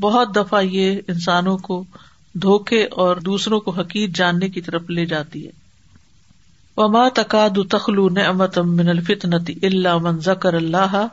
بہت 0.00 0.36
دفعہ 0.36 0.62
یہ 0.62 1.00
انسانوں 1.08 1.58
کو 1.58 1.84
دھوکے 2.34 2.84
اور 2.84 3.16
دوسروں 3.16 3.60
کو 3.60 3.70
حقیق 3.70 4.16
جاننے 4.16 4.48
کی 4.48 4.60
طرف 4.60 4.90
لے 4.90 5.06
جاتی 5.06 5.46
ہے۔ 5.46 5.50
وما 6.76 7.08
تقاد 7.08 7.70
تخلو 7.70 8.08
نعمت 8.08 8.58
من 8.58 8.88
الفتنة 8.88 9.54
الا 9.62 9.98
من 9.98 10.18
ذکر 10.18 10.54
اللہ 10.54 11.06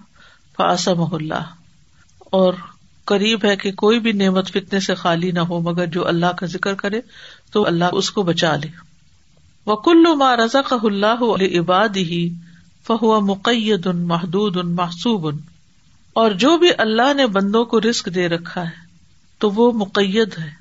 فاسمہ 0.58 1.08
اللہ۔ 1.12 1.43
اور 2.20 2.54
قریب 3.06 3.45
ہے 3.45 3.56
کہ 3.56 3.72
کوئی 3.72 3.99
بھی 3.99 4.12
نعمت 4.12 4.52
فتنے 4.52 4.80
سے 4.80 4.95
خالی 4.95 5.32
نہ 5.32 5.39
ہو، 5.39 5.60
مگر 5.60 5.86
جو 5.86 6.08
اللہ 6.08 6.32
کا 6.38 6.45
ذکر 6.45 6.74
کرے 6.74 7.02
تو 7.52 7.68
اللہ 7.68 7.86
اس 7.91 8.12
کو 8.12 8.24
بچا 8.24 8.56
لے۔ 8.56 8.68
وہ 9.66 9.76
کلو 9.76 10.16
ما 10.16 10.36
رضا 10.36 10.76
اللہ 10.84 11.24
عباد 11.60 11.89
ہی 11.95 12.34
فہو 12.88 13.21
مقید 13.21 13.88
ان 13.88 13.97
محدود 13.97 14.57
ان 14.57 14.75
محسوب۔ 14.75 15.27
ان 15.27 15.38
اور 16.13 16.32
جو 16.32 16.57
بھی 16.57 16.69
اللہ 16.77 17.13
نے 17.13 17.27
بندوں 17.27 17.65
کو 17.65 17.82
رسک 17.82 18.15
دے 18.15 18.29
رکھا 18.29 18.65
ہے، 18.65 18.86
تو 19.38 19.51
وہ 19.51 19.71
مقید 19.71 20.38
ہے، 20.38 20.51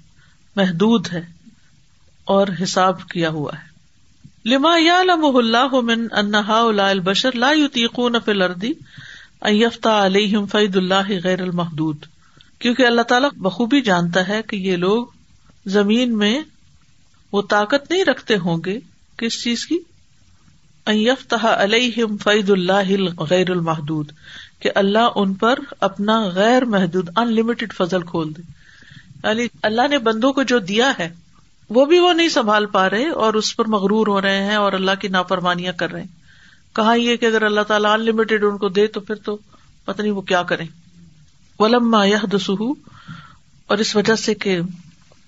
محدود 0.57 1.07
ہے 1.13 1.27
اور 2.25 2.47
حساب 2.63 3.09
کیا 3.09 3.31
ہوا 3.31 3.53
ہے۔ 3.59 3.71
لما 4.51 4.77
یا 4.79 5.03
لم 5.03 5.37
اللہ 5.37 5.81
من 5.83 6.07
انہا 6.13 6.89
البشر 6.89 7.33
لا 7.33 7.51
یوتیقون 7.53 8.17
فی 8.25 8.31
الردی 8.31 8.73
یفتا 9.43 10.07
علیہم 10.07 10.47
فید 10.47 10.77
اللہ 10.77 11.11
غیر 11.25 11.43
المحدود۔ 11.43 11.97
کیونکہ 12.59 12.87
اللہ 12.87 13.03
تعالیٰ 13.03 13.31
بخوبی 13.37 13.81
جانتا 13.81 14.29
ہے 14.29 14.43
کہ 14.43 14.57
یہ 14.57 14.77
لوگ 14.77 15.07
زمین 15.67 16.19
میں 16.19 16.43
وہ 17.33 17.43
طاقت 17.43 17.91
نہیں 17.91 18.05
رکھتے 18.05 18.37
ہوں 18.37 18.59
گے 18.67 18.81
کس 19.17 19.43
چیز 19.43 19.67
کی؟ 19.67 19.79
علیہم 20.87 22.17
فید 22.17 22.51
اللہ 22.51 23.03
غیر 23.31 23.51
المحدود، 23.51 24.13
کہ 24.61 24.71
اللہ 24.75 25.09
ان 25.15 25.35
پر 25.35 25.59
اپنا 25.81 26.27
غیر 26.27 26.65
محدود 26.65 27.09
ان 27.17 27.35
لمیٹڈ 27.35 27.73
فضل 27.73 28.03
کھول 28.03 28.33
دے۔ 28.37 28.43
یعنی 29.25 29.47
اللہ 29.63 29.89
نے 29.91 29.99
بندوں 29.99 30.33
کو 30.33 30.43
جو 30.43 30.59
دیا 30.59 30.93
ہے، 30.99 31.09
وہ 31.71 31.87
بھی 31.87 31.99
وہ 31.99 32.13
نہیں 32.13 32.29
سنبھال 32.29 32.67
پا 32.67 32.91
رہے 32.91 33.09
اور 33.09 33.35
اس 33.35 33.57
پر 33.57 33.65
مغرور 33.65 34.07
ہو 34.07 34.21
رہے 34.21 34.43
ہیں 34.43 34.55
اور 34.55 34.73
اللہ 34.73 34.91
کی 35.01 35.09
نافرمانیاں 35.09 35.73
کر 35.73 35.93
رہے 35.93 36.01
ہیں۔ 36.01 36.21
کہا 36.77 36.95
یہ 36.95 37.17
کہ 37.17 37.27
اگر 37.27 37.43
اللہ 37.43 37.61
تعالیٰ 37.61 37.93
ان 37.93 38.01
لمیٹڈ 38.01 38.45
ان 38.45 38.59
کو 38.59 38.69
دے 38.69 38.87
تو 38.87 39.01
پھر 39.01 39.15
تو 39.15 39.39
پتہ 39.85 40.03
نہیں 40.03 40.13
وہ 40.13 40.21
کیا 40.21 40.43
کریں۔ 40.43 40.67
ولما 41.59 42.05
یہ 42.05 42.17
دسو 42.33 42.71
اور 43.67 43.79
اس 43.79 43.97
وجہ 43.97 44.15
سے 44.15 44.35
کہ 44.35 44.59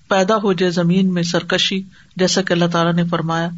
پیدا 0.07 0.35
ہو 0.35 0.53
جائے 0.53 0.71
زمین 0.71 1.13
میں 1.13 1.23
سرکشی، 1.23 1.81
جیسا 2.15 2.41
کہ 2.41 2.53
اللہ 2.53 2.65
تعالیٰ 2.65 2.93
نے 2.93 3.03
فرمایا۔ 3.03 3.49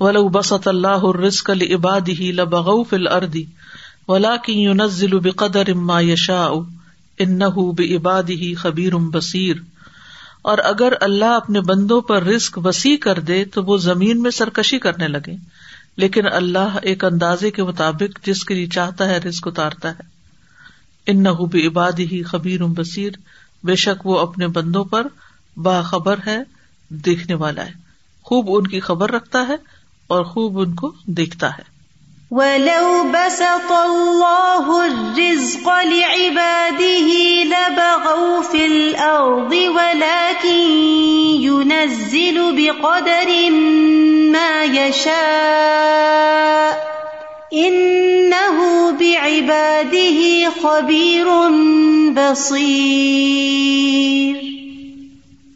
ولو 0.00 0.28
بسط 0.28 0.68
اللہ 0.68 1.16
رسک 1.16 1.50
عباد 1.50 2.00
ہی 2.08 2.32
لبغ 2.32 2.82
فل 2.82 3.06
اردی 3.08 3.44
ولا 4.08 4.34
بقدر 5.22 5.68
اما 5.68 6.00
یشا 6.00 6.48
ان 7.18 7.38
بعباد 7.38 8.22
ہی 8.22 8.54
خبیر 8.54 8.96
بصیر۔ 8.96 9.56
اور 10.42 10.58
اگر 10.64 10.92
اللہ 11.00 11.24
اپنے 11.24 11.60
بندوں 11.60 12.00
پر 12.00 12.22
رسک 12.22 12.58
وسیع 12.66 12.96
کر 12.96 13.18
دے 13.18 13.44
تو 13.44 13.64
وہ 13.64 13.76
زمین 13.76 14.22
میں 14.22 14.30
سرکشی 14.30 14.78
کرنے 14.78 15.08
لگے۔ 15.08 15.36
لیکن 15.96 16.22
اللہ 16.32 16.78
ایک 16.82 17.04
اندازے 17.04 17.50
کے 17.50 17.62
مطابق 17.62 18.26
جس 18.26 18.44
کے 18.44 18.54
لیے 18.54 18.66
چاہتا 18.66 19.08
ہے 19.08 19.18
رسک 19.18 19.48
اتارتا 19.48 19.90
ہے۔ 19.90 20.02
ان 21.06 21.22
نہ 21.22 21.28
عباد 21.66 21.92
ہی 21.98 22.22
خبیر 22.22 22.64
بصیر۔ 22.64 23.12
بے 23.64 23.74
شک 23.74 24.06
وہ 24.06 24.18
اپنے 24.18 24.46
بندوں 24.46 24.84
پر 24.84 25.06
باخبر 25.56 26.18
ہے، 26.26 26.38
دیکھنے 26.88 27.34
والا 27.34 27.66
ہے۔ 27.66 27.72
خوب 28.22 28.46
ان 28.48 28.66
کی 28.66 28.80
خبر 28.80 29.10
رکھتا 29.10 29.48
ہے۔ 29.48 29.83
اور 30.06 30.24
خوب 30.24 30.58
ان 30.58 30.74
کو 30.74 30.92
دیکھتا 31.06 31.50
ہے۔ 31.50 31.62
وَلَوْ 32.30 33.12
بَسَطَ 33.12 33.72
اللَّهُ 33.72 34.84
الرِّزْقَ 34.84 35.84
لِعِبَادِهِ 35.84 37.44
لَبَغَوْا 37.44 38.40
فِي 38.50 38.64
الْأَرْضِ 38.64 39.66
وَلَكِنْ 39.66 41.36
يُنَزِّلُ 41.40 42.52
بِقَدَرٍ 42.52 43.50
مَا 44.30 44.62
يَشَاءُ 44.62 46.74
خبیر 50.62 51.26
بصیر 52.14 54.36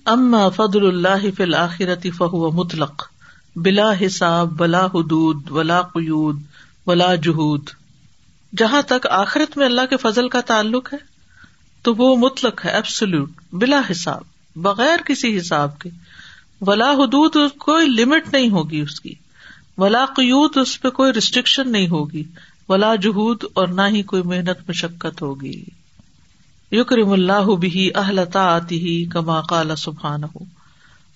اما 0.05 0.49
فضل 0.49 0.87
اللہ 0.87 1.27
فی 1.37 1.43
الآخرتی 1.43 2.11
فہو 2.11 2.51
مطلق۔ 2.51 3.18
بلا 3.63 3.93
حساب، 4.07 4.51
بلا 4.51 4.87
حدود، 4.87 5.51
ولا 5.51 5.83
قیود، 5.83 6.43
ولا 6.87 7.15
جہود۔ 7.15 7.71
جہاں 8.59 8.83
تک 8.83 9.07
آخرت 9.07 9.57
میں 9.57 9.67
اللہ 9.67 9.81
کے 9.91 9.97
فضل 9.97 10.29
کا 10.29 10.41
تعلق 10.41 10.93
ہے، 10.93 10.99
تو 11.83 11.95
وہ 11.95 12.17
مطلق 12.17 12.65
ہے 12.65 12.71
ایبسلوٹ 12.71 13.31
بلا 13.53 13.81
حساب، 13.91 14.23
بغیر 14.57 15.03
کسی 15.07 15.39
حساب 15.39 15.79
کے۔ 15.79 15.91
ولا 16.61 16.91
حدود 16.91 17.37
کوئی 17.59 17.89
لمٹ 17.89 18.33
نہیں 18.33 18.51
ہوگی 18.51 18.81
اس 18.81 19.01
کی۔ 19.01 19.15
ولا 19.79 20.05
قیوت 20.07 20.59
اس 20.59 20.81
پہ 20.81 20.91
کوئی 20.91 21.13
ریسٹرکشن 21.13 21.73
نہیں 21.73 21.89
ہوگی۔ 21.89 22.25
ولا 22.69 22.95
جہود 22.95 23.45
اور 23.55 23.69
نہ 23.69 23.83
ہی 23.89 24.03
کوئی 24.03 24.23
محنت 24.23 24.69
مشقت 24.69 25.23
ہوگی۔ 25.23 25.65
یکرم 26.73 27.11
اللہ 27.11 27.57
بھی 27.57 27.91
اہلتا 27.95 28.43
آتی 28.43 28.81
ہی 28.81 29.05
کما 29.05 29.41
کالا 29.41 29.77
سبحان 29.77 30.25
ہو 30.25 30.39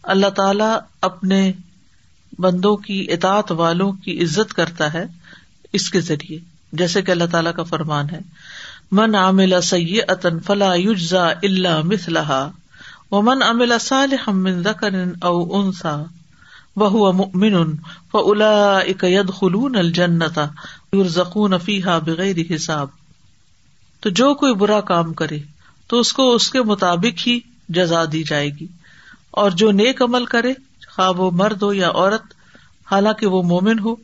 اللہ 0.03 0.27
تعالی 0.27 0.79
اپنے 1.01 1.53
بندوں 2.39 2.77
کی 2.77 3.07
اطاعت 3.11 3.53
والوں 3.53 3.93
کی 3.95 4.23
عزت 4.23 4.55
کرتا 4.55 4.93
ہے 4.95 5.05
اس 5.73 5.91
کے 5.91 6.01
ذریعے، 6.01 6.39
جیسے 6.73 7.03
کہ 7.03 7.11
اللہ 7.11 7.25
تعالیٰ 7.31 7.53
کا 7.55 7.63
فرمان 7.63 8.11
ہے۔ 8.11 8.21
من 8.93 9.15
عامل 9.15 9.61
سی 9.63 10.01
فلا 10.47 10.75
یوجا 10.75 11.27
اللہ 11.43 11.83
مثلا 11.85 12.49
و 13.11 13.23
من 13.23 13.43
عامل 13.43 13.73
صالح 13.81 14.31
من 14.31 14.63
ذکر 14.63 14.95
او 15.23 15.37
انسا 15.59 15.97
وہ 16.77 17.13
مؤمن 17.13 17.55
ید 19.05 19.31
خلون 19.31 19.77
الجنتا 19.77 20.47
یرزقون 20.93 21.59
فیحا 21.59 21.99
بغیر 21.99 22.37
حساب۔ 22.55 22.89
تو 24.03 24.11
جو 24.11 24.33
کوئی 24.35 24.55
برا 24.55 24.81
کام 24.83 25.13
کرے، 25.15 25.39
تو 25.91 26.01
اس 26.01 26.13
کو 26.13 26.35
اس 26.35 26.51
کے 26.51 26.63
مطابق 26.63 27.27
ہی 27.27 27.39
جزا 27.69 28.05
دی 28.13 28.23
جائے 28.23 28.49
گی، 28.51 28.67
اور 29.31 29.51
جو 29.51 29.71
نیک 29.73 30.03
عمل 30.03 30.25
کرے 30.27 30.53
خواہ 30.97 31.11
وہ 31.11 31.31
مرد 31.31 31.63
ہو 31.63 31.73
یا 31.73 31.89
عورت، 31.89 32.23
حالانکہ 32.93 33.27
وہ 33.27 33.43
مومن 33.43 33.79
ہو، 33.79 33.95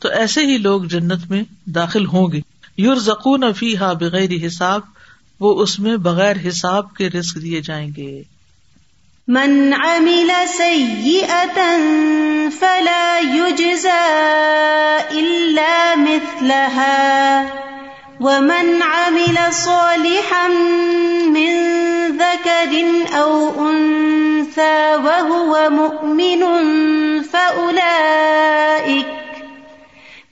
تو 0.00 0.08
ایسے 0.08 0.40
ہی 0.40 0.58
لوگ 0.58 0.82
جنت 0.82 1.30
میں 1.30 1.42
داخل 1.66 2.06
ہوں 2.06 2.32
گے۔ 2.32 2.40
یور 2.76 2.96
زکون 2.96 3.44
ہا 3.80 3.92
بغیر 3.92 4.46
حساب، 4.46 4.80
وہ 5.40 5.62
اس 5.62 5.78
میں 5.78 5.96
بغیر 5.96 6.36
حساب 6.48 6.94
کے 6.94 7.10
رسک 7.10 7.42
دیے 7.42 7.60
جائیں 7.60 7.90
گے۔ 7.96 8.22
من 9.28 9.70
عمل 9.84 10.30
فلا 12.58 13.20
يجزى 13.34 14.28
إلا 15.10 15.94
مثلها 15.96 17.67
ومن 18.20 18.82
عمل 18.82 19.52
صالحا 19.52 20.48
من 21.28 21.52
ذكر 22.18 22.72
أو 23.12 23.50
أنثى 23.70 24.94
وهو 25.04 25.70
مؤمن 25.70 26.42
فأولئك 27.22 29.06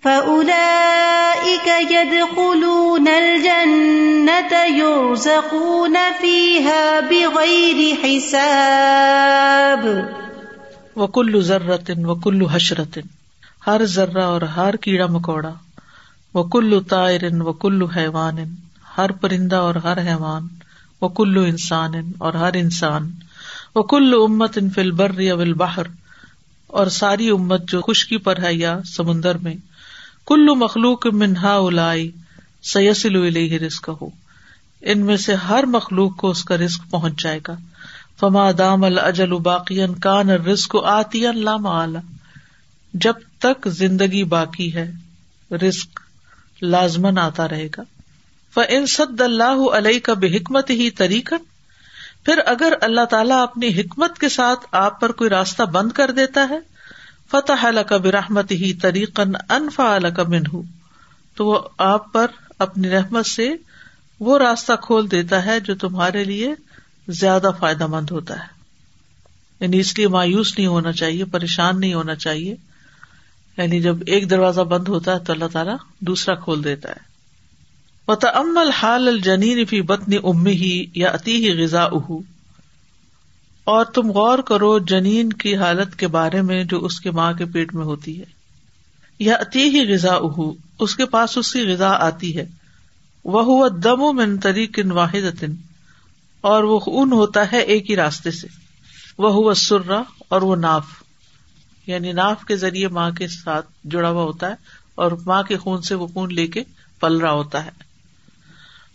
فأولئك 0.03 1.69
يدخلون 1.91 3.09
الجنة 3.09 4.53
يرزقون 4.69 5.97
فيها 6.21 7.01
بغير 7.01 7.95
حساب 8.05 9.87
وكل 10.97 11.43
ذرة 11.43 11.89
وكل 12.05 12.47
حشرة، 12.53 13.01
ہر 13.67 13.85
ذرہ 13.85 14.23
اور 14.23 14.43
ہر 14.43 14.77
کیڑا 14.77 15.07
مکوڑا۔ 15.07 15.66
وہ 16.37 16.43
کلو 16.45 16.81
تائر 16.81 17.21
و 17.41 17.53
کلو 17.53 17.87
حیوان 17.87 18.37
ہر 18.99 19.13
پرندہ 19.13 19.57
اور 19.57 19.75
ہر 19.75 19.99
حیوان 20.07 20.49
وہ 21.01 21.09
کلو 21.09 21.43
انسان 21.43 21.93
اور 22.19 22.35
ہر 22.35 22.55
انسان 22.55 23.11
وہ 23.75 23.83
کلو 23.83 24.25
امت 24.25 24.59
ان 24.59 24.71
فل 24.71 24.91
بر 24.91 25.21
یا 25.21 25.35
باہر 25.57 25.87
اور 26.67 26.87
ساری 26.87 27.31
امت 27.31 27.69
جو 27.69 27.81
خشکی 27.81 28.17
پر 28.17 28.43
ہے 28.43 28.55
یا 28.55 28.79
سمندر 28.85 29.39
میں، 29.39 29.55
کلو 30.27 30.55
مخلوق 30.55 31.07
منہا 31.07 31.55
الائی 31.55 32.11
سیسل 32.63 33.17
رسک 33.67 33.91
ہو 34.01 34.09
ان 34.83 35.07
میں 35.07 35.17
سے 35.17 35.35
ہر 35.35 35.67
مخلوق 35.67 36.17
کو 36.17 36.31
اس 36.31 36.45
کا 36.45 36.57
رسک 36.57 36.91
پہنچ 36.91 37.23
جائے 37.23 37.41
گا۔ 37.49 37.55
فما 38.21 38.51
دام 38.59 38.85
الجل 38.85 39.33
باقی 39.33 39.81
کان 40.01 40.31
رسک 40.31 40.77
آتی 40.85 41.25
لام 41.35 41.69
جب 42.95 43.15
تک 43.39 43.69
زندگی 43.69 44.25
باقی 44.25 44.75
ہے 44.75 44.93
رسک 45.51 46.01
لازمن 46.63 47.19
آتا 47.19 47.49
رہے 47.49 47.67
گا۔ 47.67 47.83
ان 48.69 48.87
سد 48.87 49.21
اللہ 49.21 49.69
علیہ 49.73 50.01
کا 50.01 50.15
بے 50.15 50.37
حکمت 50.37 50.71
ہی 50.71 50.91
طریقہ 50.91 51.35
پھر 52.25 52.39
اگر 52.47 52.73
اللہ 52.81 53.05
تعالیٰ 53.05 53.43
اپنی 53.43 53.81
حکمت 53.81 54.19
کے 54.19 54.29
ساتھ 54.29 54.67
آپ 54.73 55.01
پر 55.01 55.13
کوئی 55.13 55.31
راستہ 55.31 55.63
بند 55.63 55.93
کر 55.93 56.11
دیتا 56.11 56.47
ہے، 56.49 56.59
فتح 57.31 57.67
کا 57.87 57.97
برحمت 57.97 58.51
ہی 58.51 58.73
طریقن 58.75 59.37
انفا 59.49 59.99
کا 60.17 60.23
منہ 60.23 60.57
تو 61.35 61.47
وہ 61.47 61.59
آپ 61.79 62.13
پر 62.13 62.27
اپنی 62.59 62.91
رحمت 62.91 63.27
سے 63.27 63.55
وہ 64.21 64.39
راستہ 64.39 64.73
کھول 64.83 65.11
دیتا 65.11 65.45
ہے 65.45 65.61
جو 65.61 65.75
تمہارے 65.75 66.25
لیے 66.25 66.55
زیادہ 67.09 67.51
فائدہ 67.61 67.87
مند 67.87 68.11
ہوتا 68.11 68.35
ہے۔ 68.35 68.57
یعنی 69.61 69.79
اس 69.79 69.99
لیے 69.99 70.09
مایوس 70.09 70.59
نہیں 70.59 70.67
ہونا 70.67 70.93
چاہیے، 70.93 71.25
پریشان 71.25 71.81
نہیں 71.81 71.95
ہونا 71.95 72.15
چاہیے۔ 72.15 72.57
یعنی 73.59 73.81
جب 73.81 73.97
ایک 74.07 74.31
دروازہ 74.31 74.61
بند 74.61 74.89
ہوتا 74.89 75.13
ہے 75.13 75.19
تو 75.19 75.33
اللہ 75.33 75.45
تعالیٰ 75.53 75.77
دوسرا 76.01 76.35
کھول 76.35 76.65
دیتا 76.65 76.89
ہے۔ 76.89 77.07
وہ 78.09 78.15
حال 78.83 79.09
الجنین 79.09 79.65
فی 79.65 79.83
بتنی 79.83 80.17
ام 80.17 80.47
ہی 80.47 80.85
یا 80.95 81.11
اتی 81.11 81.45
ہی 81.45 81.63
غذا 81.63 81.85
اہ 81.85 82.13
اور 83.65 83.85
تم 83.85 84.11
غور 84.11 84.39
کرو 84.39 84.79
جنین 84.79 85.33
کی 85.33 85.57
حالت 85.57 85.97
کے 85.97 86.07
بارے 86.07 86.43
میں 86.43 86.65
جو 86.65 86.85
اس 86.85 87.01
کے 87.01 87.11
ماں 87.11 87.33
کے 87.33 87.45
پیٹ 87.45 87.75
میں 87.75 87.85
ہوتی 87.85 88.21
ہے۔ 88.21 88.25
یا 89.19 89.35
اتی 89.35 89.63
ہی 89.63 89.93
غذا 89.93 90.15
اہ 90.15 90.51
اس 90.81 90.97
کے 90.97 91.07
پاس 91.07 91.39
اس 91.39 91.53
کی 91.53 91.63
غذا 91.63 91.91
آتی 91.91 92.37
ہے۔ 92.37 92.47
وہ 93.25 93.69
دم 93.69 94.03
و 94.03 94.13
من 94.13 94.39
طریق 94.39 94.79
واحد 94.91 95.45
اور 96.41 96.65
وہ 96.65 96.81
اون 96.87 97.13
ہوتا 97.13 97.53
ہے 97.53 97.61
ایک 97.61 97.91
ہی 97.91 97.97
راستے 97.97 98.31
سے۔ 98.31 98.47
وہ 99.19 99.33
ہوا 99.33 99.55
سرا 99.55 100.03
اور 100.29 100.43
وہ 100.43 100.57
ناف۔ 100.57 100.85
یعنی 101.87 102.13
ناف 102.13 102.45
کے 102.45 102.57
ذریعے 102.57 102.89
ماں 102.89 103.11
کے 103.11 103.29
ساتھ 103.29 103.67
جڑا 103.85 104.11
ہوا 104.11 104.23
ہوتا 104.23 104.49
ہے 104.49 104.55
اور 104.95 105.13
ماں 105.27 105.43
کے 105.43 105.57
خون 105.57 105.83
سے 105.83 105.95
وہ 105.95 106.07
خون 106.07 106.35
لے 106.35 106.47
کے 106.47 106.63
پل 107.01 107.17
رہا 107.17 107.33
ہوتا 107.33 107.65
ہے۔ 107.65 107.71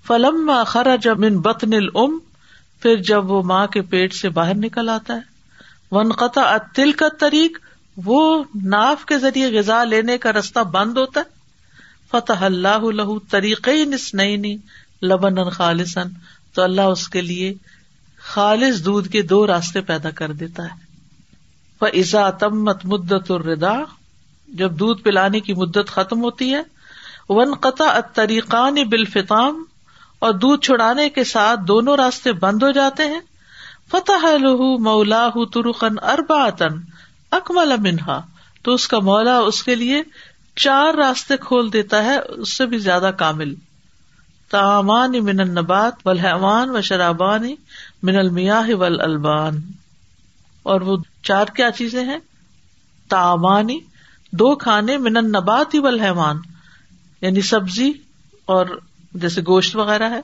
فلم 0.07 0.51
خرا 0.67 0.95
جب 0.95 1.19
من 1.19 1.37
بطن 1.37 1.73
الام، 1.73 2.19
پھر 2.79 2.95
جب 2.95 3.31
وہ 3.31 3.43
ماں 3.43 3.67
کے 3.67 3.81
پیٹ 3.81 4.13
سے 4.13 4.29
باہر 4.29 4.55
نکل 4.55 4.89
آتا 4.89 5.15
ہے۔ 5.15 5.19
ون 5.91 6.11
قطع 6.11 6.57
تل 6.75 6.91
کا 6.91 7.07
طریق 7.19 7.57
وہ 7.97 8.43
ناف 8.63 9.05
کے 9.05 9.19
ذریعے 9.19 9.59
غذا 9.59 9.83
لینے 9.83 10.17
کا 10.17 10.31
رستہ 10.31 10.59
بند 10.59 10.97
ہوتا 10.97 11.19
ہے۔ 11.19 11.41
فتح 12.11 12.43
اللہ 12.45 12.77
لہو 12.77 13.19
طریقے 13.19 13.85
نس 13.85 14.13
نئی 14.13 14.57
لبن 15.01 15.49
خالصن 15.49 16.07
تو 16.53 16.61
اللہ 16.61 16.81
اس 16.81 17.09
کے 17.09 17.21
لیے 17.21 17.53
خالص 18.17 18.85
دودھ 18.85 19.07
کے 19.07 19.21
دو 19.21 19.47
راستے 19.47 19.81
پیدا 19.81 20.09
کر 20.09 20.31
دیتا 20.31 20.63
ہے۔ 20.63 20.90
وہ 21.81 22.29
تمت 22.39 22.85
مدت 22.85 23.31
الردا 23.31 23.73
جب 24.49 24.71
دودھ 24.79 25.01
پلانے 25.01 25.39
کی 25.39 25.53
مدت 25.53 25.89
ختم 25.89 26.23
ہوتی 26.23 26.53
ہے 26.53 26.61
ون 27.29 27.53
قطع 27.61 27.99
طریقان 28.13 28.75
بالفطام، 28.89 29.63
اور 30.21 30.33
دودھ 30.33 30.61
چھڑانے 30.65 31.09
کے 31.09 31.23
ساتھ 31.23 31.59
دونوں 31.67 31.95
راستے 31.97 32.31
بند 32.39 32.63
ہو 32.63 32.71
جاتے 32.71 33.05
ہیں 33.05 33.19
فتح 33.91 34.25
لہ 34.37 34.61
مولا 34.79 35.27
ترخن 35.53 35.95
ارباتن 36.11 36.79
اکمل 37.31 37.75
منہا 37.81 38.19
تو 38.65 38.73
اس 38.73 38.87
کا 38.87 38.99
مولا 38.99 39.37
اس 39.39 39.63
کے 39.63 39.75
لیے 39.75 40.01
چار 40.57 40.93
راستے 40.93 41.37
کھول 41.37 41.71
دیتا 41.73 42.03
ہے، 42.03 42.17
اس 42.17 42.57
سے 42.57 42.65
بھی 42.65 42.77
زیادہ 42.77 43.11
کامل۔ 43.17 43.53
تامان 44.51 45.11
من 45.25 45.39
النبات 45.39 46.05
والحیوان 46.05 46.69
و 46.69 46.81
شرابان 46.81 47.43
من 48.03 48.15
المیاہ 48.15 48.73
والالبان 48.75 49.59
اور 50.65 50.81
وہ 50.81 50.97
چار 51.23 51.45
کیا 51.45 51.71
چیزیں 51.71 52.05
ہیں؟ 52.05 52.17
تامانی 53.09 53.79
دو 54.31 54.55
کھانے، 54.55 54.97
من 54.97 55.17
النبات 55.17 55.75
والحیوان 55.75 56.37
یعنی 57.21 57.41
سبزی 57.41 57.91
اور 58.45 58.65
جیسے 59.13 59.41
گوشت 59.47 59.75
وغیرہ 59.75 60.09
ہے 60.09 60.21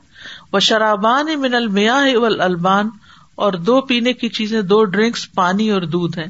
وہ 0.52 0.58
شرابان 0.58 1.40
من 1.40 1.54
المیا 1.54 1.96
البان 2.40 2.88
اور 3.34 3.52
دو 3.52 3.80
پینے 3.80 4.12
کی 4.12 4.28
چیزیں، 4.28 4.62
دو 4.62 4.84
ڈرنکس، 4.84 5.32
پانی 5.34 5.70
اور 5.70 5.82
دودھ 5.82 6.18
ہے 6.18 6.26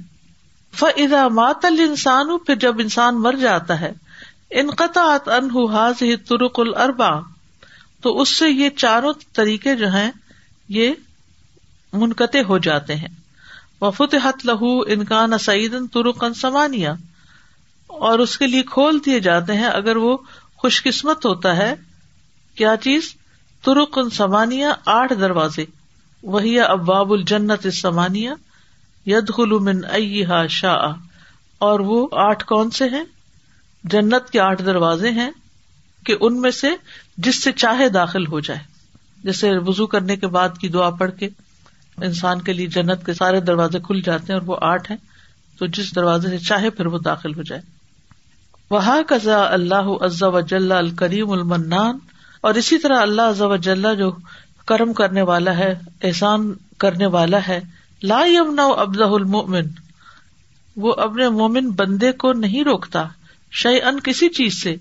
فضا 0.75 1.29
مات 1.29 1.65
انسان 1.65 2.39
پھر 2.39 2.55
جب 2.55 2.75
انسان 2.79 3.23
مر 3.23 3.33
جاتا 3.33 3.81
ہے 3.81 3.93
انقطع 4.51 5.17
انحاظ 5.27 6.03
ترک 6.29 6.61
الربا 6.61 7.21
تو 8.01 8.21
اس 8.21 8.29
سے 8.29 8.51
یہ 8.51 8.69
چاروں 8.71 9.13
طریقے 9.33 9.77
جو 9.77 9.89
ہیں، 9.93 10.11
یہ 10.69 10.95
منقطع 11.93 12.43
ہو 12.49 12.59
جاتے 12.59 12.97
ہیں۔ 12.97 13.18
وفت 13.81 14.15
حت 14.25 14.47
لہو 14.47 14.81
انکان 14.81 15.39
سعید 15.39 15.75
ترکن 15.93 16.35
سمانیہ۔ 16.35 16.89
اور 17.87 18.19
اس 18.19 18.39
کے 18.39 18.47
لیے 18.47 18.63
کھول 18.63 18.99
دیے 19.07 19.21
جاتے 19.21 19.53
ہیں 19.53 19.67
اگر 19.67 19.97
وہ 19.97 20.17
خوش 20.57 20.83
قسمت 20.83 21.27
ہوتا 21.27 21.57
ہے۔ 21.57 21.75
کیا 22.55 22.75
چیز؟ 22.81 23.15
ترک 23.65 23.99
سمانیہ، 24.13 24.67
آٹھ 24.87 25.13
دروازے۔ 25.21 25.65
وہی 26.23 26.61
اباب 26.61 27.13
الجنت 27.13 27.75
سمانیہ 27.75 28.31
ید 29.07 29.31
من 29.39 29.81
ایہا 29.93 30.47
شاہ 30.47 30.93
اور 31.59 31.81
وہ 31.81 32.09
آٹھ 32.13 32.47
کون 32.47 32.71
سے 32.71 32.89
ہیں؟ 32.89 33.05
جنت 33.85 34.31
کے 34.31 34.41
آٹھ 34.41 34.63
دروازے 34.63 35.11
ہیں 35.11 35.31
کہ 36.07 36.17
ان 36.21 36.41
میں 36.41 36.51
سے 36.51 36.69
جس 37.17 37.43
سے 37.43 37.53
چاہے 37.53 37.89
داخل 37.89 38.27
ہو 38.27 38.41
جائے۔ 38.41 38.61
جیسے 39.25 39.51
وزو 39.67 39.87
کرنے 39.87 40.17
کے 40.17 40.27
بعد 40.27 40.49
کی 40.61 40.69
دعا 40.69 40.91
پڑھ 40.91 41.11
کے۔ 41.19 41.29
انسان 42.03 42.41
کے 42.41 42.53
لیے 42.53 42.67
جنت 42.67 43.07
کے 43.07 43.15
سارے 43.15 43.41
دروازے 43.41 43.79
کھل 43.79 44.01
جاتے 44.01 44.33
ہیں 44.33 44.41
اور 44.41 44.49
وہ 44.49 44.57
آٹھ 44.61 44.91
ہیں، 44.91 44.99
تو 45.59 45.67
جس 45.67 45.97
دروازے 45.97 46.29
سے 46.29 46.39
چاہے 46.39 46.71
پھر 46.71 46.87
وہ 46.87 46.99
داخل 46.99 47.35
ہو 47.35 47.43
جائے۔ 47.43 47.63
وہ 48.71 48.81
کزا 49.07 49.53
اللہ 49.53 50.05
عز 50.05 50.23
و 50.23 50.41
جل 50.41 50.73
الکریم 50.73 51.31
المنان۔ 51.31 51.99
اور 52.41 52.55
اسی 52.55 52.79
طرح 52.79 53.01
اللہ 53.01 53.57
جل 53.57 53.87
جو 53.99 54.13
کرم 54.67 54.93
کرنے 54.93 55.23
والا 55.23 55.57
ہے، 55.57 55.75
احسان 56.03 56.53
کرنے 56.79 57.07
والا 57.07 57.39
ہے، 57.49 57.61
لا 58.03 58.23
یمنا 58.27 58.65
ابز 58.65 59.01
المن 59.01 59.67
وہ 60.77 60.93
اپنے 60.93 61.29
مومن 61.29 61.71
بندے 61.71 62.13
کو 62.13 62.33
نہیں 62.33 62.65
روکتا 62.65 63.05
شعی 63.51 63.83
ان 63.83 64.01
کسی 64.01 64.29
چیز 64.29 64.63
سے۔ 64.63 64.77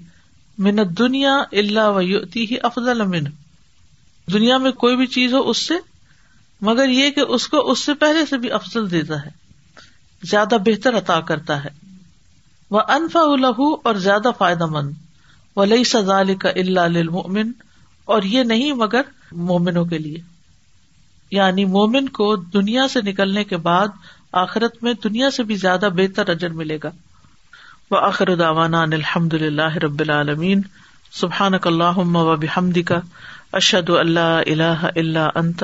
منت 0.58 1.00
دنیا 1.00 1.36
اللہ 1.52 1.80
وتی 1.84 2.46
ہی 2.52 2.56
افضل 2.64 3.02
امن 3.02 3.24
دنیا 4.34 4.58
میں 4.58 4.72
کوئی 4.72 4.96
بھی 4.96 5.06
چیز 5.06 5.34
ہو، 5.34 5.50
اس 5.50 5.68
سے 5.68 5.74
مگر 6.62 6.90
یہ 6.90 7.10
کہ 7.10 7.20
اس 7.20 7.48
کو 7.48 7.72
اس 7.72 7.80
سے 7.80 7.94
پہلے 7.94 8.26
سے 8.26 8.38
بھی 8.38 8.52
افضل 8.52 8.92
دیتا 8.92 9.16
ہے، 9.26 9.30
زیادہ 10.24 10.56
بہتر 10.66 10.98
عطا 10.98 11.20
کرتا 11.20 11.64
ہے۔ 11.64 11.70
وہ 12.72 12.82
انفا 12.88 13.20
الہو 13.20 13.74
اور 13.74 13.96
زیادہ 13.96 14.28
فائدہ 14.38 14.66
مند۔ 14.66 14.92
ولی 15.56 15.84
سزال 15.84 16.36
کا 16.36 16.50
اللہ 16.50 17.04
مومن 17.12 17.52
اور 18.06 18.24
یہ 18.24 18.44
نہیں 18.44 18.74
مگر 18.74 19.02
مومنوں 19.32 19.86
کے 19.86 19.98
لیے۔ 19.98 20.18
یعنی 21.32 21.66
مومن 21.66 22.10
کو 22.10 22.36
دنیا 22.36 22.88
سے 22.88 23.02
نکلنے 23.02 23.44
کے 23.44 23.58
بعد 23.58 23.88
آخرت 24.32 24.84
میں 24.84 24.94
دنیا 25.04 25.32
سے 25.32 25.44
بھی 25.44 25.56
زیادہ 25.56 25.90
بہتر 25.96 26.30
اجر 26.30 26.50
ملے 26.50 26.78
گا۔ 26.84 26.90
وہ 27.92 27.98
آخر 27.98 28.36
داوانا 28.36 28.82
الحمد 28.82 29.34
اللہ 29.34 29.76
رب 29.76 30.00
العالمین۔ 30.00 30.62
سبحان 31.12 31.54
اک 31.54 31.68
اللہ 31.68 31.98
و 31.98 32.36
بحمد 32.36 32.78
کا 32.86 33.00
اشد 33.52 33.90
اللہ 33.90 34.20
اللہ 34.20 34.88
اللہ 34.96 35.30
انت۔ 35.36 35.64